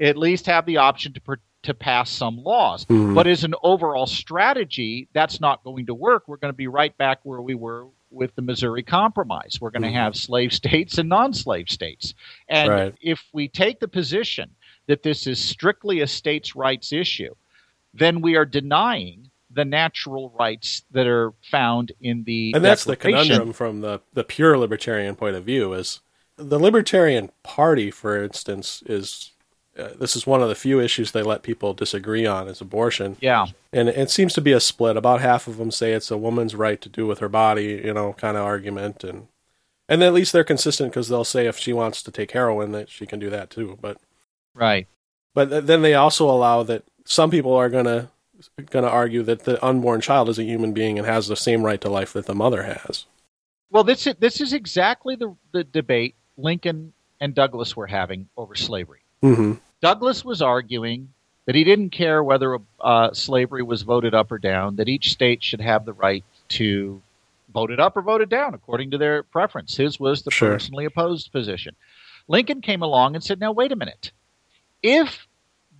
at 0.00 0.16
least 0.16 0.46
have 0.46 0.66
the 0.66 0.78
option 0.78 1.12
to 1.14 1.20
to 1.62 1.74
pass 1.74 2.10
some 2.10 2.42
laws. 2.42 2.84
Mm-hmm. 2.86 3.14
But 3.14 3.28
as 3.28 3.44
an 3.44 3.54
overall 3.62 4.06
strategy, 4.06 5.06
that's 5.12 5.40
not 5.40 5.62
going 5.62 5.86
to 5.86 5.94
work. 5.94 6.24
We're 6.26 6.38
going 6.38 6.52
to 6.52 6.56
be 6.56 6.66
right 6.66 6.96
back 6.98 7.20
where 7.22 7.40
we 7.40 7.54
were 7.54 7.86
with 8.12 8.34
the 8.34 8.42
Missouri 8.42 8.82
Compromise. 8.82 9.58
We're 9.60 9.70
going 9.70 9.82
mm-hmm. 9.82 9.94
to 9.94 10.00
have 10.00 10.16
slave 10.16 10.52
states 10.52 10.98
and 10.98 11.08
non 11.08 11.32
slave 11.32 11.68
states. 11.68 12.14
And 12.48 12.70
right. 12.70 12.94
if 13.00 13.22
we 13.32 13.48
take 13.48 13.80
the 13.80 13.88
position 13.88 14.50
that 14.86 15.02
this 15.02 15.26
is 15.26 15.38
strictly 15.38 16.00
a 16.00 16.06
states' 16.06 16.54
rights 16.54 16.92
issue, 16.92 17.34
then 17.94 18.20
we 18.20 18.36
are 18.36 18.44
denying 18.44 19.30
the 19.54 19.64
natural 19.64 20.34
rights 20.38 20.82
that 20.92 21.06
are 21.06 21.32
found 21.42 21.92
in 22.00 22.24
the 22.24 22.52
and 22.54 22.64
that's 22.64 22.84
the 22.84 22.96
conundrum 22.96 23.52
from 23.52 23.80
the, 23.82 24.00
the 24.12 24.24
pure 24.24 24.56
libertarian 24.56 25.14
point 25.14 25.36
of 25.36 25.44
view 25.44 25.74
is 25.74 26.00
the 26.36 26.58
libertarian 26.58 27.30
party 27.42 27.90
for 27.90 28.22
instance 28.22 28.82
is 28.86 29.32
uh, 29.78 29.90
this 29.98 30.14
is 30.14 30.26
one 30.26 30.42
of 30.42 30.48
the 30.48 30.54
few 30.54 30.80
issues 30.80 31.12
they 31.12 31.22
let 31.22 31.42
people 31.42 31.72
disagree 31.72 32.26
on 32.26 32.48
is 32.48 32.60
abortion. 32.60 33.16
Yeah. 33.20 33.46
And 33.72 33.88
it 33.88 34.10
seems 34.10 34.34
to 34.34 34.40
be 34.40 34.52
a 34.52 34.60
split. 34.60 34.96
About 34.96 35.20
half 35.20 35.48
of 35.48 35.56
them 35.56 35.70
say 35.70 35.92
it's 35.92 36.10
a 36.10 36.18
woman's 36.18 36.54
right 36.54 36.80
to 36.80 36.88
do 36.88 37.06
with 37.06 37.20
her 37.20 37.28
body, 37.28 37.80
you 37.84 37.94
know, 37.94 38.12
kind 38.12 38.36
of 38.36 38.44
argument 38.44 39.04
and 39.04 39.28
and 39.88 40.02
at 40.02 40.14
least 40.14 40.32
they're 40.32 40.44
consistent 40.44 40.90
because 40.90 41.08
they'll 41.08 41.24
say 41.24 41.46
if 41.46 41.58
she 41.58 41.72
wants 41.72 42.02
to 42.02 42.10
take 42.10 42.30
heroin 42.30 42.72
that 42.72 42.88
she 42.88 43.04
can 43.04 43.18
do 43.18 43.30
that 43.30 43.50
too, 43.50 43.78
but 43.80 43.98
Right. 44.54 44.86
But 45.34 45.66
then 45.66 45.82
they 45.82 45.94
also 45.94 46.28
allow 46.28 46.62
that 46.64 46.84
some 47.04 47.30
people 47.30 47.54
are 47.54 47.68
going 47.68 47.86
to 47.86 48.08
going 48.70 48.84
to 48.84 48.90
argue 48.90 49.22
that 49.22 49.44
the 49.44 49.64
unborn 49.64 50.00
child 50.00 50.28
is 50.28 50.38
a 50.38 50.44
human 50.44 50.72
being 50.72 50.98
and 50.98 51.06
has 51.06 51.28
the 51.28 51.36
same 51.36 51.62
right 51.62 51.80
to 51.80 51.88
life 51.88 52.12
that 52.12 52.26
the 52.26 52.34
mother 52.34 52.64
has. 52.64 53.06
Well, 53.70 53.84
this 53.84 54.06
is, 54.06 54.16
this 54.18 54.40
is 54.40 54.52
exactly 54.52 55.16
the 55.16 55.34
the 55.52 55.64
debate 55.64 56.16
Lincoln 56.36 56.92
and 57.20 57.34
Douglas 57.34 57.76
were 57.76 57.86
having 57.86 58.28
over 58.36 58.54
slavery. 58.54 59.01
Mm-hmm. 59.22 59.52
Douglas 59.80 60.24
was 60.24 60.42
arguing 60.42 61.08
that 61.46 61.54
he 61.54 61.64
didn't 61.64 61.90
care 61.90 62.22
whether 62.22 62.58
uh, 62.80 63.12
slavery 63.12 63.62
was 63.62 63.82
voted 63.82 64.14
up 64.14 64.30
or 64.30 64.38
down, 64.38 64.76
that 64.76 64.88
each 64.88 65.12
state 65.12 65.42
should 65.42 65.60
have 65.60 65.84
the 65.84 65.92
right 65.92 66.24
to 66.48 67.02
vote 67.52 67.70
it 67.70 67.80
up 67.80 67.96
or 67.96 68.02
vote 68.02 68.20
it 68.20 68.28
down 68.28 68.54
according 68.54 68.90
to 68.90 68.98
their 68.98 69.22
preference. 69.22 69.76
His 69.76 69.98
was 69.98 70.22
the 70.22 70.30
sure. 70.30 70.52
personally 70.52 70.84
opposed 70.84 71.32
position. 71.32 71.74
Lincoln 72.28 72.60
came 72.60 72.82
along 72.82 73.14
and 73.14 73.24
said, 73.24 73.40
Now, 73.40 73.52
wait 73.52 73.72
a 73.72 73.76
minute. 73.76 74.12
If 74.82 75.26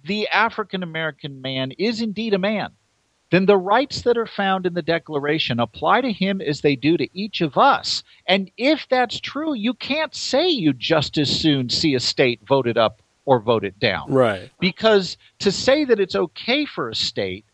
the 0.05 0.29
African 0.29 0.83
American 0.83 1.41
man 1.41 1.73
is 1.73 2.01
indeed 2.01 2.35
a 2.35 2.39
man, 2.39 2.73
then 3.31 3.47
the 3.47 3.57
rights 3.57 4.03
that 4.03 4.19
are 4.19 4.27
found 4.27 4.67
in 4.67 4.75
the 4.75 4.83
Declaration 4.83 5.59
apply 5.59 6.03
to 6.03 6.13
him 6.13 6.41
as 6.41 6.61
they 6.61 6.77
do 6.77 6.97
to 6.97 7.09
each 7.19 7.41
of 7.41 7.57
us. 7.57 8.03
And 8.27 8.51
if 8.59 8.87
that's 8.91 9.21
true, 9.21 9.55
you 9.55 9.75
can't 9.75 10.15
say 10.15 10.49
you 10.49 10.73
just 10.73 11.17
as 11.17 11.31
soon 11.31 11.71
see 11.71 11.95
a 11.95 12.01
state 12.01 12.41
voted 12.47 12.77
up 12.77 13.02
or 13.25 13.41
vote 13.41 13.65
it 13.65 13.79
down. 13.79 14.13
Right. 14.13 14.51
Because 14.61 15.17
to 15.41 15.53
say 15.53 15.85
that 15.85 16.01
it's 16.01 16.17
okay 16.17 16.65
for 16.65 16.89
a 16.89 16.95
state 16.95 17.45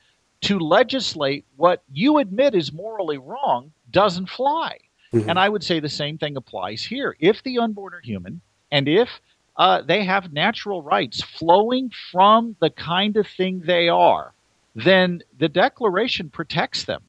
to 0.43 0.59
legislate 0.59 1.45
what 1.57 1.83
you 1.93 2.19
admit 2.19 2.55
is 2.55 2.73
morally 2.73 3.19
wrong 3.19 3.73
doesn't 3.91 4.29
fly. 4.29 4.79
Mm-hmm. 5.13 5.31
And 5.31 5.39
I 5.39 5.49
would 5.49 5.65
say 5.65 5.81
the 5.81 5.89
same 5.89 6.19
thing 6.19 6.37
applies 6.37 6.85
here. 6.85 7.17
If 7.19 7.43
the 7.43 7.59
unborn 7.59 7.95
are 7.95 8.01
human, 8.03 8.41
and 8.71 8.89
if 8.89 9.09
uh, 9.57 9.83
they 9.83 10.05
have 10.05 10.33
natural 10.33 10.83
rights 10.83 11.23
flowing 11.23 11.91
from 12.13 12.57
the 12.61 12.71
kind 12.71 13.17
of 13.17 13.27
thing 13.27 13.63
they 13.65 13.89
are, 13.89 14.33
then 14.75 15.23
the 15.39 15.49
Declaration 15.49 16.31
protects 16.31 16.85
them. 16.85 17.03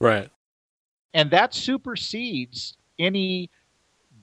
Right. 0.00 0.30
And 1.14 1.30
that 1.30 1.54
supersedes 1.54 2.76
any 2.98 3.50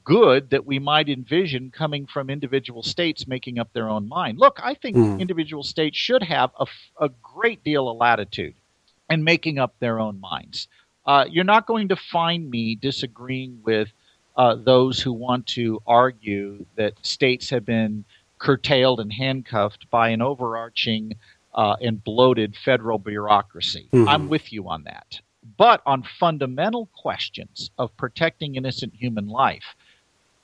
good 0.03 0.49
that 0.49 0.65
we 0.65 0.79
might 0.79 1.09
envision 1.09 1.71
coming 1.71 2.05
from 2.05 2.29
individual 2.29 2.83
states 2.83 3.27
making 3.27 3.59
up 3.59 3.71
their 3.73 3.89
own 3.89 4.07
mind. 4.07 4.37
Look, 4.37 4.59
I 4.61 4.73
think 4.73 4.97
mm. 4.97 5.19
individual 5.19 5.63
states 5.63 5.97
should 5.97 6.23
have 6.23 6.51
a, 6.59 6.65
a, 6.99 7.09
great 7.21 7.63
deal 7.63 7.89
of 7.89 7.97
latitude 7.97 8.55
in 9.09 9.23
making 9.23 9.59
up 9.59 9.75
their 9.79 9.99
own 9.99 10.19
minds. 10.19 10.67
Uh, 11.05 11.25
you're 11.29 11.43
not 11.43 11.67
going 11.67 11.89
to 11.89 11.95
find 11.95 12.49
me 12.49 12.75
disagreeing 12.75 13.59
with 13.63 13.89
uh, 14.35 14.55
those 14.55 14.99
who 15.01 15.13
want 15.13 15.45
to 15.47 15.81
argue 15.85 16.65
that 16.75 16.93
states 17.01 17.49
have 17.49 17.65
been 17.65 18.05
curtailed 18.39 18.99
and 18.99 19.13
handcuffed 19.13 19.89
by 19.89 20.09
an 20.09 20.21
overarching 20.21 21.15
uh, 21.53 21.75
and 21.81 22.03
bloated 22.03 22.55
federal 22.55 22.97
bureaucracy. 22.97 23.87
Mm-hmm. 23.93 24.09
I'm 24.09 24.29
with 24.29 24.51
you 24.51 24.67
on 24.69 24.83
that. 24.83 25.19
But 25.57 25.81
on 25.85 26.03
fundamental 26.19 26.87
questions 26.93 27.69
of 27.77 27.95
protecting 27.97 28.55
innocent 28.55 28.93
human 28.95 29.27
life, 29.27 29.75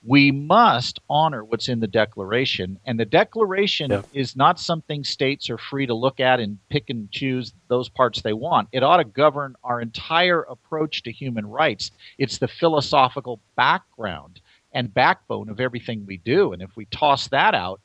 we 0.02 0.30
must 0.30 0.98
honor 1.10 1.44
what's 1.44 1.68
in 1.68 1.80
the 1.80 1.86
Declaration. 1.86 2.78
And 2.86 2.98
the 2.98 3.04
Declaration 3.04 3.90
yeah. 3.90 4.02
is 4.14 4.34
not 4.34 4.58
something 4.58 5.04
states 5.04 5.50
are 5.50 5.58
free 5.58 5.86
to 5.86 5.94
look 5.94 6.20
at 6.20 6.40
and 6.40 6.58
pick 6.70 6.88
and 6.88 7.10
choose 7.10 7.52
those 7.68 7.88
parts 7.88 8.22
they 8.22 8.32
want. 8.32 8.68
It 8.72 8.82
ought 8.82 8.96
to 8.96 9.04
govern 9.04 9.56
our 9.62 9.80
entire 9.80 10.42
approach 10.42 11.02
to 11.02 11.12
human 11.12 11.46
rights. 11.46 11.90
It's 12.18 12.38
the 12.38 12.48
philosophical 12.48 13.40
background 13.56 14.40
and 14.72 14.92
backbone 14.92 15.48
of 15.50 15.60
everything 15.60 16.06
we 16.06 16.16
do. 16.16 16.52
And 16.52 16.62
if 16.62 16.70
we 16.76 16.86
toss 16.86 17.28
that 17.28 17.54
out, 17.54 17.80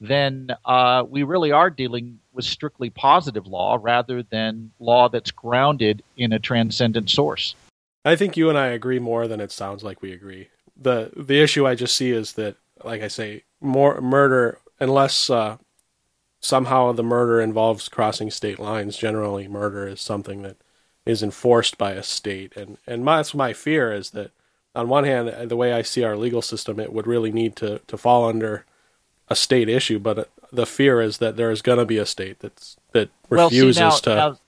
then 0.00 0.50
uh, 0.64 1.04
we 1.08 1.22
really 1.22 1.52
are 1.52 1.70
dealing 1.70 2.18
with 2.32 2.46
strictly 2.46 2.90
positive 2.90 3.46
law 3.46 3.78
rather 3.80 4.22
than 4.22 4.72
law 4.80 5.08
that's 5.08 5.30
grounded 5.30 6.02
in 6.16 6.32
a 6.32 6.38
transcendent 6.38 7.10
source. 7.10 7.54
I 8.04 8.16
think 8.16 8.36
you 8.36 8.48
and 8.48 8.56
I 8.56 8.68
agree 8.68 8.98
more 8.98 9.28
than 9.28 9.40
it 9.40 9.52
sounds 9.52 9.84
like 9.84 10.00
we 10.00 10.12
agree 10.12 10.48
the 10.80 11.10
the 11.16 11.40
issue 11.42 11.66
I 11.66 11.74
just 11.74 11.94
see 11.94 12.10
is 12.10 12.32
that, 12.34 12.56
like 12.84 13.02
I 13.02 13.08
say, 13.08 13.44
more 13.60 14.00
murder 14.00 14.58
unless 14.80 15.28
uh, 15.28 15.58
somehow 16.40 16.92
the 16.92 17.02
murder 17.02 17.40
involves 17.40 17.88
crossing 17.88 18.30
state 18.30 18.58
lines. 18.58 18.96
Generally, 18.96 19.48
murder 19.48 19.86
is 19.86 20.00
something 20.00 20.42
that 20.42 20.56
is 21.06 21.22
enforced 21.22 21.76
by 21.78 21.92
a 21.92 22.02
state, 22.02 22.56
and 22.56 22.78
and 22.86 23.04
my, 23.04 23.16
that's 23.16 23.34
my 23.34 23.52
fear 23.52 23.92
is 23.92 24.10
that 24.10 24.30
on 24.74 24.88
one 24.88 25.04
hand, 25.04 25.50
the 25.50 25.56
way 25.56 25.72
I 25.72 25.82
see 25.82 26.04
our 26.04 26.16
legal 26.16 26.42
system, 26.42 26.78
it 26.80 26.92
would 26.92 27.06
really 27.06 27.32
need 27.32 27.56
to 27.56 27.80
to 27.86 27.96
fall 27.98 28.28
under 28.28 28.64
a 29.28 29.36
state 29.36 29.68
issue, 29.68 29.98
but 29.98 30.18
uh, 30.18 30.24
the 30.52 30.66
fear 30.66 31.00
is 31.00 31.18
that 31.18 31.36
there 31.36 31.50
is 31.52 31.62
going 31.62 31.78
to 31.78 31.84
be 31.84 31.98
a 31.98 32.06
state 32.06 32.40
that's 32.40 32.76
that 32.92 33.10
refuses 33.28 33.80
Well, 33.80 33.90
see, 33.92 34.10
now- 34.10 34.14
to. 34.14 34.20
now- 34.32 34.38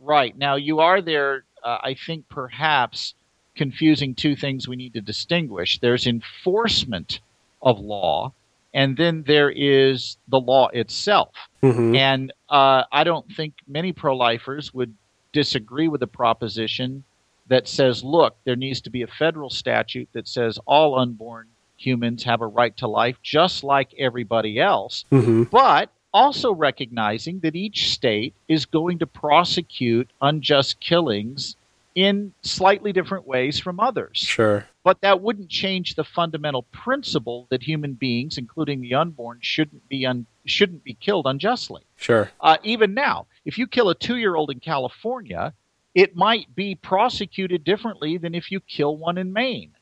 right 0.00 0.36
now, 0.36 0.56
you 0.56 0.80
are 0.80 1.00
there. 1.00 1.44
Uh, 1.62 1.78
I 1.82 1.94
think 1.94 2.28
perhaps 2.28 3.14
confusing 3.54 4.14
two 4.14 4.36
things 4.36 4.66
we 4.68 4.76
need 4.76 4.94
to 4.94 5.00
distinguish. 5.00 5.78
There's 5.78 6.06
enforcement 6.06 7.20
of 7.62 7.78
law, 7.80 8.32
and 8.72 8.96
then 8.96 9.22
there 9.26 9.50
is 9.50 10.16
the 10.28 10.40
law 10.40 10.68
itself. 10.68 11.34
Mhm. 11.62 11.96
And 11.96 12.32
uh, 12.48 12.84
I 12.92 13.04
don't 13.04 13.30
think 13.32 13.54
many 13.66 13.92
pro-lifers 13.92 14.74
would 14.74 14.94
disagree 15.32 15.88
with 15.88 16.00
the 16.00 16.06
proposition 16.06 17.04
that 17.46 17.68
says, 17.68 18.02
look, 18.02 18.36
there 18.44 18.56
needs 18.56 18.80
to 18.82 18.90
be 18.90 19.02
a 19.02 19.06
federal 19.06 19.50
statute 19.50 20.08
that 20.12 20.26
says 20.28 20.58
all 20.66 20.98
unborn 20.98 21.46
humans 21.76 22.24
have 22.24 22.40
a 22.40 22.46
right 22.46 22.76
to 22.78 22.86
life, 22.86 23.16
just 23.22 23.64
like 23.64 23.92
everybody 23.98 24.58
else 24.60 25.04
Mhm. 25.10 25.50
but 25.50 25.90
also 26.12 26.52
recognizing 26.54 27.40
that 27.40 27.56
each 27.56 27.90
state 27.90 28.32
is 28.48 28.64
going 28.64 28.98
to 29.00 29.06
prosecute 29.06 30.08
unjust 30.22 30.78
killings 30.80 31.56
in 31.94 32.32
slightly 32.42 32.92
different 32.92 33.26
ways 33.26 33.58
from 33.58 33.78
others. 33.78 34.18
Sure. 34.18 34.66
But 34.82 35.00
that 35.02 35.20
wouldn't 35.20 35.48
change 35.48 35.94
the 35.94 36.04
fundamental 36.04 36.62
principle 36.64 37.46
that 37.50 37.62
human 37.62 37.94
beings, 37.94 38.36
including 38.36 38.80
the 38.80 38.94
unborn, 38.94 39.38
shouldn't 39.40 39.88
be 39.88 40.04
un- 40.04 40.26
shouldn't 40.44 40.84
be 40.84 40.94
killed 40.94 41.26
unjustly. 41.26 41.82
Sure. 41.96 42.30
Uh, 42.40 42.58
even 42.62 42.94
now, 42.94 43.26
if 43.44 43.58
you 43.58 43.66
kill 43.66 43.90
a 43.90 43.94
two-year-old 43.94 44.50
in 44.50 44.60
California, 44.60 45.54
it 45.94 46.16
might 46.16 46.54
be 46.54 46.74
prosecuted 46.74 47.64
differently 47.64 48.18
than 48.18 48.34
if 48.34 48.50
you 48.50 48.60
kill 48.60 48.96
one 48.96 49.16
in 49.16 49.32
Maine 49.32 49.74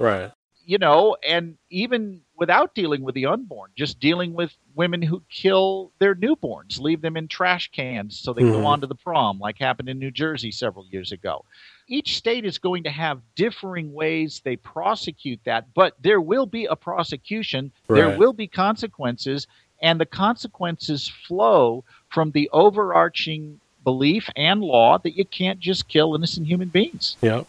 Right. 0.00 0.32
You 0.70 0.78
know, 0.78 1.16
and 1.26 1.56
even 1.70 2.20
without 2.36 2.76
dealing 2.76 3.02
with 3.02 3.16
the 3.16 3.26
unborn, 3.26 3.72
just 3.74 3.98
dealing 3.98 4.34
with 4.34 4.56
women 4.76 5.02
who 5.02 5.20
kill 5.28 5.90
their 5.98 6.14
newborns, 6.14 6.78
leave 6.78 7.00
them 7.00 7.16
in 7.16 7.26
trash 7.26 7.68
cans 7.72 8.16
so 8.16 8.32
they 8.32 8.42
Mhm. 8.42 8.52
go 8.52 8.64
on 8.66 8.80
to 8.80 8.86
the 8.86 8.94
prom, 8.94 9.40
like 9.40 9.58
happened 9.58 9.88
in 9.88 9.98
New 9.98 10.12
Jersey 10.12 10.52
several 10.52 10.86
years 10.86 11.10
ago. 11.10 11.44
Each 11.88 12.16
state 12.16 12.44
is 12.44 12.56
going 12.56 12.84
to 12.84 12.90
have 12.90 13.20
differing 13.34 13.92
ways 13.92 14.42
they 14.44 14.54
prosecute 14.54 15.40
that, 15.42 15.74
but 15.74 16.00
there 16.00 16.20
will 16.20 16.46
be 16.46 16.66
a 16.66 16.76
prosecution, 16.76 17.72
there 17.88 18.16
will 18.16 18.32
be 18.32 18.46
consequences, 18.46 19.48
and 19.82 20.00
the 20.00 20.06
consequences 20.06 21.08
flow 21.26 21.82
from 22.10 22.30
the 22.30 22.48
overarching 22.52 23.58
belief 23.82 24.30
and 24.36 24.62
law 24.62 24.98
that 24.98 25.16
you 25.16 25.24
can't 25.24 25.58
just 25.58 25.88
kill 25.88 26.14
innocent 26.14 26.46
human 26.46 26.68
beings. 26.68 27.16
Yeah. 27.22 27.42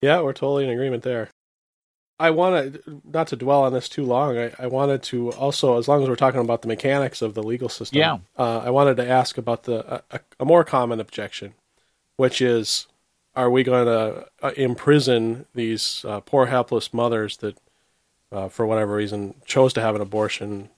Yeah, 0.00 0.20
we're 0.20 0.32
totally 0.32 0.64
in 0.64 0.70
agreement 0.70 1.04
there. 1.04 1.28
I 2.22 2.30
want 2.30 2.84
to 2.84 3.00
not 3.04 3.26
to 3.28 3.36
dwell 3.36 3.62
on 3.64 3.72
this 3.72 3.88
too 3.88 4.04
long. 4.04 4.38
I, 4.38 4.52
I 4.58 4.66
wanted 4.68 5.02
to 5.04 5.32
also, 5.32 5.76
as 5.78 5.88
long 5.88 6.02
as 6.02 6.08
we're 6.08 6.14
talking 6.16 6.40
about 6.40 6.62
the 6.62 6.68
mechanics 6.68 7.20
of 7.20 7.34
the 7.34 7.42
legal 7.42 7.68
system, 7.68 7.98
Yeah. 7.98 8.18
uh, 8.38 8.58
I 8.58 8.70
wanted 8.70 8.96
to 8.98 9.08
ask 9.08 9.36
about 9.38 9.64
the 9.64 10.02
a, 10.10 10.20
a 10.38 10.44
more 10.44 10.62
common 10.62 11.00
objection, 11.00 11.54
which 12.16 12.40
is, 12.40 12.86
are 13.34 13.50
we 13.50 13.64
going 13.64 13.86
to 13.86 14.26
uh, 14.40 14.52
imprison 14.56 15.46
these 15.54 16.04
uh, 16.06 16.20
poor 16.20 16.46
helpless 16.46 16.94
mothers 16.94 17.38
that, 17.38 17.58
uh, 18.30 18.48
for 18.48 18.66
whatever 18.66 18.94
reason, 18.94 19.34
chose 19.44 19.72
to 19.72 19.80
have 19.80 19.96
an 19.96 20.00
abortion 20.00 20.68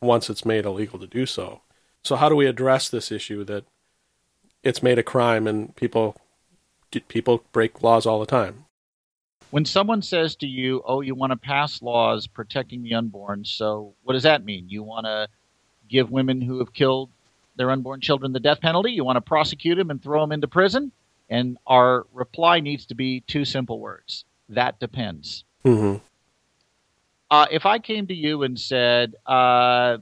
once 0.00 0.30
it's 0.30 0.44
made 0.46 0.64
illegal 0.64 0.98
to 0.98 1.06
do 1.06 1.26
so? 1.26 1.60
So 2.04 2.16
how 2.16 2.28
do 2.28 2.36
we 2.36 2.46
address 2.46 2.88
this 2.88 3.12
issue 3.12 3.44
that 3.44 3.64
it's 4.62 4.82
made 4.82 4.98
a 4.98 5.02
crime 5.02 5.46
and 5.46 5.76
people 5.76 6.16
people 7.08 7.44
break 7.52 7.82
laws 7.82 8.06
all 8.06 8.20
the 8.20 8.26
time? 8.26 8.65
When 9.50 9.64
someone 9.64 10.02
says 10.02 10.36
to 10.36 10.46
you, 10.46 10.82
"Oh, 10.84 11.00
you 11.00 11.14
want 11.14 11.30
to 11.30 11.36
pass 11.36 11.80
laws 11.80 12.26
protecting 12.26 12.82
the 12.82 12.94
unborn," 12.94 13.44
so 13.44 13.94
what 14.02 14.14
does 14.14 14.24
that 14.24 14.44
mean? 14.44 14.68
You 14.68 14.82
want 14.82 15.06
to 15.06 15.28
give 15.88 16.10
women 16.10 16.40
who 16.40 16.58
have 16.58 16.72
killed 16.72 17.10
their 17.54 17.70
unborn 17.70 18.00
children 18.00 18.32
the 18.32 18.40
death 18.40 18.60
penalty? 18.60 18.90
You 18.92 19.04
want 19.04 19.16
to 19.16 19.20
prosecute 19.20 19.78
them 19.78 19.90
and 19.90 20.02
throw 20.02 20.20
them 20.20 20.32
into 20.32 20.48
prison? 20.48 20.92
And 21.30 21.58
our 21.66 22.06
reply 22.12 22.60
needs 22.60 22.86
to 22.86 22.94
be 22.94 23.20
two 23.20 23.44
simple 23.44 23.78
words: 23.78 24.24
that 24.48 24.78
depends. 24.80 25.44
Mm-hmm. 25.64 26.04
Uh, 27.30 27.46
if 27.50 27.66
I 27.66 27.78
came 27.78 28.06
to 28.08 28.14
you 28.14 28.42
and 28.42 28.58
said, 28.58 29.14
uh, 29.26 29.98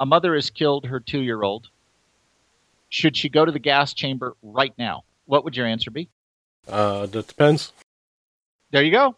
"A 0.00 0.06
mother 0.06 0.34
has 0.34 0.50
killed 0.50 0.86
her 0.86 0.98
two-year-old," 0.98 1.68
should 2.88 3.16
she 3.16 3.28
go 3.28 3.44
to 3.44 3.52
the 3.52 3.58
gas 3.58 3.92
chamber 3.92 4.34
right 4.42 4.72
now? 4.78 5.04
What 5.26 5.44
would 5.44 5.56
your 5.56 5.66
answer 5.66 5.90
be? 5.90 6.08
Uh, 6.66 7.06
that 7.06 7.28
depends. 7.28 7.72
There 8.70 8.82
you 8.82 8.90
go. 8.90 9.16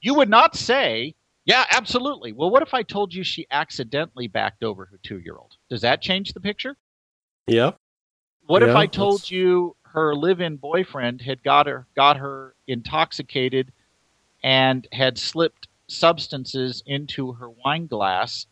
You 0.00 0.14
would 0.14 0.28
not 0.28 0.56
say, 0.56 1.14
yeah, 1.44 1.64
absolutely. 1.70 2.32
Well, 2.32 2.50
what 2.50 2.62
if 2.62 2.74
I 2.74 2.82
told 2.82 3.14
you 3.14 3.24
she 3.24 3.46
accidentally 3.50 4.28
backed 4.28 4.62
over 4.62 4.84
her 4.86 4.98
two 5.02 5.18
year 5.18 5.36
old? 5.36 5.56
Does 5.68 5.80
that 5.82 6.02
change 6.02 6.32
the 6.32 6.40
picture? 6.40 6.76
Yeah. 7.46 7.72
What 8.46 8.62
if 8.62 8.74
I 8.76 8.86
told 8.86 9.20
that's- 9.20 9.30
you 9.30 9.76
her 9.82 10.14
live 10.14 10.40
in 10.40 10.56
boyfriend 10.56 11.22
had 11.22 11.42
got 11.42 11.66
her 11.66 11.86
got 11.96 12.18
her 12.18 12.54
intoxicated 12.66 13.72
and 14.42 14.86
had 14.92 15.16
slipped 15.18 15.68
substances 15.88 16.82
into 16.86 17.32
her 17.32 17.48
wine 17.48 17.86
glass 17.86 18.46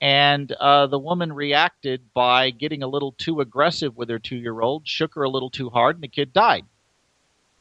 and 0.00 0.52
uh, 0.52 0.86
the 0.86 0.98
woman 0.98 1.32
reacted 1.32 2.02
by 2.14 2.50
getting 2.50 2.82
a 2.82 2.86
little 2.88 3.12
too 3.12 3.40
aggressive 3.40 3.96
with 3.96 4.08
her 4.08 4.18
two 4.18 4.36
year 4.36 4.60
old, 4.60 4.86
shook 4.86 5.14
her 5.14 5.22
a 5.22 5.28
little 5.28 5.50
too 5.50 5.70
hard, 5.70 5.96
and 5.96 6.02
the 6.02 6.08
kid 6.08 6.32
died. 6.32 6.64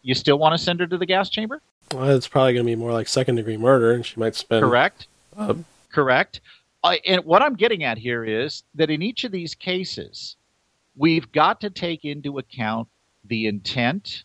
You 0.03 0.13
still 0.13 0.37
want 0.37 0.53
to 0.53 0.63
send 0.63 0.79
her 0.79 0.87
to 0.87 0.97
the 0.97 1.05
gas 1.05 1.29
chamber? 1.29 1.61
Well, 1.93 2.09
it's 2.09 2.27
probably 2.27 2.53
going 2.53 2.65
to 2.65 2.71
be 2.71 2.75
more 2.75 2.91
like 2.91 3.07
second 3.07 3.35
degree 3.35 3.57
murder, 3.57 3.93
and 3.93 4.05
she 4.05 4.19
might 4.19 4.35
spend. 4.35 4.63
Correct. 4.63 5.07
Uh, 5.35 5.55
Correct. 5.91 6.41
Uh, 6.83 6.95
and 7.05 7.23
what 7.25 7.41
I'm 7.41 7.55
getting 7.55 7.83
at 7.83 7.97
here 7.97 8.23
is 8.23 8.63
that 8.75 8.89
in 8.89 9.01
each 9.01 9.23
of 9.23 9.31
these 9.31 9.55
cases, 9.55 10.35
we've 10.95 11.31
got 11.31 11.61
to 11.61 11.69
take 11.69 12.05
into 12.05 12.39
account 12.39 12.87
the 13.25 13.47
intent, 13.47 14.23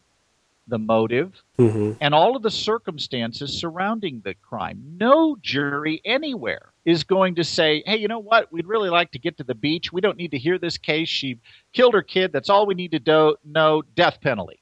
the 0.66 0.78
motive, 0.78 1.42
mhm. 1.58 1.96
and 2.00 2.14
all 2.14 2.36
of 2.36 2.42
the 2.42 2.50
circumstances 2.50 3.52
surrounding 3.58 4.20
the 4.24 4.34
crime. 4.34 4.82
No 4.98 5.36
jury 5.40 6.00
anywhere 6.04 6.72
is 6.84 7.04
going 7.04 7.34
to 7.36 7.44
say, 7.44 7.82
hey, 7.86 7.96
you 7.96 8.08
know 8.08 8.18
what? 8.18 8.52
We'd 8.52 8.66
really 8.66 8.90
like 8.90 9.10
to 9.12 9.18
get 9.18 9.36
to 9.38 9.44
the 9.44 9.54
beach. 9.54 9.92
We 9.92 10.00
don't 10.00 10.16
need 10.16 10.30
to 10.32 10.38
hear 10.38 10.58
this 10.58 10.78
case. 10.78 11.08
She 11.08 11.38
killed 11.72 11.94
her 11.94 12.02
kid. 12.02 12.32
That's 12.32 12.50
all 12.50 12.66
we 12.66 12.74
need 12.74 12.92
to 12.92 12.98
do. 12.98 13.36
No 13.44 13.82
death 13.94 14.20
penalty. 14.20 14.61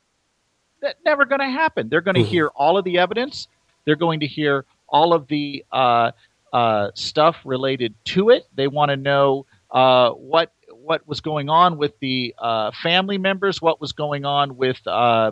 That's 0.80 0.98
never 1.04 1.24
going 1.24 1.40
to 1.40 1.50
happen. 1.50 1.88
They're 1.88 2.00
going 2.00 2.14
to 2.16 2.22
Mhm. 2.22 2.26
hear 2.26 2.48
all 2.48 2.76
of 2.78 2.84
the 2.84 2.98
evidence. 2.98 3.48
They're 3.84 3.96
going 3.96 4.20
to 4.20 4.26
hear 4.26 4.64
all 4.88 5.12
of 5.12 5.26
the 5.28 5.64
uh, 5.72 6.12
uh, 6.52 6.90
stuff 6.94 7.36
related 7.44 7.94
to 8.04 8.30
it. 8.30 8.46
They 8.54 8.66
want 8.66 8.90
to 8.90 8.96
know 8.96 9.46
uh, 9.70 10.10
what 10.10 10.52
what 10.82 11.06
was 11.06 11.20
going 11.20 11.48
on 11.48 11.76
with 11.76 11.96
the 12.00 12.34
uh, 12.38 12.72
family 12.82 13.18
members, 13.18 13.62
what 13.62 13.80
was 13.80 13.92
going 13.92 14.24
on 14.24 14.56
with 14.56 14.84
uh, 14.86 15.30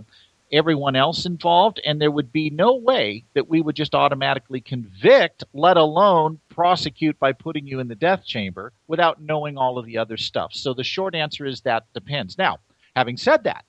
everyone 0.52 0.94
else 0.94 1.26
involved, 1.26 1.80
and 1.84 2.00
there 2.00 2.10
would 2.10 2.30
be 2.30 2.50
no 2.50 2.76
way 2.76 3.24
that 3.34 3.48
we 3.48 3.60
would 3.60 3.74
just 3.74 3.94
automatically 3.94 4.60
convict, 4.60 5.42
let 5.52 5.76
alone 5.76 6.38
prosecute 6.48 7.18
by 7.18 7.32
putting 7.32 7.66
you 7.66 7.80
in 7.80 7.88
the 7.88 7.94
death 7.96 8.24
chamber 8.24 8.72
without 8.86 9.20
knowing 9.20 9.58
all 9.58 9.78
of 9.78 9.86
the 9.86 9.98
other 9.98 10.16
stuff. 10.16 10.52
So 10.54 10.72
the 10.74 10.84
short 10.84 11.14
answer 11.14 11.44
is 11.44 11.62
that 11.62 11.84
depends. 11.92 12.38
Now, 12.38 12.58
having 12.94 13.16
said 13.16 13.42
that, 13.44 13.64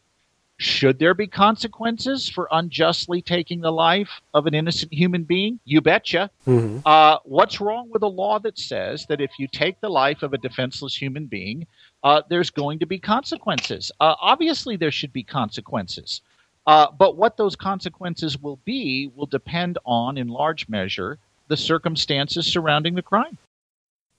should 0.60 1.00
there 1.00 1.14
be 1.14 1.26
consequences 1.26 2.30
for 2.30 2.50
unjustly 2.52 3.22
taking 3.22 3.62
the 3.62 3.72
life 3.72 4.10
of 4.34 4.46
an 4.46 4.54
innocent 4.54 4.94
human 4.94 5.24
being? 5.24 5.58
You 5.64 5.80
betcha. 5.80 6.30
Mhm. 6.46 6.82
Uh, 6.86 7.18
what's 7.24 7.62
wrong 7.62 7.90
with 7.90 8.04
a 8.04 8.08
law 8.08 8.40
that 8.40 8.60
says 8.60 9.06
that 9.06 9.22
if 9.22 9.32
you 9.40 9.48
take 9.48 9.80
the 9.80 9.90
life 9.90 10.22
of 10.22 10.34
a 10.34 10.38
defenseless 10.38 10.94
human 10.96 11.28
being, 11.28 11.66
uh, 12.04 12.24
there's 12.30 12.50
going 12.50 12.78
to 12.80 12.86
be 12.86 13.00
consequences? 13.00 13.90
Uh, 14.02 14.16
obviously, 14.20 14.76
there 14.76 14.92
should 14.92 15.14
be 15.14 15.24
consequences. 15.24 16.22
Uh, 16.68 16.88
but 16.92 17.16
what 17.16 17.38
those 17.38 17.56
consequences 17.56 18.38
will 18.38 18.60
be 18.66 19.10
will 19.16 19.26
depend 19.26 19.78
on, 19.86 20.18
in 20.18 20.28
large 20.28 20.68
measure, 20.68 21.18
the 21.48 21.56
circumstances 21.56 22.46
surrounding 22.46 22.96
the 22.96 23.02
crime. 23.02 23.38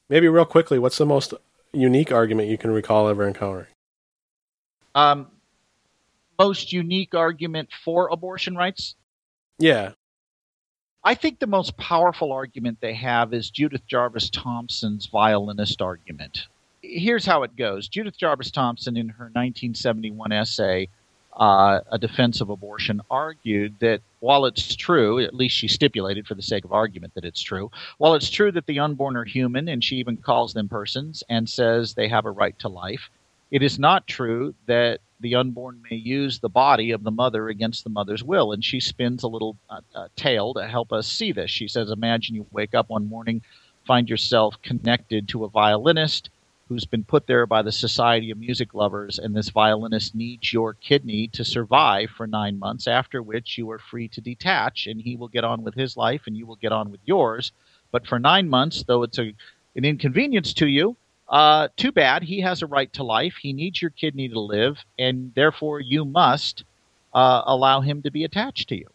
Maybe 0.09 0.27
real 0.27 0.47
quickly, 0.47 0.79
what's 0.79 0.97
the 0.97 1.07
most 1.07 1.35
unique 1.73 2.11
argument 2.11 2.49
you 2.49 2.57
can 2.57 2.71
recall 2.71 3.09
ever 3.09 3.29
encountering? 3.29 3.67
Um, 4.95 5.29
most 6.41 6.73
unique 6.73 7.15
argument 7.15 7.69
for 7.85 8.09
abortion 8.09 8.57
rights? 8.57 8.95
Yeah. 9.59 9.93
I 11.05 11.15
think 11.15 11.39
the 11.39 11.47
most 11.47 11.77
powerful 11.77 12.33
argument 12.33 12.79
they 12.81 12.95
have 12.95 13.35
is 13.35 13.51
Judith 13.51 13.87
Jarvis 13.87 14.31
Thomson's 14.31 15.07
violinist 15.07 15.83
argument. 15.83 16.47
Here's 16.83 17.27
how 17.27 17.43
it 17.43 17.57
goes 17.57 17.89
Judith 17.89 18.17
Jarvis 18.17 18.51
Thomson, 18.51 18.97
in 18.97 19.11
her 19.11 19.25
1971 19.27 20.33
essay, 20.33 20.89
uh, 21.37 21.81
A 21.93 21.99
Defense 21.99 22.41
of 22.41 22.49
Abortion, 22.49 23.03
argued 23.11 23.75
that 23.81 24.01
while 24.21 24.47
it's 24.47 24.75
true, 24.75 25.21
at 25.21 25.35
least 25.35 25.55
she 25.55 25.69
stipulated 25.69 26.27
for 26.27 26.35
the 26.35 26.43
sake 26.43 26.65
of 26.65 26.73
argument 26.73 27.15
that 27.15 27.25
it's 27.27 27.43
true, 27.43 27.71
while 27.99 28.15
it's 28.15 28.31
true 28.31 28.51
that 28.53 28.65
the 28.65 28.79
unborn 28.79 29.17
are 29.17 29.25
human, 29.25 29.69
and 29.69 29.85
she 29.85 29.97
even 29.97 30.17
calls 30.17 30.55
them 30.55 30.71
persons 30.71 31.23
and 31.29 31.49
says 31.49 31.93
they 31.93 32.09
have 32.09 32.25
a 32.25 32.31
right 32.31 32.59
to 32.61 32.69
life, 32.69 33.11
it 33.51 33.63
is 33.63 33.79
not 33.79 34.07
true 34.07 34.55
that 34.67 35.01
the 35.21 35.35
unborn 35.35 35.83
may 35.91 35.97
use 35.97 36.39
the 36.39 36.49
body 36.49 36.91
of 36.91 37.03
the 37.03 37.11
mother 37.11 37.49
against 37.49 37.85
the 37.85 37.91
mother's 37.91 38.25
will. 38.25 38.53
And 38.53 38.65
she 38.65 38.81
spins 38.81 39.23
a 39.23 39.29
little 39.29 39.57
uh, 39.69 39.81
uh, 39.95 40.09
tale 40.17 40.55
to 40.55 40.67
help 40.67 40.93
us 40.93 41.07
see 41.07 41.33
this. 41.33 41.51
She 41.51 41.69
says, 41.69 41.91
Imagine 41.91 42.35
you 42.35 42.47
wake 42.53 42.75
up 42.75 42.89
one 42.89 43.09
morning, 43.09 43.43
find 43.87 44.09
yourself 44.09 44.61
connected 44.63 45.29
to 45.29 45.45
a 45.45 45.49
violinist 45.49 46.31
who's 46.71 46.85
been 46.85 47.03
put 47.03 47.27
there 47.27 47.47
by 47.47 47.63
the 47.63 47.73
Society 47.73 48.31
of 48.31 48.39
Music 48.39 48.75
Lovers, 48.75 49.19
and 49.19 49.35
this 49.35 49.49
violinist 49.49 50.15
needs 50.15 50.53
your 50.53 50.75
kidney 50.75 51.27
to 51.27 51.45
survive 51.45 52.11
for 52.11 52.29
nine 52.29 52.61
months, 52.61 52.87
after 52.87 53.21
which 53.21 53.59
you 53.59 53.69
are 53.73 53.81
free 53.81 54.07
to 54.07 54.21
detach, 54.21 54.87
and 54.87 55.01
he 55.01 55.17
will 55.17 55.27
get 55.27 55.43
on 55.43 55.65
with 55.65 55.75
his 55.75 55.97
life 55.97 56.23
and 56.29 56.37
you 56.37 56.47
will 56.47 56.55
get 56.55 56.71
on 56.71 56.93
with 56.93 57.01
yours. 57.05 57.51
But 57.91 58.07
for 58.07 58.21
nine 58.21 58.49
months, 58.49 58.85
though 58.85 59.03
it's 59.03 59.19
a, 59.19 59.35
an 59.75 59.85
inconvenience 59.85 60.53
to 60.55 60.67
you, 60.69 60.97
uh, 61.31 61.69
too 61.77 61.93
bad. 61.93 62.25
He 62.25 62.41
has 62.41 62.61
a 62.61 62.67
right 62.67 62.93
to 62.95 63.05
life. 63.05 63.37
He 63.41 63.53
needs 63.53 63.81
your 63.81 63.91
kidney 63.91 64.29
to 64.29 64.41
live, 64.41 64.85
and 64.99 65.33
therefore 65.35 65.81
you 65.81 66.05
must 66.05 66.65
uh, 67.15 67.43
allow 67.47 67.81
him 67.81 68.03
to 68.03 68.11
be 68.11 68.25
attached 68.25 68.69
to 68.69 68.77
you. 68.77 68.87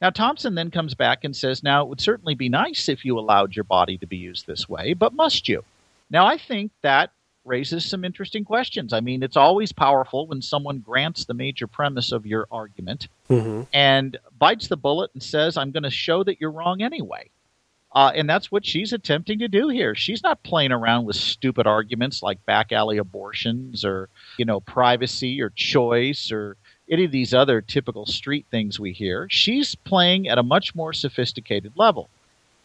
Now, 0.00 0.10
Thomson 0.10 0.54
then 0.54 0.70
comes 0.70 0.94
back 0.94 1.24
and 1.24 1.34
says, 1.34 1.62
Now, 1.62 1.82
it 1.82 1.88
would 1.88 2.00
certainly 2.00 2.34
be 2.34 2.48
nice 2.48 2.88
if 2.88 3.04
you 3.04 3.18
allowed 3.18 3.56
your 3.56 3.64
body 3.64 3.98
to 3.98 4.06
be 4.06 4.16
used 4.16 4.46
this 4.46 4.68
way, 4.68 4.94
but 4.94 5.14
must 5.14 5.48
you? 5.48 5.64
Now, 6.10 6.26
I 6.26 6.38
think 6.38 6.70
that 6.82 7.10
raises 7.44 7.84
some 7.84 8.04
interesting 8.04 8.44
questions. 8.44 8.92
I 8.92 9.00
mean, 9.00 9.22
it's 9.22 9.36
always 9.36 9.72
powerful 9.72 10.26
when 10.26 10.42
someone 10.42 10.78
grants 10.78 11.24
the 11.24 11.34
major 11.34 11.66
premise 11.66 12.12
of 12.12 12.26
your 12.26 12.46
argument 12.50 13.08
mm-hmm. 13.30 13.62
and 13.72 14.18
bites 14.38 14.68
the 14.68 14.76
bullet 14.76 15.10
and 15.14 15.22
says, 15.22 15.56
I'm 15.56 15.70
going 15.70 15.84
to 15.84 15.90
show 15.90 16.24
that 16.24 16.40
you're 16.40 16.50
wrong 16.50 16.82
anyway. 16.82 17.30
Uh, 17.96 18.12
and 18.14 18.28
that's 18.28 18.52
what 18.52 18.66
she's 18.66 18.92
attempting 18.92 19.38
to 19.38 19.48
do 19.48 19.68
here. 19.68 19.94
She's 19.94 20.22
not 20.22 20.42
playing 20.42 20.70
around 20.70 21.06
with 21.06 21.16
stupid 21.16 21.66
arguments 21.66 22.22
like 22.22 22.44
back 22.44 22.70
alley 22.70 22.98
abortions 22.98 23.86
or, 23.86 24.10
you 24.36 24.44
know, 24.44 24.60
privacy 24.60 25.40
or 25.40 25.48
choice 25.48 26.30
or 26.30 26.58
any 26.90 27.06
of 27.06 27.10
these 27.10 27.32
other 27.32 27.62
typical 27.62 28.04
street 28.04 28.44
things 28.50 28.78
we 28.78 28.92
hear. 28.92 29.26
She's 29.30 29.74
playing 29.74 30.28
at 30.28 30.36
a 30.36 30.42
much 30.42 30.74
more 30.74 30.92
sophisticated 30.92 31.72
level 31.74 32.10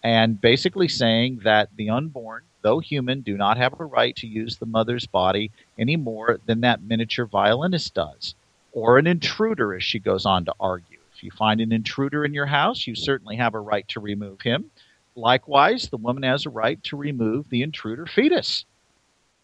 and 0.03 0.41
basically 0.41 0.89
saying 0.89 1.39
that 1.45 1.69
the 1.77 1.89
unborn, 1.89 2.43
though 2.61 2.79
human, 2.79 3.21
do 3.21 3.37
not 3.37 3.55
have 3.55 3.79
a 3.79 3.85
right 3.85 4.17
to 4.17 4.27
use 4.27 4.57
the 4.57 4.65
mother's 4.65 5.07
body 5.07 5.49
any 5.79 5.95
more 5.95 6.41
than 6.45 6.59
that 6.59 6.83
miniature 6.83 7.25
violinist 7.25 7.93
does, 7.93 8.35
or 8.73 8.97
an 8.97 9.07
intruder, 9.07 9.73
as 9.73 9.83
she 9.83 9.97
goes 9.97 10.25
on 10.25 10.43
to 10.43 10.53
argue. 10.59 10.97
If 11.15 11.23
you 11.23 11.31
find 11.31 11.61
an 11.61 11.71
intruder 11.71 12.25
in 12.25 12.33
your 12.33 12.47
house, 12.47 12.85
you 12.85 12.95
certainly 12.95 13.37
have 13.37 13.53
a 13.53 13.59
right 13.61 13.87
to 13.89 14.01
remove 14.01 14.41
him. 14.41 14.71
Likewise, 15.15 15.89
the 15.89 15.97
woman 15.97 16.23
has 16.23 16.45
a 16.45 16.49
right 16.49 16.81
to 16.85 16.97
remove 16.97 17.49
the 17.49 17.61
intruder 17.61 18.05
fetus 18.05 18.65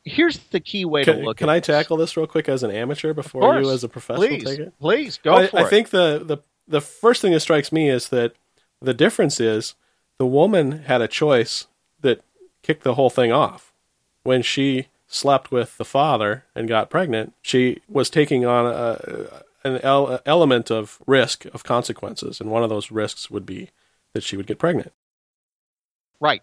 here's 0.07 0.37
the 0.37 0.59
key 0.59 0.85
way 0.85 1.03
can, 1.03 1.17
to 1.17 1.23
look. 1.23 1.37
At 1.37 1.43
it. 1.43 1.43
Can 1.43 1.49
I 1.49 1.59
this. 1.59 1.67
tackle 1.67 1.97
this 1.97 2.17
real 2.17 2.27
quick 2.27 2.49
as 2.49 2.63
an 2.63 2.71
amateur 2.71 3.13
before 3.13 3.59
you, 3.59 3.69
as 3.69 3.83
a 3.83 3.89
professional, 3.89 4.27
please, 4.27 4.43
take 4.43 4.59
it? 4.59 4.73
Please 4.79 5.19
go 5.21 5.35
I, 5.35 5.47
for 5.47 5.57
I 5.57 5.61
it. 5.61 5.65
I 5.65 5.69
think 5.69 5.89
the, 5.89 6.23
the 6.23 6.37
the 6.67 6.81
first 6.81 7.21
thing 7.21 7.33
that 7.33 7.39
strikes 7.41 7.71
me 7.71 7.89
is 7.89 8.09
that 8.09 8.33
the 8.81 8.93
difference 8.93 9.39
is 9.39 9.75
the 10.17 10.25
woman 10.25 10.83
had 10.83 11.01
a 11.01 11.07
choice 11.07 11.67
that 12.01 12.21
kicked 12.63 12.83
the 12.83 12.95
whole 12.95 13.09
thing 13.09 13.31
off 13.31 13.73
when 14.23 14.41
she 14.41 14.87
slept 15.07 15.51
with 15.51 15.77
the 15.77 15.85
father 15.85 16.43
and 16.55 16.67
got 16.67 16.89
pregnant. 16.89 17.33
She 17.41 17.81
was 17.87 18.09
taking 18.09 18.45
on 18.45 18.65
a, 18.65 19.43
an 19.63 19.79
el- 19.81 20.19
element 20.25 20.69
of 20.69 20.99
risk 21.07 21.45
of 21.45 21.63
consequences, 21.63 22.41
and 22.41 22.51
one 22.51 22.63
of 22.63 22.69
those 22.69 22.91
risks 22.91 23.29
would 23.29 23.45
be 23.45 23.69
that 24.13 24.23
she 24.23 24.35
would 24.35 24.47
get 24.47 24.59
pregnant. 24.59 24.91
Right. 26.19 26.41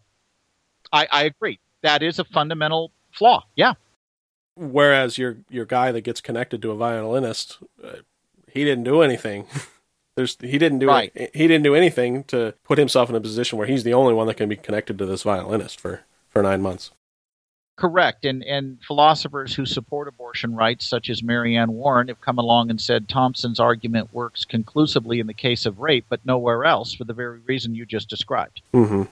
I, 0.92 1.08
I 1.10 1.24
agree. 1.24 1.58
That 1.82 2.02
is 2.02 2.18
a 2.18 2.24
fundamental 2.24 2.92
flaw. 3.12 3.44
Yeah. 3.56 3.74
Whereas 4.56 5.18
your 5.18 5.38
your 5.50 5.64
guy 5.64 5.90
that 5.92 6.02
gets 6.02 6.20
connected 6.20 6.62
to 6.62 6.70
a 6.70 6.76
violinist, 6.76 7.58
uh, 7.82 7.96
he 8.50 8.64
didn't 8.64 8.84
do 8.84 9.02
anything. 9.02 9.46
There's 10.16 10.36
he 10.40 10.58
didn't 10.58 10.78
do 10.78 10.86
right. 10.86 11.12
he 11.34 11.48
didn't 11.48 11.64
do 11.64 11.74
anything 11.74 12.22
to 12.24 12.54
put 12.62 12.78
himself 12.78 13.10
in 13.10 13.16
a 13.16 13.20
position 13.20 13.58
where 13.58 13.66
he's 13.66 13.82
the 13.82 13.94
only 13.94 14.14
one 14.14 14.28
that 14.28 14.36
can 14.36 14.48
be 14.48 14.56
connected 14.56 14.96
to 14.98 15.06
this 15.06 15.24
violinist 15.24 15.80
for 15.80 16.02
for 16.28 16.40
nine 16.40 16.62
months. 16.62 16.92
Correct, 17.76 18.24
and 18.24 18.44
and 18.44 18.78
philosophers 18.86 19.56
who 19.56 19.66
support 19.66 20.06
abortion 20.06 20.54
rights, 20.54 20.86
such 20.86 21.10
as 21.10 21.24
Mary 21.24 21.56
Anne 21.56 21.72
Warren, 21.72 22.06
have 22.06 22.20
come 22.20 22.38
along 22.38 22.70
and 22.70 22.80
said 22.80 23.08
Thomson's 23.08 23.58
argument 23.58 24.14
works 24.14 24.44
conclusively 24.44 25.18
in 25.18 25.26
the 25.26 25.34
case 25.34 25.66
of 25.66 25.80
rape, 25.80 26.06
but 26.08 26.24
nowhere 26.24 26.64
else 26.64 26.94
for 26.94 27.02
the 27.02 27.12
very 27.12 27.40
reason 27.40 27.74
you 27.74 27.84
just 27.84 28.08
described. 28.08 28.62
Mm-hmm 28.72 29.10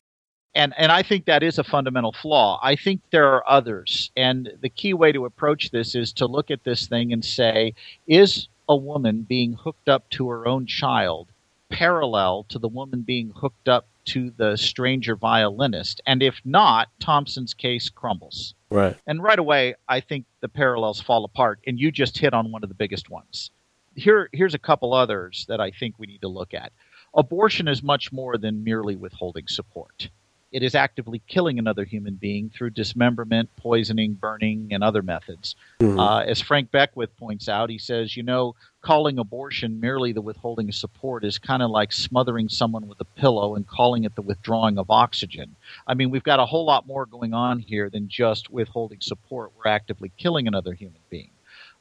and 0.55 0.75
and 0.77 0.93
I 0.93 1.03
think 1.03 1.25
that 1.25 1.43
is 1.43 1.59
a 1.59 1.65
fundamental 1.65 2.13
flaw. 2.13 2.61
I 2.63 2.77
think 2.77 3.01
there 3.11 3.29
are 3.33 3.49
others, 3.49 4.11
and 4.17 4.53
the 4.61 4.69
key 4.69 4.95
way 4.95 5.13
to 5.13 5.25
approach 5.25 5.71
this 5.71 5.95
is 5.95 6.13
to 6.15 6.27
look 6.27 6.51
at 6.51 6.65
this 6.65 6.87
thing 6.87 7.13
and 7.13 7.25
say, 7.25 7.75
is 8.07 8.49
a 8.69 8.77
woman 8.77 9.23
being 9.23 9.55
hooked 9.55 9.89
up 9.89 10.09
to 10.11 10.29
her 10.29 10.47
own 10.47 10.67
child 10.67 11.29
parallel 11.71 12.45
to 12.51 12.59
the 12.59 12.69
woman 12.69 13.01
being 13.01 13.33
hooked 13.35 13.69
up 13.69 13.87
to 14.05 14.31
the 14.37 14.57
stranger 14.57 15.17
violinist? 15.17 16.01
And 16.07 16.23
if 16.23 16.41
not, 16.45 16.89
Thomson's 17.01 17.55
case 17.55 17.89
crumbles. 17.89 18.55
Right. 18.71 18.97
And 19.07 19.23
right 19.23 19.39
away, 19.39 19.75
I 19.89 20.01
think 20.01 20.27
the 20.41 20.49
parallels 20.49 21.01
fall 21.01 21.25
apart, 21.25 21.61
and 21.67 21.79
you 21.79 21.91
just 21.91 22.19
hit 22.19 22.35
on 22.35 22.53
one 22.53 22.63
of 22.63 22.69
the 22.69 22.75
biggest 22.75 23.11
ones. 23.11 23.51
Here, 23.95 24.29
here's 24.33 24.55
a 24.55 24.59
couple 24.59 24.95
others 24.95 25.47
that 25.49 25.61
I 25.61 25.71
think 25.71 25.95
we 25.99 26.07
need 26.07 26.23
to 26.23 26.29
look 26.29 26.55
at. 26.55 26.73
Abortion 27.15 27.69
is 27.69 27.83
much 27.83 28.13
more 28.13 28.39
than 28.39 28.65
merely 28.65 28.97
withholding 28.97 29.47
support 29.47 30.09
it 30.53 30.63
is 30.63 30.75
actively 30.75 31.23
killing 31.27 31.59
another 31.59 31.85
human 31.85 32.15
being 32.15 32.51
through 32.51 32.71
dismemberment, 32.71 33.49
poisoning, 33.57 34.13
burning, 34.13 34.69
and 34.71 34.85
other 34.85 35.03
methods. 35.03 35.57
Mm-hmm. 35.81 35.99
Uh, 35.99 36.21
as 36.21 36.41
Frank 36.41 36.71
Beckwith 36.71 37.17
points 37.17 37.49
out, 37.49 37.71
he 37.71 37.79
says, 37.79 38.17
you 38.17 38.23
know, 38.23 38.55
calling 38.83 39.19
abortion 39.19 39.81
merely 39.81 40.13
the 40.13 40.21
withholding 40.21 40.69
of 40.69 40.75
support 40.75 41.25
is 41.25 41.39
kind 41.39 41.63
of 41.63 41.71
like 41.71 41.91
smothering 41.91 42.51
someone 42.51 42.87
with 42.87 43.01
a 43.01 43.05
pillow 43.05 43.55
and 43.55 43.67
calling 43.67 44.05
it 44.05 44.15
the 44.15 44.23
withdrawing 44.23 44.77
of 44.77 44.91
oxygen. 44.91 45.57
I 45.87 45.95
mean, 45.95 46.11
we've 46.11 46.23
got 46.23 46.39
a 46.41 46.47
whole 46.47 46.67
lot 46.67 46.87
more 46.87 47.07
going 47.07 47.33
on 47.33 47.59
here 47.59 47.89
than 47.89 48.09
just 48.09 48.51
withholding 48.51 49.01
support. 49.01 49.53
We're 49.57 49.71
actively 49.71 50.13
killing 50.19 50.47
another 50.47 50.75
human 50.75 51.01
being. 51.09 51.31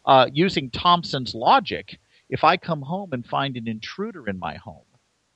Uh, 0.05 0.27
using 0.31 0.69
Thomson's 0.69 1.35
logic, 1.35 1.99
if 2.29 2.45
I 2.45 2.55
come 2.55 2.81
home 2.83 3.11
and 3.11 3.25
find 3.25 3.57
an 3.57 3.67
intruder 3.67 4.27
in 4.27 4.39
my 4.39 4.55
home, 4.55 4.85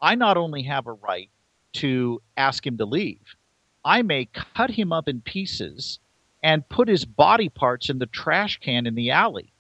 I 0.02 0.16
not 0.16 0.38
only 0.38 0.64
have 0.64 0.88
a 0.88 0.94
right 0.94 1.30
to 1.76 2.22
ask 2.38 2.66
him 2.66 2.78
to 2.78 2.86
leave. 2.86 3.36
I 3.84 4.02
may 4.02 4.26
cut 4.26 4.72
him 4.72 4.92
up 4.92 5.08
in 5.08 5.22
pieces 5.22 6.00
and 6.42 6.68
put 6.70 6.88
his 6.88 7.06
body 7.06 7.50
parts 7.50 7.90
in 7.90 8.00
the 8.00 8.06
trash 8.06 8.60
can 8.60 8.86
in 8.86 8.96
the 8.96 9.12
alley. 9.12 9.52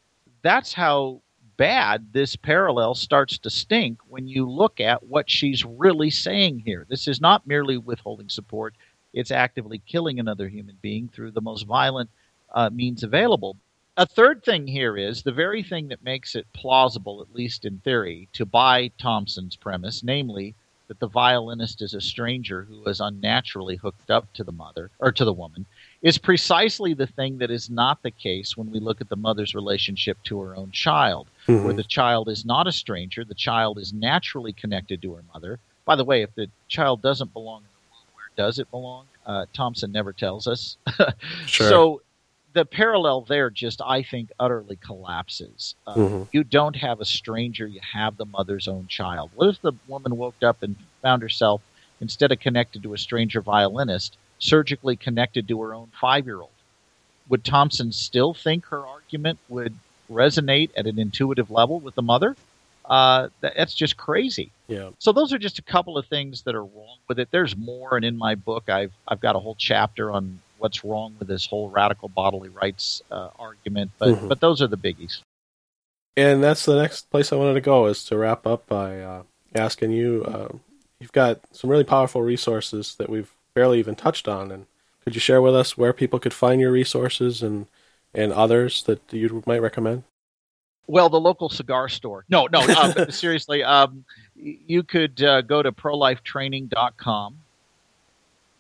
That's 0.41 0.74
how 0.74 1.22
bad 1.57 2.13
this 2.13 2.36
parallel 2.36 2.95
starts 2.95 3.38
to 3.39 3.49
stink 3.49 3.99
when 4.07 4.28
you 4.28 4.49
look 4.49 4.80
at 4.80 5.03
what 5.03 5.30
she's 5.30 5.66
really 5.66 6.09
saying 6.09 6.59
here. 6.59 6.86
This 6.89 7.07
is 7.07 7.22
not 7.22 7.47
merely 7.47 7.78
withholding 7.78 8.30
support, 8.30 8.76
it's 9.13 9.32
actively 9.32 9.80
killing 9.86 10.20
another 10.20 10.47
human 10.49 10.78
being 10.82 11.07
through 11.07 11.32
the 11.32 11.41
most 11.41 11.66
violent 11.66 12.09
uh, 12.53 12.70
means 12.70 13.03
available. 13.03 13.57
A 13.97 14.05
third 14.05 14.43
thing 14.43 14.68
here 14.68 14.97
is 14.97 15.24
the 15.24 15.32
very 15.32 15.63
thing 15.63 15.88
that 15.88 16.03
makes 16.03 16.36
it 16.36 16.51
plausible, 16.51 17.22
at 17.22 17.34
least 17.34 17.63
in 17.63 17.80
theory, 17.80 18.28
to 18.34 18.45
buy 18.45 18.91
Thomson's 18.97 19.55
premise, 19.55 20.03
namely 20.03 20.53
that 20.88 20.99
the 20.99 21.07
violinist 21.07 21.81
is 21.81 21.93
a 21.93 22.01
stranger 22.01 22.63
who 22.63 22.83
is 22.86 22.99
unnaturally 22.99 23.75
hooked 23.75 24.11
up 24.11 24.31
to 24.33 24.43
the 24.43 24.51
mother 24.51 24.91
or 24.99 25.11
to 25.11 25.25
the 25.25 25.33
woman 25.33 25.65
is 26.01 26.17
precisely 26.17 26.93
the 26.93 27.07
thing 27.07 27.39
that 27.39 27.49
is 27.49 27.69
not 27.69 28.03
the 28.03 28.11
case 28.11 28.55
when 28.55 28.69
we 28.71 28.79
look 28.79 29.01
at 29.01 29.09
the 29.09 29.15
mother's 29.15 29.55
relationship 29.55 30.17
to 30.23 30.39
her 30.39 30.55
own 30.55 30.71
child, 30.71 31.27
mm-hmm. 31.47 31.63
where 31.63 31.73
the 31.73 31.83
child 31.83 32.29
is 32.29 32.45
not 32.45 32.67
a 32.67 32.71
stranger, 32.71 33.25
the 33.25 33.33
child 33.33 33.79
is 33.79 33.91
naturally 33.91 34.53
connected 34.53 35.01
to 35.01 35.13
her 35.13 35.23
mother. 35.33 35.59
By 35.83 35.95
the 35.95 36.05
way, 36.05 36.21
if 36.21 36.33
the 36.36 36.47
child 36.67 37.01
doesn't 37.01 37.33
belong 37.33 37.61
in 37.61 37.69
the 37.73 37.91
womb, 37.91 38.07
where 38.13 38.47
does 38.47 38.59
it 38.59 38.69
belong? 38.69 39.05
Uh, 39.25 39.45
Thomson 39.53 39.91
never 39.91 40.13
tells 40.13 40.45
us. 40.47 40.77
sure. 41.47 41.69
So 41.69 42.01
the 42.55 42.65
parallel 42.65 43.21
there 43.21 43.49
just, 43.49 43.81
I 43.85 44.01
think, 44.01 44.31
utterly 44.39 44.77
collapses. 44.77 45.75
Uh, 45.85 45.93
mm-hmm. 45.93 46.23
You 46.31 46.45
don't 46.45 46.77
have 46.77 47.01
a 47.01 47.05
stranger, 47.05 47.67
you 47.67 47.81
have 47.93 48.15
the 48.15 48.25
mother's 48.25 48.69
own 48.69 48.87
child. 48.87 49.29
What 49.35 49.49
if 49.49 49.61
the 49.61 49.73
woman 49.89 50.15
woke 50.15 50.41
up 50.41 50.63
and 50.63 50.77
found 51.01 51.21
herself, 51.21 51.61
instead 51.99 52.31
of 52.31 52.39
connected 52.39 52.81
to 52.83 52.93
a 52.93 52.97
stranger 52.97 53.41
violinist, 53.41 54.17
surgically 54.39 54.95
connected 54.95 55.49
to 55.49 55.61
her 55.61 55.75
own 55.75 55.91
five 55.99 56.25
year 56.25 56.39
old? 56.39 56.49
Would 57.27 57.43
Thomson 57.43 57.91
still 57.91 58.33
think 58.33 58.67
her 58.67 58.87
argument 58.87 59.37
would 59.49 59.75
resonate 60.09 60.69
at 60.77 60.87
an 60.87 60.97
intuitive 60.97 61.51
level 61.51 61.81
with 61.81 61.95
the 61.95 62.01
mother? 62.01 62.37
Uh, 62.85 63.29
that's 63.41 63.73
just 63.73 63.97
crazy. 63.97 64.51
Yeah. 64.67 64.91
So 64.99 65.11
those 65.11 65.33
are 65.33 65.39
just 65.39 65.59
a 65.59 65.63
couple 65.63 65.97
of 65.97 66.05
things 66.05 66.43
that 66.43 66.55
are 66.55 66.63
wrong 66.63 66.99
with 67.09 67.19
it. 67.19 67.29
There's 67.31 67.57
more, 67.57 67.97
and 67.97 68.05
in 68.05 68.15
my 68.15 68.35
book, 68.35 68.69
I've 68.69 68.93
I've 69.07 69.19
got 69.19 69.35
a 69.35 69.39
whole 69.39 69.55
chapter 69.55 70.11
on 70.11 70.39
what's 70.66 70.84
wrong 70.84 71.16
with 71.20 71.28
this 71.28 71.45
whole 71.45 71.70
radical 71.70 72.09
bodily 72.09 72.49
rights 72.49 73.03
uh, 73.11 73.30
argument. 73.38 73.91
But 73.99 74.09
mm-hmm. 74.09 74.28
but 74.28 74.39
those 74.41 74.63
are 74.63 74.68
the 74.68 74.78
biggies. 74.78 75.22
And 76.18 76.43
that's 76.43 76.66
the 76.66 76.82
next 76.82 77.11
place 77.11 77.32
I 77.32 77.36
wanted 77.36 77.53
to 77.53 77.61
go 77.61 77.86
is 77.86 78.03
to 78.05 78.18
wrap 78.18 78.47
up 78.47 78.66
by 78.66 78.99
uh, 78.99 79.24
asking 79.53 79.91
you. 79.91 80.24
Uh, 80.26 80.57
you've 80.99 81.11
got 81.11 81.39
some 81.51 81.70
really 81.70 81.84
powerful 81.84 82.24
resources 82.24 82.95
that 82.95 83.11
we've 83.11 83.32
barely 83.53 83.78
even 83.78 83.95
touched 83.95 84.28
on, 84.28 84.51
and 84.51 84.66
could 85.03 85.13
you 85.13 85.22
share 85.22 85.41
with 85.41 85.55
us 85.55 85.78
where 85.78 85.93
people 85.93 86.18
could 86.18 86.34
find 86.34 86.59
your 86.59 86.72
resources 86.72 87.43
and 87.43 87.68
and 88.11 88.34
others 88.34 88.82
that 88.84 89.01
you 89.11 89.43
might 89.45 89.61
recommend? 89.61 90.01
Well, 90.88 91.09
the 91.09 91.20
local 91.20 91.49
cigar 91.49 91.89
store. 91.89 92.26
No, 92.28 92.47
no, 92.47 92.61
um, 92.61 92.93
seriously. 93.11 93.63
Um, 93.63 94.03
you 94.36 94.82
could 94.82 95.22
uh, 95.22 95.41
go 95.41 95.61
to 95.61 95.72
prolifetraining.com 95.72 97.38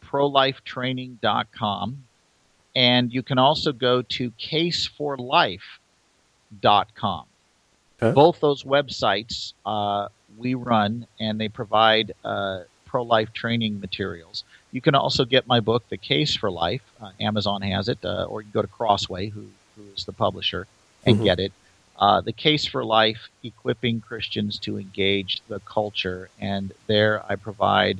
prolifetraining.com. 0.05 2.03
And 2.75 3.13
you 3.13 3.23
can 3.23 3.37
also 3.37 3.71
go 3.71 4.01
to 4.01 4.31
caseforlife.com. 4.31 7.25
Okay. 8.01 8.11
Both 8.13 8.41
those 8.41 8.63
websites 8.63 9.53
uh, 9.65 10.09
we 10.37 10.53
run, 10.53 11.07
and 11.19 11.39
they 11.39 11.47
provide 11.47 12.11
uh, 12.25 12.63
pro 12.85 13.03
life 13.03 13.31
training 13.33 13.79
materials. 13.79 14.43
You 14.73 14.81
can 14.81 14.95
also 14.95 15.23
get 15.23 15.47
my 15.47 15.61
book, 15.61 15.87
The 15.87 15.95
Case 15.97 16.35
for 16.35 16.51
Life. 16.51 16.81
Uh, 17.01 17.11
Amazon 17.21 17.61
has 17.61 17.87
it, 17.87 17.99
uh, 18.03 18.25
or 18.25 18.41
you 18.41 18.51
can 18.51 18.51
go 18.51 18.61
to 18.61 18.67
Crossway, 18.67 19.29
who, 19.29 19.45
who 19.77 19.83
is 19.95 20.03
the 20.03 20.11
publisher, 20.11 20.67
and 21.05 21.19
Mhm. 21.19 21.23
get 21.23 21.39
it. 21.39 21.53
Uh, 21.97 22.19
the 22.19 22.33
Case 22.33 22.65
for 22.65 22.83
Life, 22.83 23.29
equipping 23.43 24.01
Christians 24.01 24.59
to 24.59 24.77
engage 24.77 25.39
the 25.47 25.61
culture. 25.61 26.29
And 26.41 26.73
there 26.87 27.23
I 27.31 27.37
provide 27.37 27.99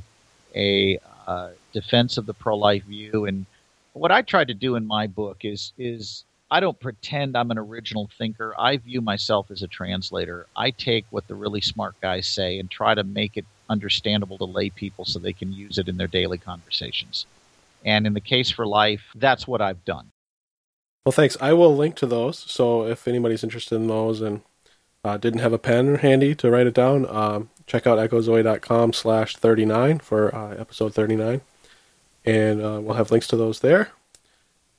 a 0.54 1.00
uh, 1.26 1.52
defense 1.76 2.18
of 2.18 2.26
the 2.26 2.34
pro 2.34 2.58
life 2.58 2.86
view. 2.86 3.26
And 3.26 3.46
what 3.94 4.12
I 4.12 4.22
try 4.22 4.46
to 4.46 4.54
do 4.54 4.76
in 4.76 4.88
my 4.88 5.08
book 5.08 5.40
is, 5.44 5.74
is 5.78 6.24
I 6.50 6.60
don't 6.62 6.80
pretend 6.80 7.36
I'm 7.36 7.52
an 7.52 7.58
original 7.58 8.10
thinker. 8.18 8.56
I 8.58 8.78
view 8.78 9.02
myself 9.02 9.52
as 9.52 9.62
a 9.62 9.68
translator. 9.68 10.48
I 10.56 10.72
take 10.72 11.06
what 11.10 11.28
the 11.28 11.36
really 11.36 11.62
smart 11.62 12.00
guys 12.02 12.28
say 12.28 12.60
and 12.60 12.72
try 12.72 12.96
to 12.96 13.04
make 13.04 13.36
it 13.36 13.46
understandable 13.70 14.38
to 14.38 14.46
lay 14.46 14.70
people 14.70 15.04
so 15.06 15.20
they 15.20 15.34
can 15.34 15.52
use 15.52 15.78
it 15.78 15.90
in 15.90 15.98
their 15.98 16.08
daily 16.08 16.38
conversations. 16.38 17.26
And 17.84 18.08
in 18.08 18.14
the 18.14 18.22
case 18.22 18.50
for 18.50 18.66
life, 18.66 19.04
that's 19.16 19.48
what 19.48 19.62
I've 19.62 19.84
done. 19.86 20.12
Well, 21.06 21.12
thanks. 21.12 21.38
I 21.42 21.54
will 21.54 21.76
link 21.76 21.96
to 21.98 22.08
those. 22.08 22.40
So 22.40 22.88
if 22.88 23.08
anybody's 23.08 23.44
interested 23.44 23.76
in 23.76 23.88
those 23.88 24.22
and 24.22 24.42
uh, 25.04 25.18
didn't 25.18 25.42
have 25.42 25.54
a 25.54 25.60
pen 25.60 25.96
handy 25.96 26.34
to 26.36 26.50
write 26.50 26.68
it 26.68 26.74
down, 26.74 27.06
um, 27.08 27.50
check 27.68 27.86
out 27.86 28.00
echozoe.com 28.00 28.94
slash 28.94 29.36
39 29.36 30.00
for 30.00 30.34
uh, 30.34 30.56
episode 30.56 30.94
39. 30.94 31.42
And 32.26 32.62
uh, 32.62 32.80
we'll 32.82 32.96
have 32.96 33.12
links 33.12 33.28
to 33.28 33.38
those 33.38 33.60
there. 33.60 33.92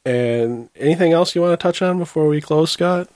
And 0.05 0.69
anything 0.77 1.13
else 1.13 1.35
you 1.35 1.43
want 1.43 1.59
to 1.59 1.63
touch 1.63 1.83
on 1.83 1.99
before 1.99 2.29
we 2.29 2.41
close, 2.41 2.71
Scott? 2.71 3.09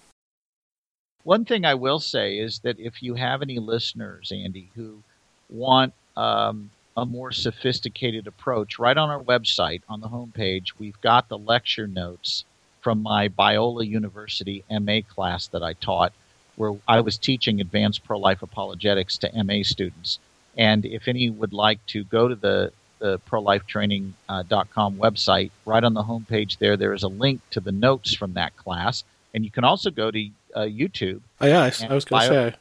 One 1.22 1.44
thing 1.44 1.64
I 1.64 1.74
will 1.74 2.00
say 2.00 2.38
is 2.38 2.60
that 2.60 2.78
if 2.80 3.02
you 3.02 3.14
have 3.14 3.42
any 3.42 3.58
listeners, 3.58 4.32
Andy, 4.32 4.70
who 4.74 5.02
want 5.48 5.92
um, 6.16 6.70
a 6.96 7.04
more 7.04 7.32
sophisticated 7.32 8.26
approach, 8.26 8.78
right 8.78 8.96
on 8.96 9.10
our 9.10 9.22
website, 9.22 9.82
on 9.88 10.00
the 10.00 10.08
homepage, 10.08 10.72
we've 10.78 11.00
got 11.00 11.28
the 11.28 11.38
lecture 11.38 11.86
notes 11.86 12.44
from 12.80 13.02
my 13.02 13.28
Biola 13.28 13.86
University 13.86 14.64
MA 14.70 15.00
class 15.08 15.46
that 15.48 15.62
I 15.62 15.74
taught, 15.74 16.12
where 16.56 16.74
I 16.88 17.00
was 17.00 17.18
teaching 17.18 17.60
advanced 17.60 18.04
pro 18.04 18.18
life 18.18 18.42
apologetics 18.42 19.18
to 19.18 19.44
MA 19.44 19.62
students. 19.62 20.18
And 20.56 20.84
if 20.84 21.06
any 21.06 21.30
would 21.30 21.52
like 21.52 21.84
to 21.86 22.04
go 22.04 22.28
to 22.28 22.34
the, 22.34 22.72
the 23.00 23.18
prolifetraining.com 23.28 24.96
website, 24.96 25.50
right 25.66 25.82
on 25.82 25.94
the 25.94 26.02
homepage 26.02 26.58
there, 26.58 26.76
there 26.76 26.92
is 26.92 27.02
a 27.02 27.08
link 27.08 27.40
to 27.50 27.60
the 27.60 27.72
notes 27.72 28.14
from 28.14 28.34
that 28.34 28.56
class. 28.56 29.04
And 29.34 29.44
you 29.44 29.50
can 29.50 29.64
also 29.64 29.90
go 29.90 30.10
to 30.10 30.28
uh, 30.54 30.60
YouTube. 30.60 31.20
Oh, 31.40 31.46
yeah, 31.46 31.60
I, 31.62 31.86
I 31.88 31.94
was 31.94 32.04
going 32.04 32.22
to 32.22 32.28
say. 32.28 32.54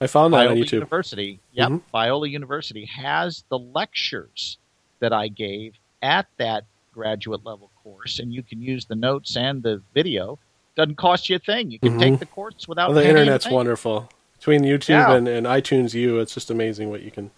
I 0.00 0.06
found 0.06 0.34
that 0.34 0.48
on 0.48 0.56
YouTube. 0.56 0.72
University, 0.72 1.38
yep, 1.52 1.70
Mhm. 1.70 1.80
Biola 1.92 2.28
University 2.28 2.84
has 2.86 3.44
the 3.48 3.58
lectures 3.58 4.58
that 5.00 5.12
I 5.12 5.28
gave 5.28 5.74
at 6.02 6.26
that 6.38 6.64
graduate 6.92 7.44
level 7.44 7.70
course, 7.82 8.18
and 8.18 8.32
you 8.32 8.42
can 8.42 8.60
use 8.60 8.84
the 8.86 8.94
notes 8.96 9.36
and 9.36 9.62
the 9.62 9.80
video. 9.94 10.38
Doesn't 10.76 10.96
cost 10.96 11.28
you 11.30 11.36
a 11.36 11.38
thing. 11.38 11.70
You 11.70 11.78
can 11.78 11.92
Mhm. 11.96 12.00
take 12.00 12.18
the 12.18 12.26
course 12.26 12.66
without. 12.68 12.90
Well, 12.90 13.02
the 13.02 13.08
internet's 13.08 13.48
wonderful. 13.48 14.08
Between 14.38 14.62
YouTube 14.62 14.88
Yeah. 14.90 15.14
and, 15.14 15.26
and 15.28 15.46
iTunes 15.46 15.94
U, 15.94 16.18
it's 16.18 16.34
just 16.34 16.50
amazing 16.50 16.90
what 16.90 17.02
you 17.02 17.10
can, 17.10 17.30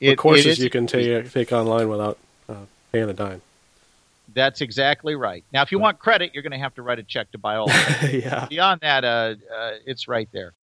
It- 0.00 0.16
courses 0.16 0.58
you 0.58 0.70
can 0.70 0.86
take, 0.86 1.30
take 1.32 1.52
online 1.52 1.88
without 1.88 2.18
uh, 2.48 2.54
paying 2.92 3.08
a 3.08 3.12
dime. 3.12 3.42
That's 4.32 4.60
exactly 4.60 5.16
right. 5.16 5.44
Now, 5.52 5.62
if 5.62 5.72
you 5.72 5.78
want 5.78 5.98
credit, 5.98 6.32
you're 6.34 6.42
going 6.42 6.52
to 6.52 6.58
have 6.58 6.74
to 6.76 6.82
write 6.82 7.00
a 7.00 7.02
check 7.02 7.32
to 7.32 7.38
Biola. 7.38 7.68
yeah. 8.22 8.46
Beyond 8.46 8.80
that, 8.82 9.04
uh, 9.04 9.34
uh, 9.52 9.72
it's 9.84 10.06
right 10.06 10.28
there. 10.32 10.54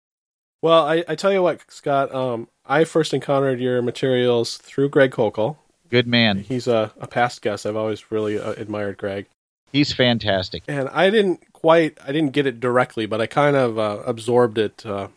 Well, 0.63 0.87
I, 0.87 1.05
I 1.09 1.15
tell 1.17 1.33
you 1.33 1.43
what, 1.43 1.61
Scott, 1.71 2.15
um, 2.15 2.49
I 2.65 2.85
first 2.85 3.13
encountered 3.13 3.61
your 3.61 3.83
materials 3.83 4.57
through 4.57 4.89
Greg 4.91 5.11
Koukl. 5.11 5.57
Good 5.91 6.07
man. 6.07 6.41
He's 6.41 6.67
a, 6.67 6.93
a 7.01 7.07
past 7.07 7.43
guest. 7.43 7.67
I've 7.67 7.77
always 7.77 8.11
really 8.11 8.39
uh, 8.39 8.53
admired 8.53 8.99
Greg. 8.99 9.27
He's 9.73 9.93
fantastic. 9.93 10.63
And 10.69 10.89
I 10.89 11.11
didn't 11.11 11.53
quite, 11.53 11.99
I 12.03 12.13
didn't 12.13 12.33
get 12.33 12.47
it 12.47 12.61
directly, 12.61 13.07
but 13.07 13.21
I 13.21 13.27
kind 13.27 13.57
of 13.57 13.79
uh, 13.79 14.03
absorbed 14.07 14.59
it 14.59 14.87
uh, 14.87 15.09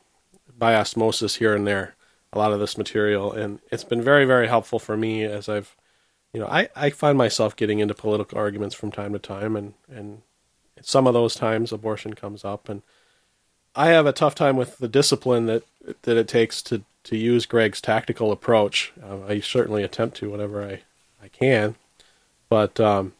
by 0.57 0.75
osmosis 0.75 1.35
here 1.35 1.55
and 1.55 1.65
there, 1.65 1.95
a 2.33 2.37
lot 2.37 2.51
of 2.51 2.59
this 2.59 2.77
material. 2.77 3.31
And 3.31 3.59
it's 3.71 3.83
been 3.83 4.01
very, 4.01 4.25
very 4.25 4.47
helpful 4.47 4.79
for 4.79 4.95
me 4.95 5.23
as 5.23 5.49
I've, 5.49 5.75
you 6.33 6.39
know, 6.39 6.47
I, 6.47 6.69
I 6.75 6.89
find 6.89 7.17
myself 7.17 7.55
getting 7.55 7.79
into 7.79 7.93
political 7.93 8.37
arguments 8.37 8.75
from 8.75 8.91
time 8.91 9.13
to 9.13 9.19
time. 9.19 9.55
And, 9.55 9.73
and 9.91 10.21
some 10.81 11.07
of 11.07 11.13
those 11.13 11.35
times 11.35 11.71
abortion 11.71 12.13
comes 12.13 12.45
up. 12.45 12.69
And 12.69 12.81
I 13.75 13.87
have 13.87 14.05
a 14.05 14.13
tough 14.13 14.35
time 14.35 14.57
with 14.57 14.77
the 14.77 14.87
discipline 14.87 15.45
that, 15.47 15.63
that 16.03 16.17
it 16.17 16.27
takes 16.27 16.61
to, 16.63 16.83
to 17.05 17.17
use 17.17 17.45
Greg's 17.45 17.81
tactical 17.81 18.31
approach. 18.31 18.93
Uh, 19.03 19.25
I 19.27 19.39
certainly 19.39 19.83
attempt 19.83 20.17
to 20.17 20.29
whenever 20.29 20.63
I, 20.63 20.81
I 21.23 21.29
can. 21.29 21.75
But 22.49 22.79
um, 22.79 23.13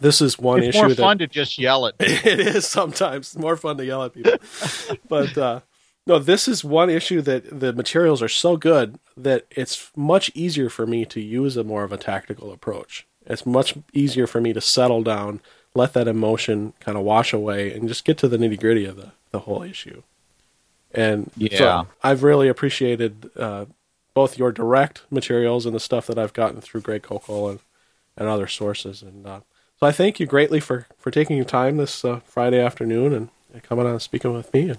this 0.00 0.20
is 0.20 0.38
one 0.38 0.60
issue 0.60 0.68
it's 0.68 0.76
issue 0.76 0.84
more 0.84 0.88
that 0.94 0.96
fun 0.96 1.18
to 1.18 1.26
just 1.26 1.58
yell 1.58 1.86
at. 1.86 1.94
it 2.00 2.40
is 2.40 2.66
sometimes 2.66 3.36
more 3.36 3.56
fun 3.56 3.78
to 3.78 3.84
yell 3.84 4.04
at 4.04 4.14
people. 4.14 4.36
but 5.08 5.36
uh, 5.36 5.60
no, 6.06 6.18
this 6.18 6.46
is 6.46 6.64
one 6.64 6.88
issue 6.88 7.20
that 7.22 7.60
the 7.60 7.72
materials 7.72 8.22
are 8.22 8.28
so 8.28 8.56
good 8.56 8.98
that 9.16 9.46
it's 9.50 9.90
much 9.96 10.30
easier 10.34 10.68
for 10.68 10.86
me 10.86 11.04
to 11.06 11.20
use 11.20 11.56
a 11.56 11.64
more 11.64 11.82
of 11.84 11.92
a 11.92 11.96
tactical 11.96 12.52
approach. 12.52 13.06
It's 13.26 13.44
much 13.44 13.74
easier 13.92 14.26
for 14.26 14.40
me 14.40 14.52
to 14.52 14.60
settle 14.60 15.02
down, 15.02 15.40
let 15.74 15.94
that 15.94 16.06
emotion 16.06 16.74
kind 16.78 16.96
of 16.96 17.02
wash 17.04 17.32
away, 17.32 17.72
and 17.72 17.88
just 17.88 18.04
get 18.04 18.18
to 18.18 18.28
the 18.28 18.36
nitty 18.36 18.60
gritty 18.60 18.84
of 18.84 18.96
the, 18.96 19.12
the 19.32 19.40
whole 19.40 19.62
issue. 19.62 20.02
And 20.94 21.30
Yeah. 21.36 21.58
so 21.58 21.88
I've 22.04 22.22
really 22.22 22.48
appreciated 22.48 23.30
uh, 23.36 23.66
both 24.14 24.38
your 24.38 24.52
direct 24.52 25.02
materials 25.10 25.66
and 25.66 25.74
the 25.74 25.80
stuff 25.80 26.06
that 26.06 26.18
I've 26.18 26.32
gotten 26.32 26.60
through 26.60 26.82
Greg 26.82 27.02
Koukl 27.02 27.50
and, 27.50 27.60
and 28.16 28.28
other 28.28 28.46
sources. 28.46 29.02
And 29.02 29.26
uh, 29.26 29.40
so 29.78 29.86
I 29.86 29.92
thank 29.92 30.20
you 30.20 30.26
greatly 30.26 30.60
for, 30.60 30.86
for 30.98 31.10
taking 31.10 31.36
your 31.36 31.44
time 31.44 31.76
this 31.76 32.04
uh, 32.04 32.20
Friday 32.24 32.60
afternoon 32.60 33.12
and, 33.12 33.28
and 33.52 33.62
coming 33.62 33.86
on 33.86 33.92
and 33.92 34.02
speaking 34.02 34.32
with 34.32 34.54
me. 34.54 34.70
And 34.70 34.78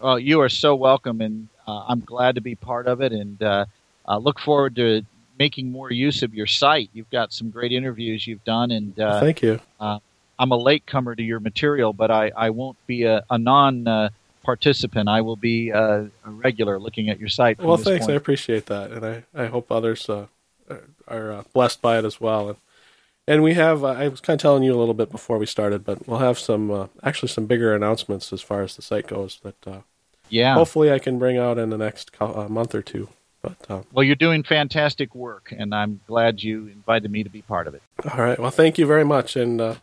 Well, 0.00 0.18
you 0.18 0.40
are 0.40 0.48
so 0.48 0.74
welcome, 0.74 1.20
and 1.20 1.48
uh, 1.66 1.84
I'm 1.88 2.00
glad 2.00 2.34
to 2.34 2.40
be 2.40 2.54
part 2.56 2.86
of 2.86 3.00
it. 3.00 3.12
And 3.12 3.40
uh, 3.42 3.66
uh, 4.08 4.18
look 4.18 4.40
forward 4.40 4.74
to 4.76 5.02
making 5.38 5.70
more 5.70 5.90
use 5.90 6.22
of 6.22 6.34
your 6.34 6.46
site. 6.46 6.90
You've 6.92 7.10
got 7.10 7.32
some 7.32 7.50
great 7.50 7.72
interviews 7.72 8.26
you've 8.26 8.44
done, 8.44 8.70
and 8.70 8.98
uh, 8.98 9.20
thank 9.20 9.42
you. 9.42 9.60
I'm 10.36 10.50
a 10.50 10.56
latecomer 10.56 11.14
to 11.14 11.22
your 11.22 11.38
material, 11.38 11.92
but 11.92 12.10
I, 12.10 12.32
I 12.36 12.50
won't 12.50 12.76
be 12.88 13.04
a, 13.04 13.22
a 13.30 13.38
non 13.38 13.86
uh, 13.86 14.08
participant. 14.42 15.08
I 15.08 15.20
will 15.20 15.36
be 15.36 15.70
uh, 15.70 16.06
a 16.24 16.30
regular 16.30 16.80
looking 16.80 17.08
at 17.08 17.20
your 17.20 17.28
site. 17.28 17.58
Well, 17.60 17.76
thanks. 17.76 18.08
I 18.08 18.14
appreciate 18.14 18.66
that, 18.66 18.90
and 18.90 19.06
I, 19.06 19.22
I 19.32 19.46
hope 19.46 19.70
others 19.70 20.08
uh, 20.10 20.26
are- 20.68 20.82
are 21.06 21.32
uh, 21.32 21.42
blessed 21.52 21.80
by 21.80 21.98
it 22.00 22.04
as 22.04 22.20
well. 22.20 22.48
And 22.48 22.56
and 23.26 23.42
we 23.42 23.54
have 23.54 23.84
uh, 23.84 23.88
I 23.88 24.08
was 24.08 24.20
kind 24.20 24.38
of 24.38 24.42
telling 24.42 24.62
you 24.62 24.74
a 24.74 24.78
little 24.78 24.94
bit 24.94 25.10
before 25.10 25.38
we 25.38 25.46
started, 25.46 25.84
but 25.84 26.06
we'll 26.06 26.18
have 26.18 26.38
some 26.38 26.70
uh, 26.70 26.86
actually 27.02 27.28
some 27.28 27.46
bigger 27.46 27.74
announcements 27.74 28.32
as 28.32 28.42
far 28.42 28.62
as 28.62 28.76
the 28.76 28.82
site 28.82 29.06
goes 29.06 29.40
that 29.42 29.66
uh, 29.66 29.80
yeah. 30.28 30.54
hopefully 30.54 30.92
I 30.92 30.98
can 30.98 31.18
bring 31.18 31.38
out 31.38 31.58
in 31.58 31.70
the 31.70 31.78
next 31.78 32.12
co- 32.12 32.34
uh, 32.34 32.48
month 32.48 32.74
or 32.74 32.82
two. 32.82 33.08
But 33.42 33.56
uh, 33.68 33.82
Well, 33.92 34.04
you're 34.04 34.16
doing 34.16 34.42
fantastic 34.42 35.14
work, 35.14 35.52
and 35.56 35.74
I'm 35.74 36.00
glad 36.06 36.42
you 36.42 36.66
invited 36.68 37.10
me 37.10 37.22
to 37.24 37.30
be 37.30 37.42
part 37.42 37.66
of 37.66 37.74
it. 37.74 37.82
all 38.10 38.24
right, 38.24 38.38
well, 38.38 38.50
thank 38.50 38.78
you 38.78 38.86
very 38.86 39.04
much, 39.04 39.36
and 39.36 39.60
uh, 39.60 39.74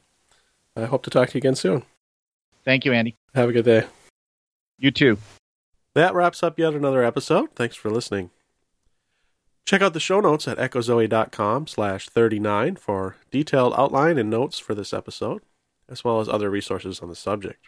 I 0.76 0.86
hope 0.86 1.04
to 1.04 1.12
talk 1.12 1.30
to 1.30 1.36
you 1.36 1.40
again 1.40 1.56
soon. 1.56 1.84
Thank 2.66 2.86
you, 2.86 2.94
Andy. 2.94 3.16
Have 3.36 3.50
a 3.50 3.54
good 3.54 3.66
day. 3.66 3.86
You 4.80 4.90
too. 4.90 5.20
That 5.94 6.16
wraps 6.16 6.42
up 6.42 6.58
yet 6.58 6.74
another 6.74 7.04
episode. 7.04 7.50
Thanks 7.56 7.76
for 7.76 7.92
listening. 7.92 8.32
Check 9.66 9.82
out 9.82 9.94
the 9.94 10.00
show 10.00 10.20
notes 10.20 10.48
at 10.48 10.58
echozoe.com 10.58 11.68
slash 11.68 12.10
39 12.10 12.76
for 12.76 13.16
detailed 13.30 13.74
outline 13.78 14.18
and 14.18 14.30
notes 14.30 14.60
for 14.60 14.76
this 14.76 14.94
episode, 14.94 15.44
as 15.88 16.04
well 16.04 16.20
as 16.20 16.28
other 16.28 16.50
resources 16.50 17.00
on 17.00 17.10
the 17.10 17.16
subject. 17.16 17.68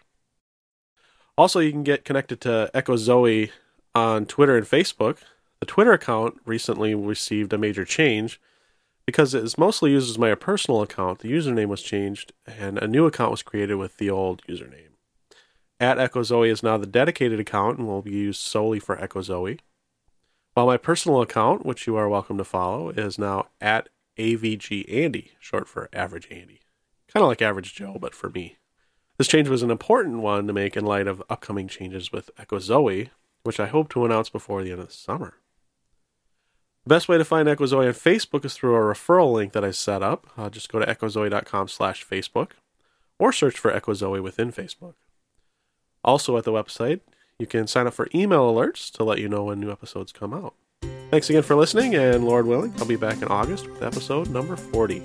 Also, 1.38 1.60
you 1.60 1.72
can 1.72 1.84
get 1.84 2.06
connected 2.06 2.42
to 2.42 2.70
Echozoe 2.74 3.50
on 3.96 4.26
Twitter 4.26 4.58
and 4.58 4.68
Facebook. 4.68 5.20
The 5.60 5.66
Twitter 5.66 5.94
account 5.94 6.40
recently 6.46 6.94
received 6.94 7.54
a 7.54 7.58
major 7.58 7.86
change 7.86 8.40
because 9.06 9.34
it 9.34 9.44
is 9.44 9.58
mostly 9.58 9.92
used 9.92 10.10
as 10.10 10.18
my 10.18 10.34
personal 10.36 10.82
account. 10.82 11.20
The 11.20 11.32
username 11.32 11.68
was 11.68 11.82
changed, 11.82 12.34
and 12.46 12.78
a 12.78 12.88
new 12.88 13.06
account 13.06 13.32
was 13.32 13.44
created 13.44 13.76
with 13.76 13.98
the 13.98 14.10
old 14.10 14.42
username. 14.44 14.90
At 15.80 15.98
Echozoe 15.98 16.50
is 16.50 16.64
now 16.64 16.78
the 16.78 16.86
dedicated 16.86 17.40
account 17.40 17.78
and 17.80 17.88
will 17.88 18.02
be 18.02 18.12
used 18.12 18.42
solely 18.42 18.80
for 18.80 18.96
Echozoe. 18.96 19.60
While 20.54 20.68
my 20.68 20.78
personal 20.78 21.22
account, 21.22 21.66
which 21.66 21.88
you 21.88 21.96
are 21.96 22.08
welcome 22.08 22.38
to 22.38 22.44
follow, 22.44 22.90
is 22.90 23.18
now 23.18 23.48
at 23.60 23.90
AVGAndy, 24.20 25.32
short 25.40 25.68
for 25.68 25.90
Average 25.92 26.28
Andy. 26.30 26.60
Kind 27.12 27.24
of 27.24 27.28
like 27.28 27.42
Average 27.42 27.74
Joe, 27.74 27.98
but 28.00 28.14
for 28.14 28.30
me. 28.30 28.58
This 29.18 29.28
change 29.28 29.50
was 29.50 29.64
an 29.64 29.72
important 29.72 30.20
one 30.20 30.46
to 30.46 30.54
make 30.54 30.78
in 30.78 30.86
light 30.86 31.08
of 31.08 31.24
upcoming 31.28 31.68
changes 31.68 32.12
with 32.12 32.30
Echozoe, 32.38 33.10
which 33.42 33.60
I 33.60 33.66
hope 33.66 33.90
to 33.90 34.06
announce 34.06 34.30
before 34.30 34.64
the 34.64 34.72
end 34.72 34.82
of 34.82 34.88
the 34.88 34.94
summer. 34.94 35.38
The 36.84 36.90
best 36.90 37.10
way 37.10 37.18
to 37.18 37.26
find 37.26 37.48
Echozoe 37.48 37.88
on 37.88 37.94
Facebook 37.94 38.46
is 38.46 38.54
through 38.54 38.76
a 38.76 38.80
referral 38.80 39.34
link 39.34 39.54
that 39.54 39.66
I 39.66 39.72
set 39.72 40.04
up. 40.04 40.28
Uh, 40.38 40.52
just 40.52 40.72
go 40.72 40.78
to 40.78 40.86
echozoe.com 40.86 41.68
slash 41.68 42.06
Facebook 42.06 42.52
or 43.18 43.32
search 43.32 43.58
for 43.58 43.72
Echozoe 43.72 44.22
within 44.22 44.52
Facebook. 44.52 44.94
Also 46.04 46.38
at 46.38 46.44
the 46.44 46.52
website, 46.52 47.00
you 47.40 47.48
can 47.48 47.68
sign 47.68 47.88
up 47.88 47.94
for 47.94 48.08
email 48.14 48.54
alerts 48.54 48.92
to 48.92 49.04
let 49.04 49.20
you 49.20 49.30
know 49.30 49.46
when 49.46 49.60
new 49.60 49.72
episodes 49.72 50.12
come 50.12 50.34
out. 50.34 50.54
Thanks 51.12 51.30
again 51.30 51.44
for 51.44 51.56
listening, 51.56 51.96
and 51.96 52.26
Lord 52.26 52.48
willing, 52.48 52.74
I'll 52.80 52.86
be 52.86 52.96
back 52.96 53.22
in 53.22 53.28
August 53.28 53.68
with 53.68 53.84
episode 53.84 54.30
number 54.30 54.56
40. 54.56 55.04